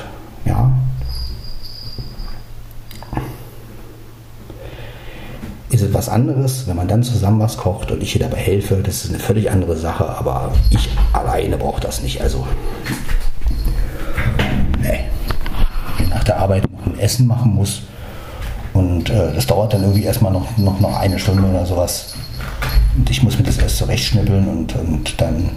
ja. 0.44 0.72
Ist 5.70 5.82
es 5.82 5.92
was 5.92 6.08
anderes, 6.08 6.68
wenn 6.68 6.76
man 6.76 6.86
dann 6.86 7.02
zusammen 7.02 7.40
was 7.40 7.56
kocht 7.56 7.90
und 7.90 8.02
ich 8.02 8.14
ihr 8.14 8.20
dabei 8.20 8.38
helfe, 8.38 8.76
das 8.76 9.04
ist 9.04 9.10
eine 9.10 9.18
völlig 9.18 9.50
andere 9.50 9.76
Sache, 9.76 10.08
aber 10.08 10.52
ich 10.70 10.88
alleine 11.12 11.56
brauche 11.56 11.80
das 11.80 12.00
nicht. 12.02 12.20
Also, 12.20 12.46
nach 16.10 16.24
der 16.24 16.38
Arbeit 16.38 16.64
noch 16.70 16.86
ein 16.86 16.98
Essen 16.98 17.26
machen 17.26 17.54
muss 17.54 17.82
und 18.74 19.08
äh, 19.08 19.32
das 19.32 19.46
dauert 19.46 19.72
dann 19.72 19.82
irgendwie 19.82 20.02
erstmal 20.02 20.32
noch, 20.32 20.56
noch, 20.58 20.80
noch 20.80 20.98
eine 20.98 21.18
Stunde 21.18 21.48
oder 21.48 21.64
sowas. 21.64 22.14
Und 22.96 23.08
ich 23.08 23.22
muss 23.22 23.38
mir 23.38 23.44
das 23.44 23.56
erst 23.56 23.78
zurechtschnippeln 23.78 24.48
und, 24.48 24.74
und 24.76 25.20
dann 25.20 25.50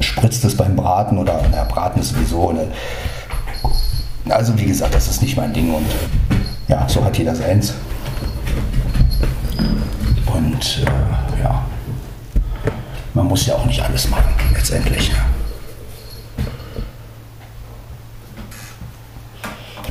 spritzt 0.00 0.44
es 0.44 0.56
beim 0.56 0.74
Braten 0.76 1.16
oder 1.16 1.40
na, 1.50 1.64
Braten 1.64 2.00
ist 2.00 2.10
sowieso 2.10 2.50
eine. 2.50 2.68
Also 4.28 4.58
wie 4.58 4.66
gesagt, 4.66 4.94
das 4.94 5.08
ist 5.08 5.22
nicht 5.22 5.36
mein 5.36 5.52
Ding 5.52 5.72
und 5.72 5.86
ja, 6.66 6.88
so 6.88 7.04
hat 7.04 7.16
jeder 7.16 7.34
seins. 7.34 7.74
Und 10.26 10.82
äh, 10.84 11.42
ja, 11.42 11.64
man 13.14 13.26
muss 13.26 13.46
ja 13.46 13.54
auch 13.54 13.64
nicht 13.64 13.80
alles 13.80 14.10
machen, 14.10 14.34
letztendlich. 14.52 15.12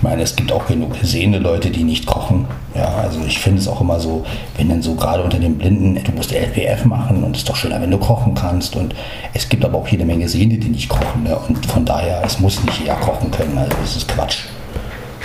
Meine, 0.05 0.21
es 0.21 0.35
gibt 0.35 0.51
auch 0.51 0.67
genug 0.67 0.95
sehende 1.01 1.39
Leute, 1.39 1.71
die 1.71 1.83
nicht 1.83 2.05
kochen. 2.05 2.45
Ja, 2.75 2.85
also 3.01 3.19
ich 3.25 3.39
finde 3.39 3.59
es 3.59 3.67
auch 3.67 3.81
immer 3.81 3.99
so, 3.99 4.23
wenn 4.55 4.69
dann 4.69 4.83
so 4.83 4.93
gerade 4.93 5.23
unter 5.23 5.39
den 5.39 5.57
Blinden, 5.57 5.99
du 6.01 6.11
musst 6.11 6.31
LPF 6.31 6.85
machen 6.85 7.23
und 7.23 7.31
es 7.31 7.39
ist 7.39 7.49
doch 7.49 7.55
schöner, 7.55 7.81
wenn 7.81 7.89
du 7.89 7.97
kochen 7.97 8.35
kannst. 8.35 8.75
Und 8.75 8.93
es 9.33 9.49
gibt 9.49 9.65
aber 9.65 9.79
auch 9.79 9.87
jede 9.87 10.05
Menge 10.05 10.29
Sehende, 10.29 10.57
die 10.57 10.69
nicht 10.69 10.89
kochen. 10.89 11.23
Ne? 11.23 11.35
Und 11.35 11.65
von 11.65 11.85
daher, 11.85 12.21
es 12.23 12.39
muss 12.39 12.63
nicht 12.63 12.79
jeder 12.79 12.93
kochen 12.95 13.31
können. 13.31 13.57
Also 13.57 13.75
das 13.81 13.95
ist 13.95 14.07
Quatsch. 14.07 14.43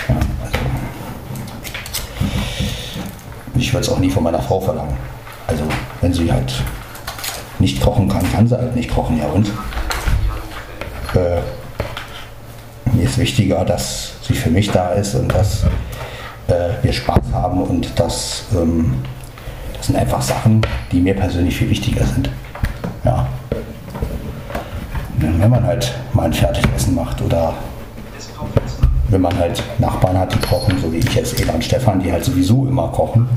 Ja, 0.08 0.14
also 0.14 0.58
ich 3.56 3.72
würde 3.74 3.86
es 3.86 3.92
auch 3.92 3.98
nie 3.98 4.10
von 4.10 4.22
meiner 4.22 4.40
Frau 4.40 4.60
verlangen. 4.60 4.96
Also 5.46 5.62
wenn 6.00 6.14
sie 6.14 6.32
halt 6.32 6.54
nicht 7.58 7.82
kochen 7.82 8.08
kann, 8.08 8.32
kann 8.32 8.48
sie 8.48 8.56
halt 8.56 8.74
nicht 8.74 8.90
kochen. 8.90 9.18
Ja 9.18 9.26
und? 9.26 9.46
Äh, 11.14 11.42
ist 13.02 13.18
wichtiger, 13.18 13.64
dass 13.64 14.12
sie 14.22 14.34
für 14.34 14.50
mich 14.50 14.70
da 14.70 14.90
ist 14.90 15.14
und 15.14 15.32
dass 15.32 15.64
äh, 16.48 16.82
wir 16.82 16.92
Spaß 16.92 17.32
haben 17.32 17.62
und 17.62 17.98
dass 17.98 18.44
ähm, 18.54 18.94
das 19.76 19.86
sind 19.86 19.96
einfach 19.96 20.20
Sachen, 20.20 20.60
die 20.92 21.00
mir 21.00 21.14
persönlich 21.14 21.56
viel 21.56 21.70
wichtiger 21.70 22.04
sind. 22.04 22.30
Ja. 23.04 23.26
Wenn 25.16 25.50
man 25.50 25.64
halt 25.64 25.94
mal 26.12 26.24
ein 26.24 26.32
Fertigessen 26.32 26.94
macht 26.94 27.20
oder 27.22 27.54
wenn 29.08 29.20
man 29.20 29.36
halt 29.38 29.62
Nachbarn 29.78 30.18
hat, 30.18 30.34
die 30.34 30.38
kochen, 30.38 30.78
so 30.80 30.92
wie 30.92 30.98
ich 30.98 31.14
jetzt 31.14 31.40
Eva 31.40 31.52
und 31.52 31.64
Stefan, 31.64 32.00
die 32.00 32.12
halt 32.12 32.24
sowieso 32.24 32.66
immer 32.66 32.88
kochen, 32.88 33.28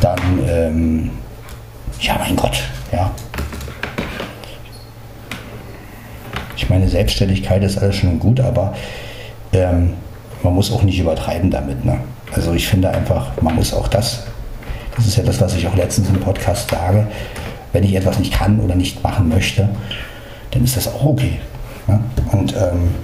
dann, 0.00 0.18
ähm, 0.48 1.10
ja, 2.00 2.16
mein 2.18 2.36
Gott, 2.36 2.62
ja, 2.92 3.10
meine, 6.70 6.88
Selbstständigkeit 6.88 7.62
ist 7.62 7.78
alles 7.78 7.96
schon 7.96 8.18
gut, 8.18 8.40
aber 8.40 8.74
ähm, 9.52 9.94
man 10.42 10.54
muss 10.54 10.72
auch 10.72 10.82
nicht 10.82 10.98
übertreiben 10.98 11.50
damit. 11.50 11.84
Ne? 11.84 11.98
Also 12.32 12.52
ich 12.54 12.66
finde 12.66 12.90
einfach, 12.90 13.32
man 13.42 13.56
muss 13.56 13.74
auch 13.74 13.88
das, 13.88 14.24
das 14.96 15.06
ist 15.06 15.16
ja 15.16 15.22
das, 15.22 15.40
was 15.40 15.54
ich 15.54 15.66
auch 15.66 15.76
letztens 15.76 16.08
im 16.08 16.20
Podcast 16.20 16.70
sage, 16.70 17.06
wenn 17.72 17.84
ich 17.84 17.94
etwas 17.94 18.18
nicht 18.18 18.32
kann 18.32 18.60
oder 18.60 18.74
nicht 18.74 19.02
machen 19.02 19.28
möchte, 19.28 19.68
dann 20.52 20.64
ist 20.64 20.76
das 20.76 20.88
auch 20.88 21.04
okay. 21.04 21.38
Ne? 21.86 22.00
Und 22.32 22.54
ähm, 22.54 22.94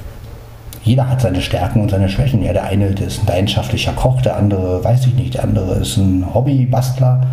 jeder 0.83 1.11
hat 1.11 1.21
seine 1.21 1.43
Stärken 1.43 1.81
und 1.81 1.91
seine 1.91 2.09
Schwächen. 2.09 2.43
Ja, 2.43 2.53
der 2.53 2.65
eine 2.65 2.93
der 2.93 3.09
ist 3.09 3.21
ein 3.21 3.27
leidenschaftlicher 3.27 3.93
Koch, 3.93 4.23
der 4.23 4.37
andere 4.37 4.83
weiß 4.85 5.07
ich 5.07 5.15
nicht, 5.15 5.35
der 5.35 5.43
andere 5.43 5.75
ist 5.77 5.97
ein 5.97 6.33
Hobbybastler. 6.33 7.27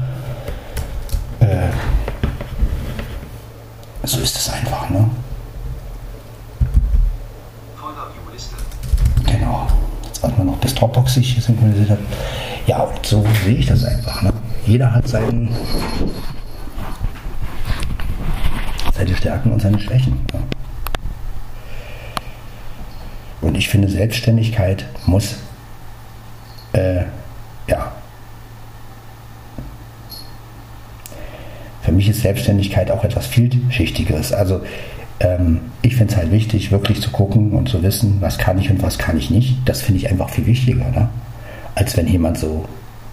Äh, 1.39 1.69
so 4.03 4.19
ist 4.19 4.35
es 4.35 4.51
einfach. 4.51 4.89
Ne? 4.89 5.07
Was 10.23 10.37
man 10.37 10.47
noch 10.47 10.57
bis 10.57 10.73
Dropbox 10.73 11.15
sich 11.15 11.43
synchronisiert 11.43 11.91
hat. 11.91 11.99
Ja, 12.65 12.79
und 12.79 13.05
so 13.05 13.23
sehe 13.43 13.57
ich 13.57 13.67
das 13.67 13.83
einfach. 13.83 14.21
Ne? 14.21 14.33
Jeder 14.65 14.93
hat 14.93 15.07
seinen, 15.07 15.53
seine 18.95 19.15
Stärken 19.15 19.51
und 19.51 19.61
seine 19.61 19.79
Schwächen. 19.79 20.19
Ja. 20.33 20.39
Und 23.41 23.57
ich 23.57 23.67
finde, 23.67 23.89
Selbstständigkeit 23.89 24.85
muss, 25.05 25.35
äh, 26.71 27.03
ja, 27.67 27.91
für 31.81 31.91
mich 31.91 32.07
ist 32.07 32.21
Selbstständigkeit 32.21 32.89
auch 32.89 33.03
etwas 33.03 33.27
vielschichtigeres. 33.27 34.31
Also 34.31 34.61
ähm, 35.19 35.61
ich 35.81 35.95
finde 35.95 36.13
es 36.13 36.17
halt 36.17 36.31
wichtig, 36.31 36.71
wirklich 36.71 37.01
zu 37.01 37.11
gucken 37.11 37.51
und 37.51 37.69
zu 37.69 37.83
wissen, 37.83 38.17
was 38.19 38.37
kann 38.37 38.57
ich 38.57 38.69
und 38.69 38.81
was 38.81 38.97
kann 38.97 39.17
ich 39.17 39.29
nicht. 39.29 39.57
Das 39.65 39.81
finde 39.81 39.99
ich 39.99 40.09
einfach 40.09 40.29
viel 40.29 40.45
wichtiger, 40.45 40.89
ne? 40.91 41.09
als 41.75 41.97
wenn 41.97 42.07
jemand 42.07 42.37
so 42.37 42.65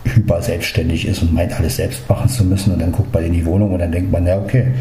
hyper 0.04 0.42
selbstständig 0.42 1.06
ist 1.06 1.22
und 1.22 1.32
meint, 1.32 1.58
alles 1.58 1.76
selbst 1.76 2.08
machen 2.08 2.28
zu 2.28 2.44
müssen 2.44 2.72
und 2.72 2.80
dann 2.80 2.92
guckt 2.92 3.12
man 3.12 3.24
in 3.24 3.32
die 3.32 3.44
Wohnung 3.44 3.72
und 3.72 3.78
dann 3.78 3.92
denkt 3.92 4.10
man, 4.10 4.26
ja, 4.26 4.38
okay. 4.38 4.72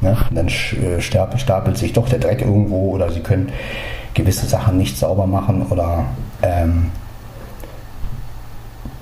Und 0.00 0.16
dann 0.32 0.48
äh, 0.48 1.00
stapelt 1.00 1.76
sich 1.76 1.92
doch 1.92 2.08
der 2.08 2.18
Dreck 2.18 2.40
irgendwo 2.40 2.92
oder 2.92 3.12
sie 3.12 3.20
können 3.20 3.50
gewisse 4.14 4.46
Sachen 4.46 4.78
nicht 4.78 4.96
sauber 4.96 5.26
machen 5.26 5.66
oder 5.68 6.06
ähm, 6.42 6.86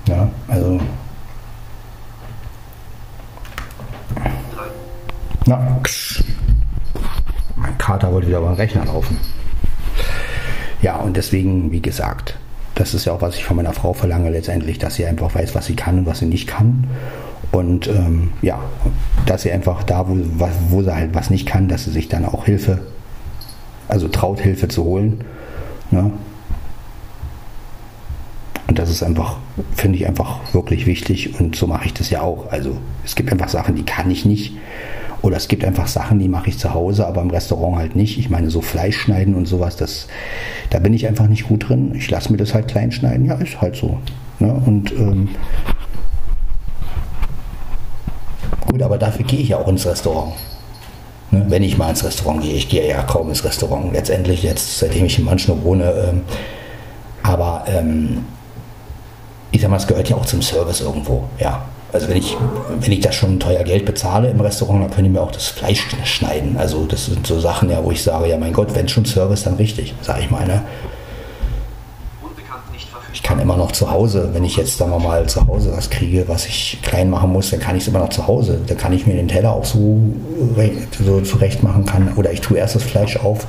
ja, 0.07 0.27
also 0.47 0.79
Na, 5.49 5.79
mein 7.55 7.77
Kater 7.79 8.13
wollte 8.13 8.27
wieder 8.27 8.39
beim 8.39 8.53
Rechner 8.53 8.85
laufen. 8.85 9.17
Ja, 10.83 10.97
und 10.97 11.17
deswegen, 11.17 11.71
wie 11.71 11.81
gesagt, 11.81 12.37
das 12.75 12.93
ist 12.93 13.05
ja 13.05 13.13
auch, 13.13 13.21
was 13.23 13.35
ich 13.35 13.43
von 13.43 13.57
meiner 13.57 13.73
Frau 13.73 13.93
verlange, 13.93 14.29
letztendlich, 14.29 14.77
dass 14.77 14.93
sie 14.93 15.07
einfach 15.07 15.33
weiß, 15.33 15.55
was 15.55 15.65
sie 15.65 15.75
kann 15.75 15.97
und 15.97 16.05
was 16.05 16.19
sie 16.19 16.27
nicht 16.27 16.47
kann. 16.47 16.83
Und 17.51 17.87
ähm, 17.87 18.29
ja, 18.43 18.59
dass 19.25 19.41
sie 19.41 19.51
einfach 19.51 19.81
da, 19.81 20.07
wo, 20.07 20.19
wo 20.69 20.83
sie 20.83 20.93
halt 20.93 21.15
was 21.15 21.31
nicht 21.31 21.47
kann, 21.47 21.67
dass 21.67 21.85
sie 21.85 21.91
sich 21.91 22.09
dann 22.09 22.25
auch 22.25 22.45
Hilfe, 22.45 22.81
also 23.87 24.07
traut, 24.07 24.39
Hilfe 24.39 24.67
zu 24.67 24.83
holen. 24.83 25.21
Ne? 25.89 26.11
Und 28.67 28.77
das 28.77 28.91
ist 28.91 29.01
einfach, 29.01 29.37
finde 29.75 29.97
ich 29.97 30.05
einfach 30.05 30.53
wirklich 30.53 30.85
wichtig 30.85 31.39
und 31.39 31.55
so 31.55 31.65
mache 31.65 31.87
ich 31.87 31.95
das 31.95 32.11
ja 32.11 32.21
auch. 32.21 32.51
Also 32.51 32.77
es 33.03 33.15
gibt 33.15 33.31
einfach 33.31 33.49
Sachen, 33.49 33.73
die 33.73 33.83
kann 33.83 34.11
ich 34.11 34.25
nicht 34.25 34.53
Oder 35.21 35.37
es 35.37 35.47
gibt 35.47 35.65
einfach 35.65 35.87
Sachen, 35.87 36.19
die 36.19 36.29
mache 36.29 36.49
ich 36.49 36.57
zu 36.57 36.73
Hause, 36.73 37.05
aber 37.05 37.21
im 37.21 37.29
Restaurant 37.29 37.77
halt 37.77 37.95
nicht. 37.95 38.17
Ich 38.17 38.29
meine, 38.29 38.49
so 38.49 38.61
Fleisch 38.61 38.97
schneiden 38.97 39.35
und 39.35 39.47
sowas, 39.47 39.75
das, 39.75 40.07
da 40.69 40.79
bin 40.79 40.93
ich 40.93 41.07
einfach 41.07 41.27
nicht 41.27 41.47
gut 41.47 41.67
drin. 41.67 41.93
Ich 41.95 42.09
lasse 42.09 42.31
mir 42.31 42.37
das 42.37 42.53
halt 42.53 42.67
klein 42.69 42.91
schneiden. 42.91 43.25
Ja, 43.25 43.35
ist 43.35 43.59
halt 43.59 43.75
so. 43.75 43.97
Ne? 44.39 44.53
Und 44.65 44.91
ähm, 44.93 45.29
gut, 48.67 48.81
aber 48.81 48.97
dafür 48.97 49.25
gehe 49.25 49.39
ich 49.39 49.49
ja 49.49 49.57
auch 49.57 49.67
ins 49.67 49.85
Restaurant. 49.85 50.33
Ne? 51.31 51.45
Wenn 51.49 51.63
ich 51.63 51.77
mal 51.77 51.89
ins 51.89 52.03
Restaurant 52.03 52.41
gehe. 52.41 52.53
Ich 52.53 52.69
gehe 52.69 52.87
ja 52.87 53.01
kaum 53.01 53.27
ins 53.27 53.43
Restaurant. 53.43 53.91
Letztendlich, 53.91 54.43
jetzt, 54.43 54.79
seitdem 54.79 55.05
ich 55.05 55.19
in 55.19 55.25
Manchnow 55.25 55.61
wohne. 55.63 55.91
Ähm, 55.91 56.21
aber 57.23 57.65
ähm, 57.67 58.25
ich 59.51 59.61
sag 59.61 59.69
mal, 59.69 59.77
es 59.77 59.87
gehört 59.87 60.07
ja 60.07 60.15
auch 60.15 60.25
zum 60.25 60.41
Service 60.41 60.79
irgendwo. 60.79 61.25
Ja, 61.39 61.65
also 61.91 62.07
wenn 62.07 62.17
ich, 62.17 62.37
wenn 62.79 62.91
ich 62.91 62.99
da 62.99 63.11
schon 63.11 63.39
teuer 63.39 63.63
Geld 63.63 63.85
bezahle 63.85 64.29
im 64.29 64.39
Restaurant, 64.39 64.83
dann 64.83 64.91
können 64.91 65.05
die 65.05 65.09
mir 65.09 65.21
auch 65.21 65.31
das 65.31 65.47
Fleisch 65.47 65.87
schneiden. 66.03 66.55
Also 66.57 66.85
das 66.85 67.07
sind 67.07 67.25
so 67.25 67.39
Sachen, 67.39 67.69
ja, 67.69 67.83
wo 67.83 67.91
ich 67.91 68.03
sage, 68.03 68.27
ja 68.27 68.37
mein 68.37 68.53
Gott, 68.53 68.75
wenn 68.75 68.87
schon 68.87 69.05
Service, 69.05 69.43
dann 69.43 69.55
richtig, 69.55 69.95
sage 70.01 70.21
ich 70.21 70.29
mal. 70.29 70.45
Ne? 70.45 70.61
Ich 73.11 73.23
kann 73.23 73.39
immer 73.39 73.57
noch 73.57 73.71
zu 73.71 73.89
Hause, 73.89 74.29
wenn 74.33 74.43
ich 74.43 74.55
jetzt, 74.55 74.77
sagen 74.77 74.91
mal, 75.03 75.27
zu 75.27 75.45
Hause 75.47 75.73
was 75.75 75.89
kriege, 75.89 76.27
was 76.27 76.45
ich 76.45 76.79
klein 76.83 77.09
machen 77.09 77.31
muss, 77.31 77.49
dann 77.49 77.59
kann 77.59 77.75
ich 77.75 77.83
es 77.83 77.87
immer 77.87 77.99
noch 77.99 78.09
zu 78.09 78.27
Hause. 78.27 78.59
Dann 78.67 78.77
kann 78.77 78.93
ich 78.93 79.07
mir 79.07 79.15
den 79.15 79.27
Teller 79.27 79.53
auch 79.53 79.65
so, 79.65 79.99
so 81.03 81.21
zurecht 81.21 81.63
machen 81.63 81.85
kann. 81.85 82.13
Oder 82.15 82.31
ich 82.31 82.41
tue 82.41 82.57
erst 82.57 82.75
das 82.75 82.83
Fleisch 82.83 83.17
auf, 83.17 83.47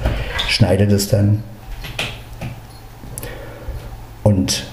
schneide 0.49 0.87
das 0.87 1.09
dann. 1.09 1.43
Und 4.23 4.65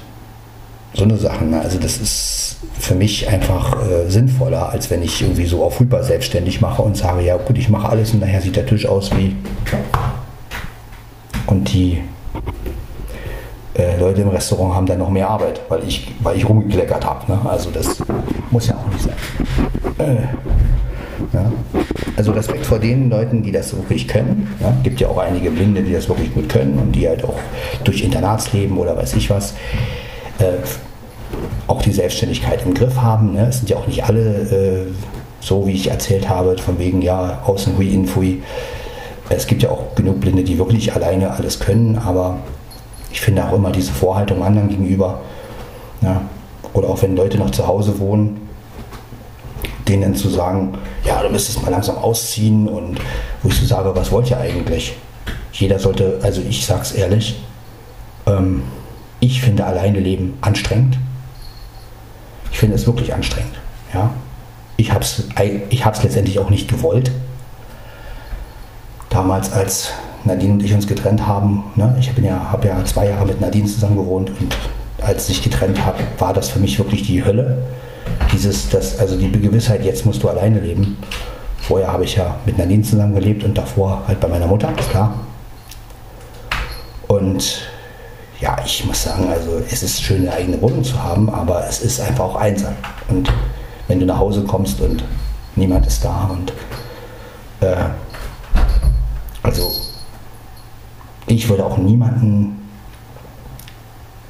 so 0.94 1.04
eine 1.04 1.18
Sache. 1.18 1.46
Ne? 1.46 1.60
Also 1.62 1.78
das 1.80 1.98
ist 1.98 2.57
für 2.80 2.96
mich 2.96 3.28
einfach 3.28 3.76
äh, 3.82 4.10
sinnvoller, 4.10 4.70
als 4.70 4.90
wenn 4.90 5.02
ich 5.02 5.22
irgendwie 5.22 5.46
so 5.46 5.64
auf 5.64 5.80
Hyper 5.80 6.04
selbstständig 6.04 6.62
mache 6.62 6.82
und 6.82 6.96
sage, 6.96 7.24
ja 7.24 7.38
gut, 7.38 7.58
ich 7.58 7.70
mache 7.70 7.90
alles 7.90 8.14
und 8.14 8.22
nachher 8.22 8.42
sieht 8.42 8.56
der 8.56 8.66
Tisch 8.66 8.86
aus 8.86 9.12
wie 9.16 9.36
und 11.48 11.74
die 11.74 12.02
äh, 13.78 14.00
Leute 14.00 14.22
im 14.22 14.30
Restaurant 14.30 14.76
haben 14.76 14.86
dann 14.86 15.00
noch 15.00 15.10
mehr 15.10 15.30
Arbeit, 15.30 15.62
weil 15.70 15.84
ich, 15.88 16.12
weil 16.20 16.38
ich 16.38 16.48
rumgekleckert 16.48 17.06
habe. 17.06 17.32
Ne? 17.32 17.40
Also 17.46 17.70
das 17.72 18.04
muss 18.52 18.68
ja 18.68 18.76
auch 18.76 18.92
nicht 18.92 19.04
sein. 19.04 19.14
Äh, 20.00 20.22
ja. 21.34 21.52
Also 22.16 22.32
Respekt 22.32 22.66
vor 22.66 22.80
den 22.80 23.10
Leuten, 23.10 23.44
die 23.44 23.52
das 23.52 23.76
wirklich 23.76 24.08
können. 24.08 24.56
Ja. 24.60 24.76
Gibt 24.84 25.00
ja 25.00 25.08
auch 25.08 25.18
einige 25.18 25.52
Blinde, 25.52 25.84
die 25.84 25.94
das 25.94 26.10
wirklich 26.10 26.34
gut 26.34 26.50
können 26.50 26.78
und 26.80 26.92
die 26.94 27.08
halt 27.08 27.24
auch 27.24 27.40
durch 27.84 28.04
Internatsleben 28.04 28.78
oder 28.78 28.96
weiß 28.98 29.16
ich 29.16 29.30
was 29.30 29.54
äh, 30.40 30.54
auch 31.68 31.82
die 31.82 31.92
Selbstständigkeit 31.92 32.64
im 32.66 32.74
Griff 32.74 32.98
haben. 32.98 33.34
Ne? 33.34 33.48
Es 33.48 33.58
sind 33.58 33.70
ja 33.70 33.78
auch 33.78 33.88
nicht 33.88 34.04
alle 34.06 34.22
äh, 34.22 34.86
so, 35.40 35.66
wie 35.68 35.74
ich 35.74 35.90
erzählt 35.90 36.30
habe, 36.30 36.58
von 36.58 36.80
wegen, 36.80 37.02
ja, 37.02 37.42
außen 37.46 37.78
hui, 37.78 37.94
in 37.94 38.06
fui. 38.06 38.42
Es 39.30 39.48
gibt 39.48 39.64
ja 39.64 39.70
auch 39.70 39.96
genug 39.96 40.20
Blinde, 40.22 40.44
die 40.44 40.58
wirklich 40.58 40.94
alleine 40.94 41.32
alles 41.32 41.60
können, 41.60 41.98
aber 41.98 42.38
ich 43.12 43.22
finde 43.22 43.46
auch 43.46 43.54
immer 43.54 43.72
diese 43.72 43.92
Vorhaltung 43.92 44.44
anderen 44.44 44.70
gegenüber, 44.70 45.22
ja, 46.02 46.22
oder 46.74 46.90
auch 46.90 47.02
wenn 47.02 47.16
Leute 47.16 47.38
noch 47.38 47.52
zu 47.52 47.68
Hause 47.68 48.00
wohnen, 48.00 48.48
denen 49.88 50.16
zu 50.16 50.30
sagen, 50.30 50.78
ja, 51.06 51.22
du 51.22 51.30
müsstest 51.30 51.62
mal 51.64 51.72
langsam 51.72 51.98
ausziehen 51.98 52.68
und 52.68 53.00
wo 53.42 53.50
ich 53.50 53.56
so 53.56 53.66
sage, 53.66 53.96
was 53.96 54.12
wollt 54.12 54.30
ihr 54.30 54.40
eigentlich? 54.40 54.96
Jeder 55.54 55.80
sollte, 55.80 56.20
also 56.22 56.42
ich 56.48 56.66
sag's 56.66 56.92
ehrlich, 56.92 57.42
ähm, 58.26 58.64
ich 59.20 59.42
finde 59.42 59.66
alleine 59.66 60.00
leben 60.00 60.38
anstrengend. 60.42 60.98
Ich 62.52 62.60
finde 62.60 62.76
es 62.76 62.86
wirklich 62.86 63.14
anstrengend. 63.14 63.56
Ja? 63.94 64.12
Ich 64.78 64.92
habe 64.92 65.02
es 65.02 65.24
ich 65.70 65.86
hab's 65.86 66.04
letztendlich 66.04 66.40
auch 66.40 66.50
nicht 66.50 66.68
gewollt. 66.68 67.12
Damals, 69.10 69.52
als 69.52 69.92
Nadine 70.26 70.54
und 70.54 70.64
ich 70.64 70.74
uns 70.74 70.88
getrennt 70.88 71.26
haben, 71.26 71.64
ne, 71.76 71.96
ich 72.00 72.10
habe 72.10 72.22
ja, 72.22 72.52
hab 72.52 72.64
ja 72.64 72.84
zwei 72.86 73.10
Jahre 73.10 73.26
mit 73.26 73.42
Nadine 73.42 73.66
zusammen 73.66 73.96
gewohnt 73.96 74.32
und 74.40 74.56
als 75.02 75.30
ich 75.30 75.42
getrennt 75.42 75.84
habe, 75.86 76.00
war 76.20 76.34
das 76.34 76.50
für 76.50 76.60
mich 76.60 76.78
wirklich 76.78 77.04
die 77.04 77.24
Hölle. 77.24 77.64
Dieses, 78.32 78.70
das, 78.70 79.00
also 79.00 79.18
die 79.18 79.32
Gewissheit, 79.32 79.84
jetzt 79.86 80.06
musst 80.06 80.24
du 80.24 80.30
alleine 80.30 80.60
leben. 80.60 80.98
Vorher 81.60 81.92
habe 81.92 82.04
ich 82.04 82.16
ja 82.16 82.36
mit 82.46 82.58
Nadine 82.58 82.84
zusammen 82.84 83.16
gelebt 83.16 83.44
und 83.44 83.58
davor 83.58 84.04
halt 84.08 84.20
bei 84.20 84.28
meiner 84.28 84.48
Mutter, 84.48 84.72
klar. 84.90 85.14
Und 87.08 87.62
ja, 88.40 88.56
ich 88.64 88.86
muss 88.86 89.04
sagen, 89.04 89.30
also 89.30 89.62
es 89.70 89.82
ist 89.84 90.02
schön, 90.02 90.22
eine 90.22 90.34
eigene 90.34 90.62
Wohnung 90.62 90.84
zu 90.84 91.02
haben, 91.02 91.30
aber 91.30 91.68
es 91.68 91.82
ist 91.82 92.00
einfach 92.00 92.26
auch 92.26 92.36
einsam. 92.36 92.76
Und 93.08 93.32
wenn 93.88 94.00
du 94.00 94.06
nach 94.06 94.20
Hause 94.20 94.44
kommst 94.44 94.80
und 94.82 95.04
niemand 95.56 95.88
ist 95.88 96.04
da 96.04 96.26
und 96.32 96.54
äh, 97.62 97.86
also 99.42 99.72
ich 101.26 101.50
würde 101.50 101.66
auch 101.66 101.78
niemanden 101.78 102.70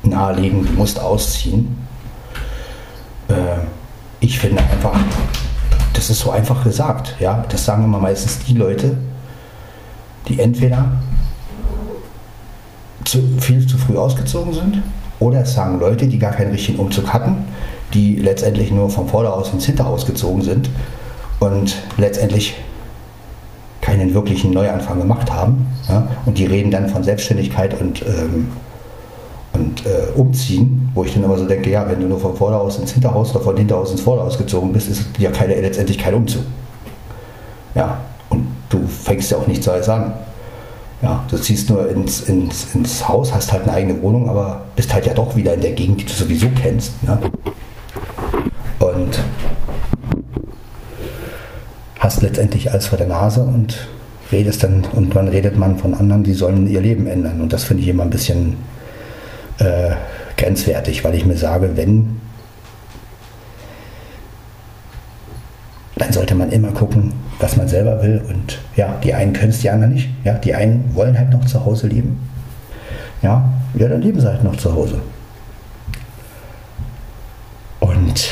nahelegen, 0.04 0.66
du 0.66 0.72
musst 0.74 1.00
ausziehen. 1.00 1.78
Äh, 3.28 3.34
ich 4.20 4.40
finde 4.40 4.62
einfach, 4.62 4.98
das 5.94 6.10
ist 6.10 6.20
so 6.20 6.32
einfach 6.32 6.64
gesagt, 6.64 7.16
ja, 7.20 7.44
das 7.50 7.66
sagen 7.66 7.84
immer 7.84 8.00
meistens 8.00 8.40
die 8.40 8.54
Leute, 8.54 8.98
die 10.28 10.40
entweder 10.40 10.92
zu, 13.08 13.20
viel 13.40 13.66
zu 13.66 13.78
früh 13.78 13.98
ausgezogen 13.98 14.54
sind. 14.54 14.82
Oder 15.20 15.42
es 15.42 15.54
sagen 15.54 15.80
Leute, 15.80 16.08
die 16.08 16.20
gar 16.20 16.32
keinen 16.32 16.52
richtigen 16.52 16.78
Umzug 16.78 17.12
hatten, 17.12 17.46
die 17.94 18.18
letztendlich 18.18 18.72
nur 18.72 18.90
vom 18.90 19.08
Vorderhaus 19.08 19.52
ins 19.52 19.66
Hinterhaus 19.66 20.06
gezogen 20.06 20.42
sind 20.42 20.70
und 21.40 21.76
letztendlich 21.98 22.56
keinen 23.82 24.14
wirklichen 24.14 24.52
Neuanfang 24.52 25.00
gemacht 25.00 25.32
haben. 25.32 25.66
Ja? 25.88 26.08
Und 26.26 26.38
die 26.38 26.46
reden 26.46 26.70
dann 26.70 26.90
von 26.90 27.04
Selbstständigkeit 27.04 27.80
und, 27.80 28.04
ähm, 28.06 28.50
und 29.54 29.86
äh, 29.86 30.12
Umziehen, 30.16 30.90
wo 30.94 31.04
ich 31.04 31.14
dann 31.14 31.24
immer 31.24 31.38
so 31.38 31.48
denke, 31.48 31.72
ja, 31.72 31.90
wenn 31.90 32.02
du 32.02 32.08
nur 32.08 32.20
vom 32.20 32.36
Vorderhaus 32.36 32.78
ins 32.78 32.92
Hinterhaus 32.92 33.34
oder 33.34 33.44
von 33.44 33.58
Hinterhaus 33.58 33.92
ins 33.92 34.02
Vorderhaus 34.02 34.38
gezogen 34.38 34.74
bist, 34.74 34.90
ist 34.90 35.06
ja 35.18 35.32
keine, 35.32 35.60
letztendlich 35.60 35.98
kein 35.98 36.14
Umzug. 36.14 36.44
Ja, 37.74 38.00
und 38.30 38.46
du 38.70 38.86
fängst 38.88 39.32
ja 39.32 39.38
auch 39.38 39.48
nicht 39.48 39.64
zuerst 39.64 39.90
an. 39.90 40.14
Ja, 41.02 41.24
du 41.30 41.38
ziehst 41.38 41.70
nur 41.70 41.90
ins, 41.90 42.22
ins, 42.22 42.74
ins 42.74 43.08
Haus, 43.08 43.34
hast 43.34 43.52
halt 43.52 43.64
eine 43.64 43.74
eigene 43.74 44.02
Wohnung, 44.02 44.30
aber 44.30 44.62
bist 44.76 44.94
halt 44.94 45.06
ja 45.06 45.14
doch 45.14 45.36
wieder 45.36 45.54
in 45.54 45.62
der 45.62 45.74
Gegend, 45.74 46.02
die 46.02 46.06
du 46.06 46.14
sowieso 46.14 46.48
kennst. 46.60 47.04
Ne? 47.04 47.20
Und 48.80 49.20
hast 52.00 52.22
letztendlich 52.24 52.72
alles 52.72 52.88
vor 52.88 52.98
der 52.98 53.08
Nase 53.08 53.42
und 53.42 53.88
redest 54.32 54.64
dann, 54.64 54.86
und 54.94 55.16
dann 55.16 55.28
redet 55.28 55.58
man 55.58 55.78
von 55.78 55.94
anderen, 55.94 56.24
die 56.24 56.34
sollen 56.34 56.68
ihr 56.68 56.82
Leben 56.82 57.06
ändern. 57.06 57.42
Und 57.42 57.54
das 57.54 57.64
finde 57.64 57.84
ich 57.84 57.90
immer 57.90 58.04
ein 58.04 58.10
bisschen 58.10 58.58
äh, 59.60 59.92
grenzwertig, 60.36 61.04
weil 61.04 61.16
ich 61.16 61.26
mir 61.26 61.38
sage, 61.38 61.72
wenn, 61.76 62.20
dann 66.02 66.12
sollte 66.12 66.36
man 66.36 66.52
immer 66.52 66.72
gucken, 66.72 67.14
was 67.40 67.58
man 67.58 67.68
selber 67.68 68.02
will. 68.04 68.22
Und 68.30 68.60
ja, 68.76 68.96
die 69.04 69.14
einen 69.14 69.34
können 69.34 69.50
es, 69.50 69.60
die 69.60 69.70
anderen 69.70 69.94
nicht. 69.94 70.10
Ja, 70.24 70.34
die 70.34 70.54
einen 70.54 70.94
wollen 70.94 71.18
halt 71.18 71.32
noch 71.32 71.46
zu 71.46 71.64
Hause 71.66 71.88
leben. 71.88 72.20
Ja, 73.22 73.50
ja, 73.76 73.88
dann 73.88 74.02
leben 74.02 74.20
sie 74.20 74.28
halt 74.28 74.44
noch 74.44 74.56
zu 74.56 74.74
Hause. 74.74 75.00
Und 77.80 78.32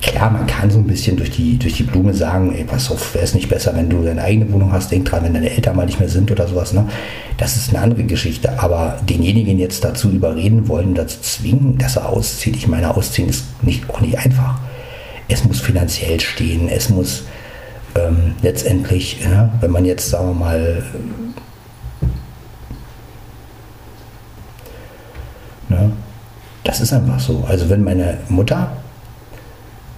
klar, 0.00 0.30
man 0.30 0.46
kann 0.46 0.70
so 0.70 0.78
ein 0.78 0.86
bisschen 0.86 1.16
durch 1.16 1.30
die, 1.30 1.58
durch 1.58 1.76
die 1.76 1.82
Blume 1.82 2.14
sagen, 2.14 2.54
ey, 2.54 2.64
pass 2.64 2.90
auf, 2.90 3.14
wäre 3.14 3.24
es 3.24 3.34
nicht 3.34 3.48
besser, 3.48 3.74
wenn 3.74 3.88
du 3.88 4.02
deine 4.02 4.22
eigene 4.22 4.50
Wohnung 4.52 4.72
hast, 4.72 4.90
denk 4.90 5.04
dran, 5.06 5.24
wenn 5.24 5.34
deine 5.34 5.50
Eltern 5.50 5.76
mal 5.76 5.86
nicht 5.86 6.00
mehr 6.00 6.08
sind 6.08 6.30
oder 6.30 6.48
sowas, 6.48 6.72
ne? 6.72 6.88
Das 7.36 7.56
ist 7.56 7.70
eine 7.70 7.80
andere 7.80 8.04
Geschichte. 8.04 8.60
Aber 8.60 8.98
denjenigen 9.08 9.58
jetzt 9.58 9.84
dazu 9.84 10.10
überreden 10.10 10.68
wollen, 10.68 10.94
dazu 10.94 11.20
zwingen, 11.20 11.78
dass 11.78 11.96
er 11.96 12.08
auszieht, 12.08 12.56
ich 12.56 12.68
meine, 12.68 12.96
ausziehen 12.96 13.28
ist 13.28 13.44
nicht, 13.62 13.88
auch 13.90 14.00
nicht 14.00 14.18
einfach 14.18 14.58
es 15.28 15.44
muss 15.44 15.60
finanziell 15.60 16.20
stehen, 16.20 16.68
es 16.68 16.88
muss 16.90 17.24
ähm, 17.94 18.34
letztendlich, 18.42 19.20
ja, 19.22 19.52
wenn 19.60 19.70
man 19.70 19.84
jetzt, 19.84 20.10
sagen 20.10 20.28
wir 20.28 20.34
mal, 20.34 20.82
ne, 25.68 25.92
das 26.64 26.80
ist 26.80 26.92
einfach 26.92 27.20
so. 27.20 27.44
Also 27.48 27.68
wenn 27.70 27.84
meine 27.84 28.18
Mutter 28.28 28.76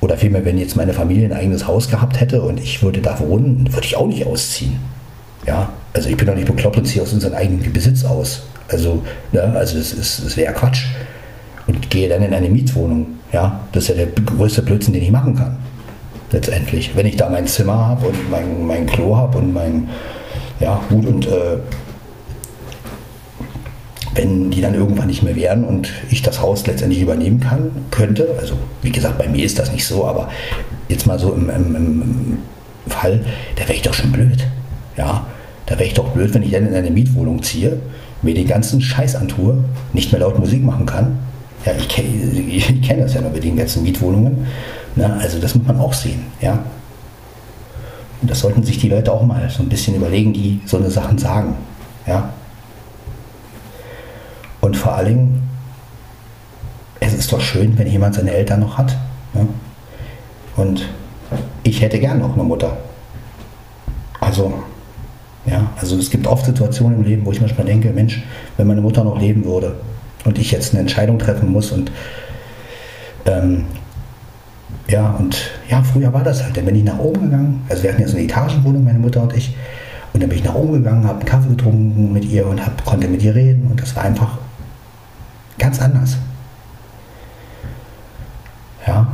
oder 0.01 0.17
vielmehr, 0.17 0.45
wenn 0.45 0.59
jetzt 0.59 0.77
meine 0.77 0.93
Familie 0.93 1.27
ein 1.27 1.33
eigenes 1.33 1.67
Haus 1.67 1.89
gehabt 1.89 2.21
hätte 2.21 2.43
und 2.43 2.61
ich 2.61 2.83
würde 2.83 3.01
da 3.01 3.19
wohnen, 3.19 3.73
würde 3.73 3.87
ich 3.87 3.97
auch 3.97 4.07
nicht 4.07 4.27
ausziehen. 4.27 4.79
Ja, 5.47 5.71
also 5.93 6.09
ich 6.09 6.17
bin 6.17 6.27
doch 6.27 6.35
nicht 6.35 6.47
bekloppt 6.47 6.77
und 6.77 6.87
ziehe 6.87 7.03
aus 7.03 7.13
unserem 7.13 7.35
eigenen 7.35 7.73
Besitz 7.73 8.05
aus. 8.05 8.43
Also, 8.69 9.03
ne, 9.33 9.43
also 9.57 9.79
das, 9.79 9.93
ist, 9.93 10.25
das 10.25 10.37
wäre 10.37 10.53
Quatsch. 10.53 10.87
Und 11.77 11.91
gehe 11.91 12.09
dann 12.09 12.23
in 12.23 12.35
eine 12.35 12.49
Mietwohnung. 12.49 13.07
Ja, 13.33 13.61
das 13.73 13.85
ist 13.85 13.89
ja 13.91 13.95
der 13.95 14.07
größte 14.07 14.63
Blödsinn, 14.63 14.95
den 14.95 15.03
ich 15.03 15.13
machen 15.13 15.37
kann. 15.37 15.57
Letztendlich. 16.33 16.97
Wenn 16.97 17.07
ich 17.07 17.17
da 17.17 17.29
mein 17.29 17.47
Zimmer 17.47 17.87
habe 17.87 18.09
und 18.09 18.31
mein, 18.31 18.67
mein 18.67 18.87
Klo 18.87 19.17
habe 19.17 19.39
und 19.39 19.53
mein, 19.53 19.89
ja, 20.59 20.81
gut 20.89 21.07
und 21.07 21.27
äh, 21.27 21.59
wenn 24.15 24.51
die 24.51 24.63
dann 24.63 24.75
irgendwann 24.75 25.09
nicht 25.09 25.23
mehr 25.23 25.37
wären 25.37 25.65
und 25.65 25.93
ich 26.11 26.23
das 26.23 26.41
Haus 26.41 26.67
letztendlich 26.67 27.03
übernehmen 27.03 27.41
kann, 27.41 27.71
könnte, 27.91 28.35
also 28.41 28.55
wie 28.83 28.91
gesagt, 28.91 29.19
bei 29.19 29.29
mir 29.29 29.45
ist 29.45 29.59
das 29.59 29.73
nicht 29.73 29.87
so, 29.87 30.07
aber 30.07 30.31
jetzt 30.89 31.07
mal 31.07 31.19
so 31.19 31.35
im, 31.35 31.51
im, 31.51 31.77
im 31.77 32.39
Fall, 32.91 33.21
da 33.57 33.63
wäre 33.63 33.75
ich 33.75 33.83
doch 33.83 33.95
schon 33.95 34.13
blöd. 34.13 34.47
Ja, 34.97 35.27
da 35.67 35.75
wäre 35.75 35.85
ich 35.85 35.95
doch 35.95 36.09
blöd, 36.09 36.33
wenn 36.33 36.43
ich 36.43 36.53
dann 36.53 36.67
in 36.67 36.75
eine 36.75 36.91
Mietwohnung 36.91 37.43
ziehe, 37.43 37.79
mir 38.23 38.35
den 38.35 38.49
ganzen 38.49 38.81
Scheiß 38.81 39.17
antue, 39.17 39.65
nicht 39.93 40.13
mehr 40.13 40.23
laut 40.23 40.39
Musik 40.39 40.65
machen 40.65 40.87
kann. 40.87 41.19
Ja, 41.67 41.73
ich, 41.77 41.89
kenne 41.89 42.81
kenn 42.81 43.01
das 43.01 43.15
ja 43.15 43.21
noch 43.21 43.33
mit 43.33 43.43
den 43.43 43.57
ganzen 43.57 43.83
Mietwohnungen. 43.83 44.47
Na, 44.95 45.09
ne? 45.09 45.15
also 45.21 45.41
das 45.41 45.55
muss 45.57 45.67
man 45.67 45.81
auch 45.81 45.93
sehen. 45.93 46.25
Ja. 46.41 46.61
Und 48.23 48.31
das 48.31 48.39
sollten 48.39 48.63
sich 48.63 48.79
die 48.79 48.89
Leute 48.89 49.13
auch 49.13 49.23
mal 49.23 49.51
so 49.51 49.65
ein 49.65 49.69
bisschen 49.69 49.97
überlegen, 49.97 50.33
die 50.33 50.61
so 50.65 50.77
eine 50.77 50.91
Sachen 50.91 51.19
sagen. 51.19 51.57
Ja. 52.07 52.33
Und 54.61 54.77
vor 54.77 54.95
allen 54.95 55.09
Dingen, 55.09 55.43
es 57.01 57.13
ist 57.13 57.33
doch 57.33 57.41
schön, 57.41 57.77
wenn 57.77 57.89
jemand 57.89 58.15
seine 58.15 58.31
Eltern 58.31 58.61
noch 58.61 58.79
hat. 58.79 58.97
Ne? 59.35 59.49
Und 60.57 60.89
ich 61.65 61.83
hätte 61.83 61.99
gern 61.99 62.21
noch 62.21 62.35
eine 62.35 62.45
Mutter. 62.45 62.77
Also, 64.21 64.55
ja, 65.45 65.69
also 65.81 65.99
es 65.99 66.11
gibt 66.11 66.29
oft 66.29 66.47
Situationen 66.47 67.01
im 67.01 67.05
Leben, 67.05 67.27
wo 67.27 67.33
ich 67.33 67.41
manchmal 67.41 67.67
denke, 67.67 67.91
Mensch, 67.91 68.25
wenn 68.57 68.69
meine 68.69 68.81
Mutter 68.81 69.03
noch 69.03 69.21
leben 69.21 69.45
würde 69.45 69.75
und 70.27 70.39
ich 70.39 70.51
jetzt 70.51 70.73
eine 70.73 70.81
Entscheidung 70.81 71.19
treffen 71.19 71.51
muss 71.51 71.73
und 71.73 71.91
ähm, 73.25 73.65
ja, 74.89 75.11
und 75.19 75.51
ja, 75.69 75.83
früher 75.83 76.13
war 76.13 76.23
das 76.23 76.45
halt. 76.45 76.57
Dann 76.57 76.65
bin 76.65 76.77
ich 76.77 76.85
nach 76.85 76.99
oben 76.99 77.23
gegangen. 77.23 77.65
Also 77.69 77.83
wir 77.83 77.91
hatten 77.91 78.03
ja 78.03 78.07
so 78.07 78.17
eine 78.17 78.25
Etagenwohnung, 78.25 78.85
meine 78.85 79.01
Mutter 79.01 79.21
und 79.23 79.37
ich. 79.37 79.57
Und 80.13 80.23
dann 80.23 80.29
bin 80.29 80.39
ich 80.39 80.45
nach 80.45 80.55
oben 80.55 80.75
gegangen, 80.75 81.05
habe 81.07 81.19
einen 81.19 81.29
Kaffee 81.29 81.49
getrunken 81.49 82.13
mit 82.13 82.25
ihr 82.25 82.47
und 82.47 82.65
hab, 82.65 82.85
konnte 82.85 83.09
mit 83.09 83.23
ihr 83.23 83.35
reden. 83.35 83.67
Und 83.69 83.83
das 83.83 83.97
war 83.97 84.05
einfach 84.05 84.39
ganz 85.59 85.81
anders. 85.81 86.17
Ja, 88.87 89.09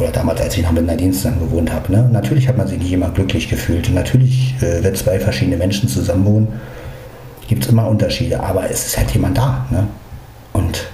oder 0.00 0.10
damals, 0.12 0.40
als 0.40 0.56
ich 0.56 0.62
noch 0.62 0.72
mit 0.72 0.86
Nadine 0.86 1.12
zusammen 1.12 1.40
gewohnt 1.40 1.72
habe. 1.72 1.92
Ne? 1.92 2.08
Natürlich 2.10 2.48
hat 2.48 2.56
man 2.56 2.66
sich 2.66 2.78
nicht 2.78 2.92
immer 2.92 3.10
glücklich 3.10 3.48
gefühlt. 3.48 3.88
Und 3.88 3.94
natürlich, 3.94 4.54
äh, 4.62 4.82
wenn 4.82 4.94
zwei 4.94 5.20
verschiedene 5.20 5.56
Menschen 5.56 5.88
zusammen 5.88 6.24
wohnen, 6.24 6.48
gibt 7.50 7.64
es 7.64 7.70
immer 7.70 7.88
Unterschiede. 7.88 8.40
Aber 8.40 8.70
es 8.70 8.86
ist 8.86 8.96
halt 8.96 9.10
jemand 9.10 9.36
da. 9.36 9.66
Ne? 9.70 9.88
Und 10.52 10.86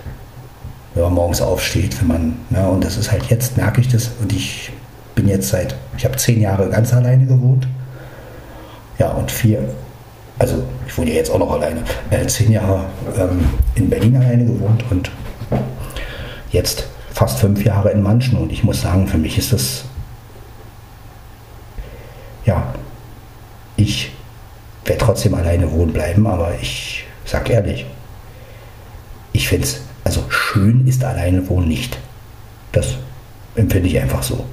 wenn 0.94 1.04
man 1.04 1.12
morgens 1.12 1.42
aufsteht, 1.42 2.00
wenn 2.00 2.08
man, 2.08 2.36
ne? 2.48 2.66
und 2.68 2.82
das 2.82 2.96
ist 2.96 3.12
halt 3.12 3.26
jetzt, 3.26 3.58
merke 3.58 3.82
ich 3.82 3.88
das. 3.88 4.10
Und 4.20 4.32
ich 4.32 4.72
bin 5.14 5.28
jetzt 5.28 5.50
seit, 5.50 5.76
ich 5.98 6.06
habe 6.06 6.16
zehn 6.16 6.40
Jahre 6.40 6.70
ganz 6.70 6.94
alleine 6.94 7.26
gewohnt. 7.26 7.68
Ja, 8.98 9.10
und 9.10 9.30
vier, 9.30 9.68
also 10.38 10.64
ich 10.86 10.96
wohne 10.96 11.10
ja 11.10 11.16
jetzt 11.16 11.30
auch 11.30 11.38
noch 11.38 11.52
alleine, 11.52 11.82
äh, 12.08 12.26
zehn 12.26 12.50
Jahre 12.50 12.86
ähm, 13.18 13.50
in 13.74 13.90
Berlin 13.90 14.16
alleine 14.16 14.46
gewohnt 14.46 14.82
und 14.90 15.10
jetzt 16.50 16.86
fast 17.12 17.38
fünf 17.38 17.62
Jahre 17.62 17.90
in 17.90 18.02
Manchen 18.02 18.38
und 18.38 18.50
ich 18.50 18.64
muss 18.64 18.80
sagen, 18.80 19.06
für 19.06 19.18
mich 19.18 19.36
ist 19.36 19.52
das, 19.52 19.84
ja, 22.46 22.72
werde 24.88 25.04
trotzdem 25.04 25.34
alleine 25.34 25.70
wohnen 25.72 25.92
bleiben, 25.92 26.26
aber 26.26 26.52
ich 26.60 27.04
sag 27.24 27.50
ehrlich, 27.50 27.86
ich 29.32 29.48
finde 29.48 29.66
es, 29.66 29.80
also 30.04 30.24
schön 30.28 30.86
ist 30.86 31.04
alleine 31.04 31.48
wohnen 31.48 31.68
nicht. 31.68 31.98
Das 32.72 32.96
empfinde 33.54 33.88
ich 33.88 34.00
einfach 34.00 34.22
so. 34.22 34.44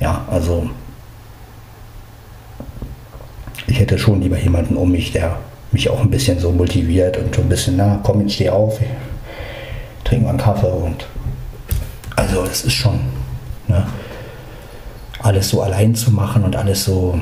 Ja, 0.00 0.24
also 0.30 0.68
ich 3.66 3.80
hätte 3.80 3.98
schon 3.98 4.20
lieber 4.20 4.38
jemanden 4.38 4.76
um 4.76 4.92
mich, 4.92 5.12
der 5.12 5.38
mich 5.72 5.88
auch 5.90 6.00
ein 6.00 6.10
bisschen 6.10 6.38
so 6.38 6.52
motiviert 6.52 7.16
und 7.16 7.34
so 7.34 7.42
ein 7.42 7.48
bisschen, 7.48 7.76
na 7.76 8.00
komm, 8.02 8.20
jetzt 8.20 8.34
steh 8.34 8.50
auf, 8.50 8.78
trink 10.04 10.22
mal 10.22 10.30
einen 10.30 10.38
Kaffee 10.38 10.66
und 10.66 11.06
also 12.14 12.44
es 12.44 12.64
ist 12.64 12.72
schon, 12.74 13.00
ne, 13.68 13.86
alles 15.18 15.48
so 15.48 15.62
allein 15.62 15.94
zu 15.94 16.10
machen 16.10 16.44
und 16.44 16.56
alles 16.56 16.84
so, 16.84 17.20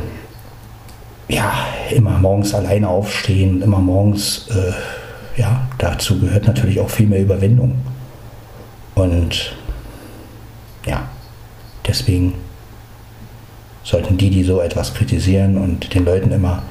ja, 1.29 1.53
immer 1.91 2.19
morgens 2.19 2.55
alleine 2.55 2.89
aufstehen, 2.89 3.63
immer 3.63 3.79
morgens, 3.79 4.49
äh, 4.49 5.41
ja, 5.41 5.67
dazu 5.79 6.21
gehört 6.21 6.47
natürlich 6.47 6.81
auch 6.81 6.91
viel 6.91 7.07
mehr 7.07 7.23
Überwindung. 7.23 7.77
Und 8.95 9.55
ja, 10.87 11.09
deswegen 11.87 12.35
sollten 13.83 14.17
die, 14.17 14.31
die 14.31 14.45
so 14.45 14.61
etwas 14.61 14.95
kritisieren 14.95 15.57
und 15.57 15.95
den 15.95 16.05
Leuten 16.05 16.31
immer 16.31 16.63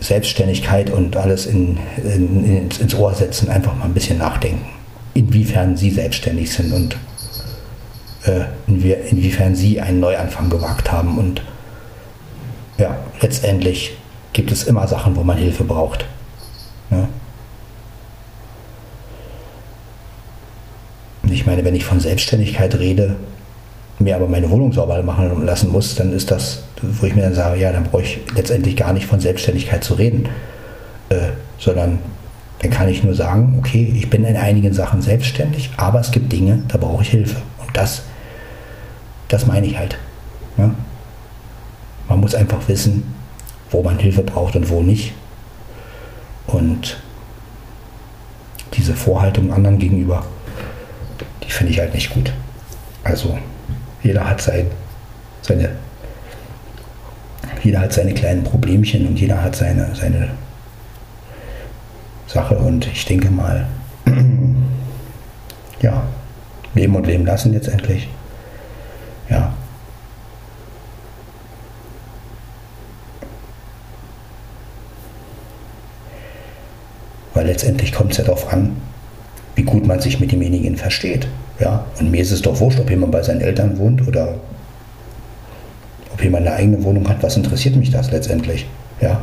Selbstständigkeit 0.00 0.90
und 0.90 1.16
alles 1.16 1.46
in, 1.46 1.78
in, 1.96 2.44
ins, 2.44 2.78
ins 2.78 2.94
Ohr 2.94 3.14
setzen, 3.14 3.48
einfach 3.48 3.74
mal 3.74 3.86
ein 3.86 3.94
bisschen 3.94 4.18
nachdenken 4.18 4.78
inwiefern 5.18 5.76
sie 5.76 5.90
selbstständig 5.90 6.52
sind 6.52 6.72
und 6.72 6.96
äh, 8.24 8.44
inwiefern 8.66 9.56
sie 9.56 9.80
einen 9.80 9.98
Neuanfang 10.00 10.48
gewagt 10.48 10.92
haben. 10.92 11.18
Und 11.18 11.42
ja, 12.78 12.96
letztendlich 13.20 13.96
gibt 14.32 14.52
es 14.52 14.64
immer 14.64 14.86
Sachen, 14.86 15.16
wo 15.16 15.22
man 15.22 15.36
Hilfe 15.36 15.64
braucht. 15.64 16.06
Ja. 16.90 17.08
Ich 21.30 21.44
meine, 21.44 21.64
wenn 21.64 21.74
ich 21.74 21.84
von 21.84 22.00
Selbstständigkeit 22.00 22.74
rede, 22.78 23.16
mir 23.98 24.14
aber 24.14 24.28
meine 24.28 24.48
Wohnung 24.48 24.72
sauber 24.72 25.02
machen 25.02 25.44
lassen 25.44 25.72
muss, 25.72 25.96
dann 25.96 26.12
ist 26.12 26.30
das, 26.30 26.62
wo 26.80 27.06
ich 27.06 27.14
mir 27.14 27.22
dann 27.22 27.34
sage, 27.34 27.60
ja, 27.60 27.72
dann 27.72 27.84
brauche 27.84 28.02
ich 28.02 28.20
letztendlich 28.34 28.76
gar 28.76 28.92
nicht 28.92 29.06
von 29.06 29.18
Selbstständigkeit 29.18 29.82
zu 29.82 29.94
reden, 29.94 30.28
äh, 31.08 31.16
sondern 31.58 31.98
dann 32.60 32.70
kann 32.70 32.88
ich 32.88 33.02
nur 33.02 33.14
sagen, 33.14 33.56
okay, 33.58 33.92
ich 33.96 34.08
bin 34.08 34.24
in 34.24 34.36
einigen 34.36 34.72
Sachen 34.72 35.02
selbstständig, 35.02 35.70
aber 35.76 36.00
es 36.00 36.10
gibt 36.10 36.32
Dinge, 36.32 36.62
da 36.68 36.78
brauche 36.78 37.02
ich 37.02 37.10
Hilfe. 37.10 37.36
Und 37.58 37.76
das, 37.76 38.02
das 39.28 39.46
meine 39.46 39.66
ich 39.66 39.78
halt. 39.78 39.98
Ja? 40.56 40.70
Man 42.18 42.24
muss 42.24 42.34
einfach 42.34 42.66
wissen, 42.66 43.04
wo 43.70 43.80
man 43.80 43.96
Hilfe 43.96 44.24
braucht 44.24 44.56
und 44.56 44.68
wo 44.70 44.82
nicht. 44.82 45.12
Und 46.48 46.98
diese 48.74 48.92
Vorhaltung 48.92 49.52
anderen 49.52 49.78
gegenüber, 49.78 50.26
die 51.44 51.48
finde 51.52 51.72
ich 51.72 51.78
halt 51.78 51.94
nicht 51.94 52.10
gut. 52.10 52.32
Also 53.04 53.38
jeder 54.02 54.28
hat 54.28 54.40
sein, 54.40 54.66
seine, 55.42 55.70
jeder 57.62 57.82
hat 57.82 57.92
seine 57.92 58.14
kleinen 58.14 58.42
Problemchen 58.42 59.06
und 59.06 59.20
jeder 59.20 59.40
hat 59.40 59.54
seine, 59.54 59.94
seine 59.94 60.30
Sache 62.26 62.58
und 62.58 62.84
ich 62.88 63.04
denke 63.04 63.30
mal, 63.30 63.64
ja, 65.82 66.02
leben 66.74 66.96
und 66.96 67.06
leben 67.06 67.26
lassen 67.26 67.52
letztendlich. 67.52 68.08
Ja. 69.30 69.54
Weil 77.38 77.47
letztendlich 77.58 77.92
kommt 77.92 78.12
es 78.12 78.18
ja 78.18 78.24
darauf 78.24 78.52
an, 78.52 78.76
wie 79.56 79.64
gut 79.64 79.84
man 79.84 80.00
sich 80.00 80.20
mit 80.20 80.30
demjenigen 80.30 80.76
versteht. 80.76 81.26
Ja? 81.58 81.84
Und 81.98 82.12
mir 82.12 82.22
ist 82.22 82.30
es 82.30 82.40
doch 82.40 82.60
wurscht, 82.60 82.78
ob 82.78 82.88
jemand 82.88 83.10
bei 83.10 83.20
seinen 83.20 83.40
Eltern 83.40 83.78
wohnt 83.78 84.06
oder 84.06 84.36
ob 86.12 86.22
jemand 86.22 86.46
eine 86.46 86.54
eigene 86.54 86.84
Wohnung 86.84 87.08
hat. 87.08 87.20
Was 87.20 87.36
interessiert 87.36 87.74
mich 87.74 87.90
das 87.90 88.12
letztendlich? 88.12 88.66
Ja? 89.00 89.20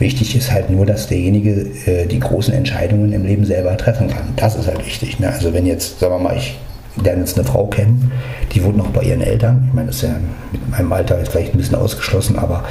Wichtig 0.00 0.34
ist 0.34 0.50
halt 0.50 0.68
nur, 0.68 0.84
dass 0.84 1.06
derjenige 1.06 1.52
äh, 1.86 2.06
die 2.06 2.18
großen 2.18 2.54
Entscheidungen 2.54 3.12
im 3.12 3.24
Leben 3.24 3.44
selber 3.44 3.76
treffen 3.76 4.08
kann. 4.08 4.32
Das 4.34 4.56
ist 4.56 4.66
halt 4.66 4.84
wichtig. 4.84 5.20
Ne? 5.20 5.28
Also 5.28 5.54
wenn 5.54 5.64
jetzt, 5.64 6.00
sagen 6.00 6.14
wir 6.14 6.18
mal, 6.18 6.36
ich 6.36 6.56
lerne 7.02 7.20
jetzt 7.20 7.38
eine 7.38 7.46
Frau 7.46 7.66
kennen, 7.66 8.12
die 8.52 8.62
wohnt 8.62 8.76
noch 8.76 8.88
bei 8.88 9.02
ihren 9.02 9.20
Eltern. 9.20 9.64
Ich 9.68 9.74
meine, 9.74 9.88
das 9.88 9.96
ist 9.96 10.02
ja 10.02 10.16
mit 10.52 10.68
meinem 10.70 10.92
Alter 10.92 11.18
jetzt 11.18 11.30
vielleicht 11.30 11.54
ein 11.54 11.58
bisschen 11.58 11.76
ausgeschlossen, 11.76 12.38
aber 12.38 12.64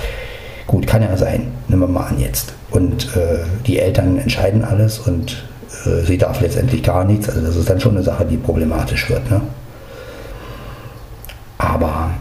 gut, 0.66 0.88
kann 0.88 1.02
ja 1.02 1.16
sein. 1.18 1.48
Nehmen 1.68 1.82
wir 1.82 1.88
mal 1.88 2.08
an 2.08 2.20
jetzt. 2.20 2.54
Und 2.72 3.16
äh, 3.16 3.40
die 3.66 3.80
Eltern 3.80 4.18
entscheiden 4.20 4.64
alles 4.64 5.00
und 5.00 5.44
äh, 5.86 6.04
sie 6.06 6.18
darf 6.18 6.42
letztendlich 6.42 6.84
gar 6.84 7.04
nichts. 7.04 7.30
Also 7.30 7.42
das 7.42 7.56
ist 7.56 7.70
dann 7.70 7.80
schon 7.80 7.96
eine 7.96 8.04
Sache, 8.04 8.26
die 8.26 8.38
problematisch 8.38 9.10
wird. 9.10 9.30
Ne? 9.32 9.42
Aber 11.58 12.12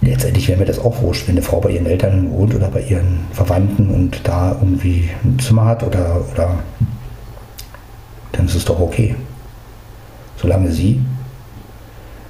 letztendlich 0.00 0.48
wäre 0.48 0.58
mir 0.58 0.66
das 0.66 0.78
auch 0.78 1.02
wurscht, 1.02 1.28
wenn 1.28 1.36
eine 1.36 1.42
Frau 1.42 1.60
bei 1.60 1.70
ihren 1.70 1.86
Eltern 1.86 2.30
wohnt 2.30 2.54
oder 2.54 2.68
bei 2.68 2.82
ihren 2.82 3.26
Verwandten 3.32 3.90
und 3.90 4.20
da 4.24 4.56
irgendwie 4.60 5.10
ein 5.24 5.38
Zimmer 5.38 5.66
hat 5.66 5.82
oder, 5.82 6.22
oder 6.32 6.58
dann 8.32 8.46
ist 8.46 8.54
es 8.54 8.64
doch 8.64 8.80
okay. 8.80 9.14
Solange 10.40 10.70
sie 10.72 11.00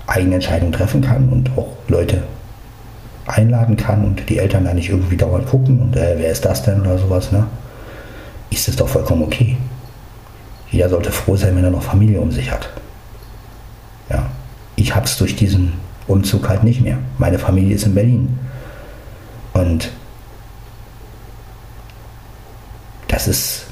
eigene 0.07 0.37
Entscheidungen 0.37 0.73
treffen 0.73 1.03
kann 1.03 1.29
und 1.29 1.51
auch 1.57 1.77
Leute 1.89 2.23
einladen 3.27 3.77
kann 3.77 4.05
und 4.05 4.29
die 4.29 4.39
Eltern 4.39 4.65
da 4.65 4.75
nicht 4.75 4.91
irgendwie 4.91 5.17
dauernd 5.17 5.47
gucken 5.47 5.81
und 5.81 5.97
äh, 5.97 6.17
wer 6.19 6.33
ist 6.33 6.45
das 6.45 6.65
denn 6.65 6.81
oder 6.81 6.99
sowas, 6.99 7.31
ne? 7.31 7.47
ist 8.51 8.69
es 8.69 8.77
doch 8.77 8.89
vollkommen 8.89 9.23
okay. 9.23 9.57
Jeder 10.71 10.89
sollte 10.89 11.13
froh 11.13 11.37
sein, 11.37 11.57
wenn 11.57 11.65
er 11.65 11.71
noch 11.71 11.83
Familie 11.83 12.21
um 12.21 12.31
sich 12.31 12.51
hat. 12.51 12.69
Ja, 14.09 14.27
ich 14.77 14.95
habe 14.95 15.07
es 15.07 15.17
durch 15.17 15.37
diesen 15.37 15.75
Umzug 16.07 16.49
halt 16.49 16.65
nicht 16.65 16.81
mehr. 16.81 16.99
Meine 17.19 17.39
Familie 17.39 17.75
ist 17.75 17.87
in 17.87 17.95
Berlin. 17.95 18.39
Und 19.53 19.91
das 23.09 23.29
ist, 23.29 23.67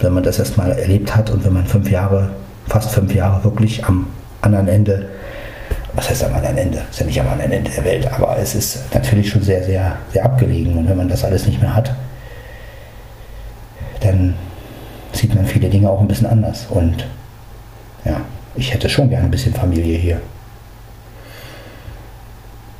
wenn 0.00 0.12
man 0.12 0.22
das 0.22 0.38
erstmal 0.38 0.72
erlebt 0.72 1.14
hat 1.14 1.30
und 1.30 1.44
wenn 1.44 1.52
man 1.52 1.66
fünf 1.66 1.90
Jahre, 1.90 2.30
fast 2.68 2.90
fünf 2.90 3.14
Jahre 3.14 3.42
wirklich 3.44 3.84
am 3.84 4.06
anderen 4.40 4.68
Ende, 4.68 5.08
was 5.94 6.08
heißt 6.08 6.24
am 6.24 6.34
anderen 6.34 6.56
Ende? 6.56 6.82
Ist 6.90 7.00
ja 7.00 7.06
nicht 7.06 7.20
am 7.20 7.28
anderen 7.28 7.52
Ende 7.52 7.70
der 7.70 7.84
Welt, 7.84 8.12
aber 8.12 8.38
es 8.38 8.54
ist 8.54 8.94
natürlich 8.94 9.30
schon 9.30 9.42
sehr, 9.42 9.62
sehr, 9.62 9.96
sehr 10.12 10.24
abgelegen. 10.24 10.76
Und 10.76 10.88
wenn 10.88 10.96
man 10.96 11.08
das 11.08 11.24
alles 11.24 11.46
nicht 11.46 11.60
mehr 11.60 11.74
hat, 11.74 11.94
dann 14.00 14.34
sieht 15.12 15.34
man 15.34 15.46
viele 15.46 15.68
Dinge 15.68 15.88
auch 15.88 16.00
ein 16.00 16.08
bisschen 16.08 16.26
anders. 16.26 16.66
Und 16.70 17.06
ja, 18.04 18.20
ich 18.54 18.72
hätte 18.72 18.88
schon 18.88 19.08
gerne 19.08 19.26
ein 19.26 19.30
bisschen 19.30 19.54
Familie 19.54 19.98
hier. 19.98 20.20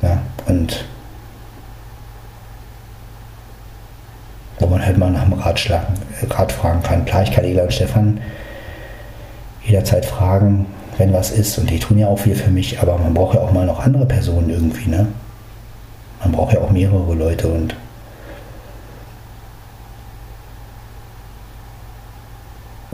Ja, 0.01 0.21
und 0.47 0.83
wo 4.59 4.67
man 4.67 4.85
halt 4.85 4.97
mal 4.97 5.11
nach 5.11 5.23
dem 5.23 5.33
Ratschlag, 5.33 5.85
Rat 6.29 6.51
fragen 6.51 6.83
kann. 6.83 7.05
Klar, 7.05 7.23
ich 7.23 7.31
kann 7.31 7.43
Ela 7.43 7.63
und 7.63 7.73
Stefan 7.73 8.19
jederzeit 9.65 10.05
fragen, 10.05 10.65
wenn 10.97 11.13
was 11.13 11.31
ist. 11.31 11.57
Und 11.57 11.69
die 11.69 11.79
tun 11.79 11.97
ja 11.97 12.07
auch 12.07 12.19
viel 12.19 12.35
für 12.35 12.51
mich, 12.51 12.79
aber 12.79 12.97
man 12.97 13.13
braucht 13.13 13.35
ja 13.35 13.41
auch 13.41 13.51
mal 13.51 13.65
noch 13.65 13.79
andere 13.79 14.05
Personen 14.05 14.49
irgendwie, 14.49 14.89
ne? 14.89 15.07
Man 16.21 16.31
braucht 16.31 16.53
ja 16.53 16.61
auch 16.61 16.69
mehrere 16.69 17.13
Leute 17.15 17.47
und 17.47 17.75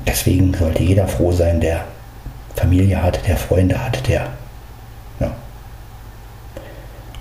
deswegen 0.06 0.54
sollte 0.54 0.82
jeder 0.82 1.08
froh 1.08 1.32
sein, 1.32 1.62
der 1.62 1.86
Familie 2.56 3.02
hat, 3.02 3.26
der 3.28 3.38
Freunde 3.38 3.84
hat, 3.84 4.08
der. 4.08 4.28
Ja. 5.20 5.32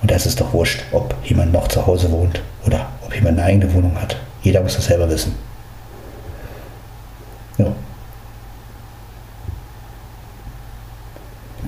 Und 0.00 0.10
das 0.10 0.26
ist 0.26 0.40
doch 0.40 0.52
wurscht, 0.52 0.82
ob 0.92 1.14
jemand 1.24 1.52
noch 1.52 1.68
zu 1.68 1.86
Hause 1.86 2.10
wohnt 2.10 2.40
oder 2.66 2.86
ob 3.04 3.14
jemand 3.14 3.38
eine 3.38 3.46
eigene 3.46 3.72
Wohnung 3.74 4.00
hat. 4.00 4.16
Jeder 4.42 4.62
muss 4.62 4.76
das 4.76 4.86
selber 4.86 5.08
wissen. 5.10 5.34
Ja. 7.58 7.66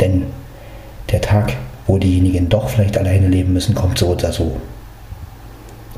Denn 0.01 0.26
der 1.11 1.20
Tag, 1.20 1.53
wo 1.86 1.98
diejenigen 1.98 2.48
doch 2.48 2.68
vielleicht 2.68 2.96
alleine 2.96 3.28
leben 3.28 3.53
müssen, 3.53 3.74
kommt 3.74 3.98
so 3.98 4.09
oder 4.09 4.32
so. 4.32 4.61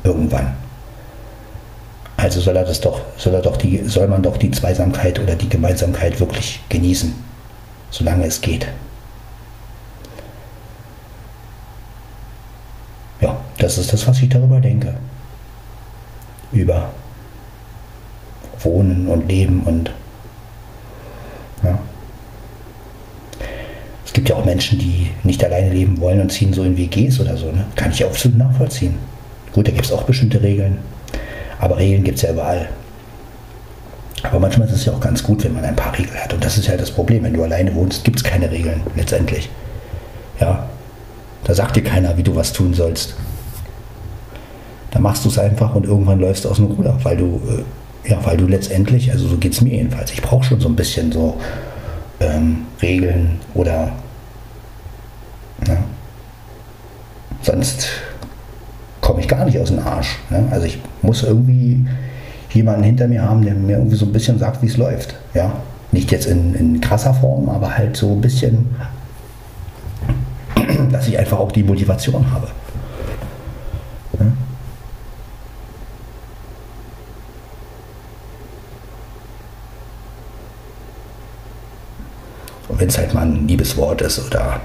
Irgendwann. 0.05 0.55
Also 2.17 2.41
soll 2.41 2.57
er 2.57 2.65
das 2.65 2.81
doch, 2.81 3.01
soll 3.17 3.35
er 3.35 3.43
doch 3.43 3.57
die, 3.57 3.83
soll 3.85 4.07
man 4.09 4.23
doch 4.23 4.37
die 4.37 4.51
Zweisamkeit 4.51 5.19
oder 5.19 5.35
die 5.35 5.49
Gemeinsamkeit 5.49 6.21
wirklich 6.21 6.61
genießen, 6.69 7.13
solange 7.91 8.27
es 8.27 8.41
geht. 8.41 8.67
Ja, 13.21 13.37
das 13.59 13.79
ist 13.79 13.93
das, 13.93 14.07
was 14.07 14.21
ich 14.21 14.29
darüber 14.29 14.61
denke. 14.61 14.95
Über 16.53 16.91
Wohnen 18.61 19.09
und 19.09 19.29
Leben 19.29 19.63
und 19.63 19.91
ja. 21.63 21.79
Es 24.13 24.15
gibt 24.15 24.29
ja 24.29 24.37
auch 24.37 24.45
Menschen, 24.45 24.79
die 24.79 25.09
nicht 25.23 25.43
alleine 25.43 25.73
leben 25.73 25.99
wollen 25.99 26.21
und 26.21 26.31
ziehen 26.31 26.53
so 26.53 26.65
in 26.65 26.77
WGs 26.77 27.19
oder 27.21 27.35
so. 27.35 27.47
Ne? 27.47 27.65
Kann 27.77 27.93
ich 27.93 28.05
absolut 28.05 28.37
nachvollziehen. 28.37 28.97
Gut, 29.55 29.67
da 29.67 29.73
gibt 29.73 29.87
es 29.87 29.91
auch 29.91 30.03
bestimmte 30.03 30.43
Regeln. 30.43 30.77
Aber 31.59 31.79
Regeln 31.79 32.05
gibt 32.05 32.19
es 32.19 32.23
ja 32.23 32.33
überall. 32.33 32.69
Aber 34.23 34.39
manchmal 34.39 34.69
ist 34.69 34.75
es 34.75 34.85
ja 34.85 34.93
auch 34.93 35.01
ganz 35.01 35.23
gut, 35.23 35.43
wenn 35.45 35.55
man 35.55 35.65
ein 35.65 35.75
paar 35.75 35.99
Regeln 35.99 36.15
hat. 36.23 36.35
Und 36.35 36.45
das 36.45 36.59
ist 36.59 36.67
ja 36.67 36.77
das 36.77 36.91
Problem. 36.91 37.23
Wenn 37.23 37.33
du 37.33 37.43
alleine 37.43 37.75
wohnst, 37.75 38.05
gibt 38.05 38.19
es 38.19 38.23
keine 38.23 38.51
Regeln 38.51 38.83
letztendlich. 38.97 39.49
Ja, 40.39 40.69
da 41.45 41.55
sagt 41.55 41.77
dir 41.77 41.83
keiner, 41.83 42.15
wie 42.19 42.23
du 42.23 42.37
was 42.37 42.53
tun 42.53 42.75
sollst. 42.75 43.15
Da 44.91 44.99
machst 44.99 45.25
du 45.25 45.31
es 45.31 45.39
einfach 45.39 45.75
und 45.75 45.87
irgendwann 45.87 46.21
läufst 46.21 46.45
du 46.45 46.51
aus 46.51 46.59
dem 46.59 46.67
Ruder, 46.67 46.99
weil 47.03 47.17
du, 47.17 47.41
äh, 47.49 48.11
ja, 48.11 48.19
weil 48.27 48.37
du 48.37 48.47
letztendlich, 48.47 49.11
also 49.11 49.27
so 49.27 49.39
geht 49.39 49.55
es 49.55 49.63
mir 49.63 49.71
jedenfalls, 49.71 50.13
ich 50.13 50.21
brauche 50.21 50.45
schon 50.45 50.61
so 50.61 50.69
ein 50.69 50.77
bisschen 50.77 51.11
so 51.13 51.39
ähm, 52.23 52.67
Regeln 52.81 53.39
oder 53.55 53.93
ja, 55.67 55.77
sonst 57.43 57.89
komme 59.01 59.21
ich 59.21 59.29
gar 59.29 59.45
nicht 59.45 59.59
aus 59.59 59.69
dem 59.69 59.81
Arsch. 59.81 60.19
Ne? 60.31 60.45
Also 60.51 60.67
ich 60.67 60.79
muss 61.03 61.23
irgendwie 61.23 61.85
jemanden 62.51 62.83
hinter 62.85 63.09
mir 63.09 63.23
haben, 63.23 63.45
der 63.45 63.55
mir 63.55 63.77
irgendwie 63.77 63.97
so 63.97 64.07
ein 64.07 64.13
bisschen 64.13 64.39
sagt, 64.39 64.63
wie 64.63 64.67
es 64.67 64.77
läuft. 64.77 65.15
Ja? 65.35 65.53
Nicht 65.91 66.11
jetzt 66.11 66.27
in, 66.27 66.55
in 66.55 66.81
krasser 66.81 67.15
Form, 67.15 67.49
aber 67.49 67.77
halt 67.77 67.97
so 67.97 68.13
ein 68.13 68.21
bisschen, 68.21 68.75
dass 70.91 71.09
ich 71.09 71.19
einfach 71.19 71.39
auch 71.39 71.53
die 71.53 71.63
Motivation 71.63 72.31
habe. 72.33 72.49
Wenn 82.83 82.89
es 82.89 82.99
halt 82.99 83.15
mal 83.15 83.23
ein 83.23 83.47
liebes 83.47 83.77
Wort 83.77 84.03
ist 84.03 84.27
oder 84.27 84.61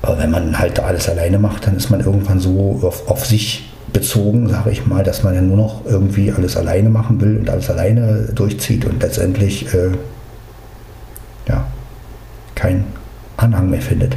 aber 0.00 0.16
wenn 0.18 0.30
man 0.30 0.56
halt 0.56 0.78
alles 0.78 1.08
alleine 1.08 1.40
macht, 1.40 1.66
dann 1.66 1.76
ist 1.76 1.90
man 1.90 1.98
irgendwann 1.98 2.38
so 2.38 2.80
auf, 2.84 3.08
auf 3.10 3.26
sich 3.26 3.68
bezogen, 3.92 4.48
sage 4.48 4.70
ich 4.70 4.86
mal, 4.86 5.02
dass 5.02 5.24
man 5.24 5.34
ja 5.34 5.40
nur 5.40 5.56
noch 5.56 5.84
irgendwie 5.84 6.30
alles 6.30 6.56
alleine 6.56 6.88
machen 6.88 7.20
will 7.20 7.38
und 7.38 7.50
alles 7.50 7.68
alleine 7.68 8.28
durchzieht 8.32 8.84
und 8.84 9.02
letztendlich 9.02 9.74
äh, 9.74 9.90
ja, 11.48 11.66
keinen 12.54 12.84
Anhang 13.36 13.70
mehr 13.70 13.82
findet. 13.82 14.16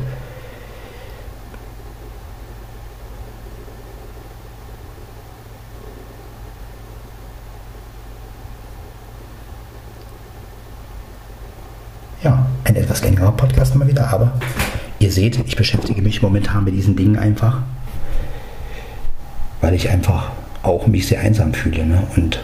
Ja, 12.23 12.45
ein 12.63 12.75
etwas 12.75 13.03
längerer 13.03 13.31
Podcast 13.31 13.75
mal 13.75 13.87
wieder, 13.87 14.11
aber 14.11 14.33
Ihr 15.01 15.11
seht, 15.11 15.39
ich 15.47 15.55
beschäftige 15.55 15.99
mich 16.03 16.21
momentan 16.21 16.63
mit 16.63 16.75
diesen 16.75 16.95
Dingen 16.95 17.17
einfach, 17.17 17.57
weil 19.59 19.73
ich 19.73 19.89
einfach 19.89 20.29
auch 20.61 20.85
mich 20.85 21.07
sehr 21.07 21.21
einsam 21.21 21.55
fühle. 21.55 21.83
Ne? 21.83 22.03
Und 22.15 22.39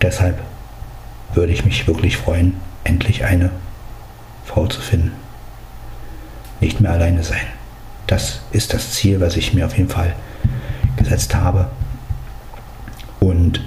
deshalb 0.00 0.40
würde 1.34 1.52
ich 1.52 1.66
mich 1.66 1.86
wirklich 1.86 2.16
freuen, 2.16 2.56
endlich 2.84 3.26
eine 3.26 3.50
Frau 4.46 4.66
zu 4.66 4.80
finden. 4.80 5.12
Nicht 6.60 6.80
mehr 6.80 6.92
alleine 6.92 7.22
sein. 7.22 7.46
Das 8.06 8.40
ist 8.50 8.72
das 8.72 8.92
Ziel, 8.92 9.20
was 9.20 9.36
ich 9.36 9.52
mir 9.52 9.66
auf 9.66 9.76
jeden 9.76 9.90
Fall 9.90 10.14
gesetzt 10.96 11.34
habe. 11.34 11.68
Und 13.20 13.60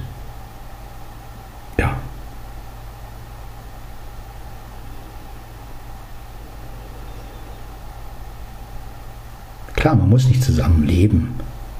Klar, 9.87 9.95
man 9.95 10.09
muss 10.09 10.27
nicht 10.27 10.43
zusammen 10.43 10.85
leben. 10.85 11.29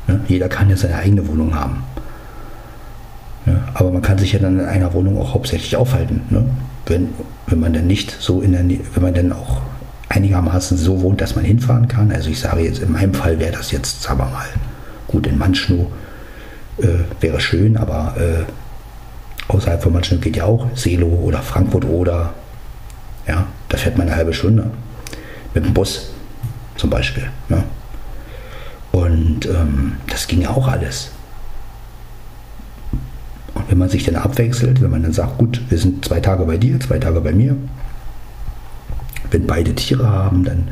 Ne? 0.07 0.21
Jeder 0.29 0.47
kann 0.47 0.69
ja 0.69 0.77
seine 0.77 0.95
eigene 0.95 1.27
Wohnung 1.27 1.53
haben. 1.53 1.83
Ne? 3.45 3.61
Aber 3.73 3.91
man 3.91 4.01
kann 4.01 4.17
sich 4.17 4.31
ja 4.31 4.39
dann 4.39 4.61
in 4.61 4.65
einer 4.65 4.93
Wohnung 4.93 5.19
auch 5.19 5.33
hauptsächlich 5.33 5.75
aufhalten. 5.75 6.21
Ne? 6.29 6.45
Wenn, 6.85 7.09
wenn 7.47 7.59
man 7.59 7.73
dann 7.73 7.85
nicht 7.85 8.15
so 8.17 8.39
in 8.39 8.53
der 8.53 8.63
wenn 8.93 9.03
man 9.03 9.13
dann 9.13 9.33
auch 9.33 9.59
einigermaßen 10.07 10.77
so 10.77 11.01
wohnt, 11.01 11.19
dass 11.19 11.35
man 11.35 11.43
hinfahren 11.43 11.89
kann. 11.89 12.09
Also 12.13 12.29
ich 12.29 12.39
sage 12.39 12.61
jetzt, 12.61 12.79
in 12.79 12.93
meinem 12.93 13.13
Fall 13.13 13.39
wäre 13.39 13.51
das 13.51 13.71
jetzt, 13.71 14.03
sagen 14.03 14.19
wir 14.19 14.27
mal, 14.27 14.47
gut 15.07 15.27
in 15.27 15.37
Manschnow 15.37 15.87
äh, 16.77 16.99
wäre 17.19 17.41
schön, 17.41 17.75
aber 17.75 18.15
äh, 18.17 19.51
außerhalb 19.51 19.83
von 19.83 19.91
Manschnow 19.91 20.21
geht 20.21 20.37
ja 20.37 20.45
auch 20.45 20.65
Selo 20.75 21.07
oder 21.07 21.39
Frankfurt 21.39 21.83
oder 21.83 22.33
ja, 23.27 23.47
da 23.67 23.77
fährt 23.77 23.97
man 23.97 24.07
eine 24.07 24.15
halbe 24.15 24.33
Stunde 24.33 24.71
mit 25.53 25.65
dem 25.65 25.73
Bus 25.73 26.11
zum 26.77 26.89
Beispiel. 26.89 27.27
Ne? 27.49 27.65
Und 29.17 29.47
ähm, 29.47 29.93
das 30.07 30.27
ging 30.27 30.45
auch 30.45 30.67
alles. 30.67 31.09
Und 33.55 33.69
wenn 33.69 33.77
man 33.79 33.89
sich 33.89 34.03
dann 34.03 34.15
abwechselt, 34.15 34.81
wenn 34.81 34.91
man 34.91 35.01
dann 35.01 35.13
sagt, 35.13 35.39
gut, 35.39 35.59
wir 35.69 35.77
sind 35.79 36.05
zwei 36.05 36.19
Tage 36.19 36.45
bei 36.45 36.57
dir, 36.57 36.79
zwei 36.79 36.99
Tage 36.99 37.19
bei 37.21 37.33
mir, 37.33 37.55
wenn 39.31 39.47
beide 39.47 39.73
Tiere 39.73 40.07
haben, 40.07 40.43
dann 40.43 40.67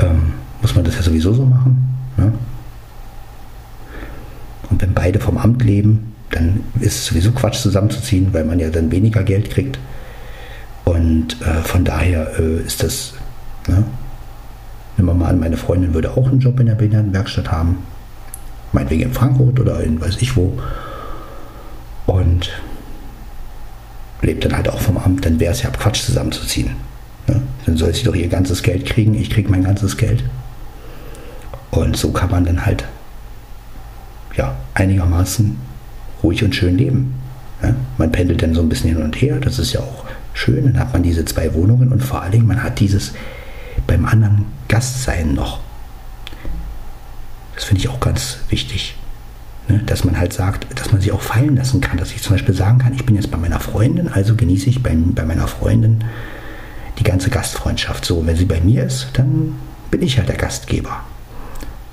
ähm, 0.00 0.32
muss 0.62 0.74
man 0.74 0.84
das 0.84 0.96
ja 0.96 1.02
sowieso 1.02 1.34
so 1.34 1.44
machen. 1.44 1.86
Ne? 2.16 2.32
Und 4.70 4.80
wenn 4.80 4.94
beide 4.94 5.20
vom 5.20 5.36
Amt 5.36 5.62
leben, 5.62 6.14
dann 6.30 6.60
ist 6.80 6.96
es 6.96 7.06
sowieso 7.06 7.32
Quatsch 7.32 7.60
zusammenzuziehen, 7.60 8.32
weil 8.32 8.44
man 8.44 8.58
ja 8.58 8.70
dann 8.70 8.90
weniger 8.90 9.22
Geld 9.22 9.50
kriegt. 9.50 9.78
Und 10.84 11.36
äh, 11.42 11.62
von 11.62 11.84
daher 11.84 12.38
äh, 12.38 12.60
ist 12.62 12.82
das, 12.82 13.12
ne? 13.66 13.84
Nehmen 14.98 15.10
wir 15.10 15.14
mal 15.14 15.30
an, 15.30 15.38
meine 15.38 15.56
Freundin 15.56 15.94
würde 15.94 16.10
auch 16.10 16.26
einen 16.26 16.40
Job 16.40 16.58
in 16.58 16.66
der 16.66 16.74
Behindertenwerkstatt 16.74 17.52
haben. 17.52 17.78
Meinetwegen 18.72 19.02
in 19.02 19.12
Frankfurt 19.12 19.60
oder 19.60 19.80
in 19.80 20.00
weiß 20.00 20.16
ich 20.20 20.36
wo. 20.36 20.58
Und 22.06 22.50
lebt 24.22 24.44
dann 24.44 24.56
halt 24.56 24.68
auch 24.68 24.80
vom 24.80 24.98
Amt, 24.98 25.24
dann 25.24 25.38
wäre 25.38 25.52
es 25.52 25.62
ja 25.62 25.70
Quatsch 25.70 26.02
zusammenzuziehen. 26.02 26.72
Ne? 27.28 27.40
Dann 27.64 27.76
soll 27.76 27.94
sie 27.94 28.02
doch 28.02 28.14
ihr 28.14 28.28
ganzes 28.28 28.64
Geld 28.64 28.86
kriegen, 28.86 29.14
ich 29.14 29.30
kriege 29.30 29.48
mein 29.48 29.62
ganzes 29.62 29.96
Geld. 29.96 30.24
Und 31.70 31.96
so 31.96 32.10
kann 32.10 32.30
man 32.30 32.44
dann 32.44 32.66
halt 32.66 32.84
ja, 34.36 34.56
einigermaßen 34.74 35.56
ruhig 36.24 36.42
und 36.42 36.56
schön 36.56 36.76
leben. 36.76 37.14
Ja? 37.62 37.74
Man 37.98 38.10
pendelt 38.10 38.42
dann 38.42 38.54
so 38.54 38.62
ein 38.62 38.68
bisschen 38.68 38.90
hin 38.90 39.02
und 39.02 39.14
her, 39.14 39.38
das 39.40 39.60
ist 39.60 39.72
ja 39.74 39.80
auch 39.80 40.04
schön. 40.34 40.64
Dann 40.64 40.80
hat 40.80 40.92
man 40.92 41.04
diese 41.04 41.24
zwei 41.24 41.54
Wohnungen 41.54 41.92
und 41.92 42.02
vor 42.02 42.20
allen 42.22 42.32
Dingen, 42.32 42.46
man 42.48 42.64
hat 42.64 42.80
dieses 42.80 43.12
beim 43.86 44.04
anderen 44.04 44.57
Gastsein 44.68 45.34
noch. 45.34 45.60
Das 47.54 47.64
finde 47.64 47.80
ich 47.80 47.88
auch 47.88 48.00
ganz 48.00 48.38
wichtig. 48.50 48.96
Ne? 49.68 49.82
Dass 49.84 50.04
man 50.04 50.18
halt 50.18 50.32
sagt, 50.32 50.66
dass 50.78 50.92
man 50.92 51.00
sich 51.00 51.12
auch 51.12 51.20
fallen 51.20 51.56
lassen 51.56 51.80
kann. 51.80 51.98
Dass 51.98 52.12
ich 52.12 52.22
zum 52.22 52.34
Beispiel 52.34 52.54
sagen 52.54 52.78
kann, 52.78 52.94
ich 52.94 53.04
bin 53.04 53.16
jetzt 53.16 53.30
bei 53.30 53.38
meiner 53.38 53.60
Freundin, 53.60 54.08
also 54.08 54.34
genieße 54.36 54.68
ich 54.70 54.82
bei, 54.82 54.94
bei 54.96 55.24
meiner 55.24 55.48
Freundin 55.48 56.04
die 56.98 57.04
ganze 57.04 57.30
Gastfreundschaft. 57.30 58.04
So, 58.04 58.26
wenn 58.26 58.36
sie 58.36 58.44
bei 58.44 58.60
mir 58.60 58.84
ist, 58.84 59.08
dann 59.14 59.54
bin 59.90 60.02
ich 60.02 60.18
halt 60.18 60.28
der 60.28 60.36
Gastgeber 60.36 61.00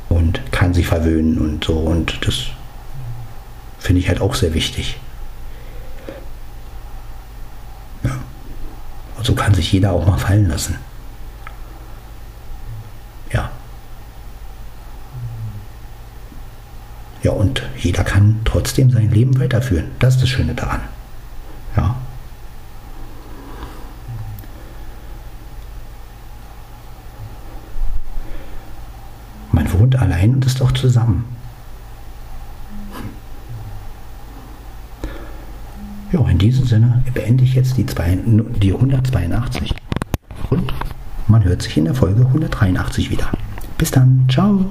und 0.10 0.40
kann 0.52 0.74
sie 0.74 0.84
verwöhnen 0.84 1.38
und 1.40 1.64
so. 1.64 1.74
Und 1.74 2.26
das 2.26 2.46
finde 3.80 4.02
ich 4.02 4.08
halt 4.08 4.22
auch 4.22 4.36
sehr 4.36 4.54
wichtig. 4.54 4.98
Ja. 8.04 8.18
Und 9.18 9.26
so 9.26 9.34
kann 9.34 9.54
sich 9.54 9.72
jeder 9.72 9.94
auch 9.94 10.06
mal 10.06 10.18
fallen 10.18 10.48
lassen. 10.48 10.76
Ja. 13.32 13.52
Ja, 17.24 17.32
und 17.32 17.64
jeder 17.78 18.04
kann 18.04 18.42
trotzdem 18.46 18.92
sein 18.92 19.10
Leben 19.10 19.40
weiterführen. 19.40 19.92
Das 20.00 20.16
ist 20.16 20.22
das 20.22 20.30
Schöne 20.30 20.54
daran. 20.54 20.82
Ja. 21.76 21.96
Man 29.52 29.72
wohnt 29.74 29.96
allein 29.96 30.36
und 30.36 30.46
ist 30.46 30.62
auch 30.62 30.72
zusammen. 30.74 31.26
Ja, 36.12 36.30
in 36.30 36.38
diesem 36.38 36.66
Sinne 36.66 37.04
beende 37.14 37.44
ich 37.44 37.56
jetzt 37.56 37.76
die, 37.78 37.86
zwei, 37.86 38.18
die 38.24 38.74
182 38.74 39.74
und 40.50 40.72
man 41.28 41.44
hört 41.44 41.62
sich 41.62 41.78
in 41.78 41.86
der 41.86 41.96
Folge 41.96 42.22
183 42.22 43.10
wieder. 43.10 43.30
Bis 43.78 43.92
dann, 43.92 44.26
ciao. 44.30 44.66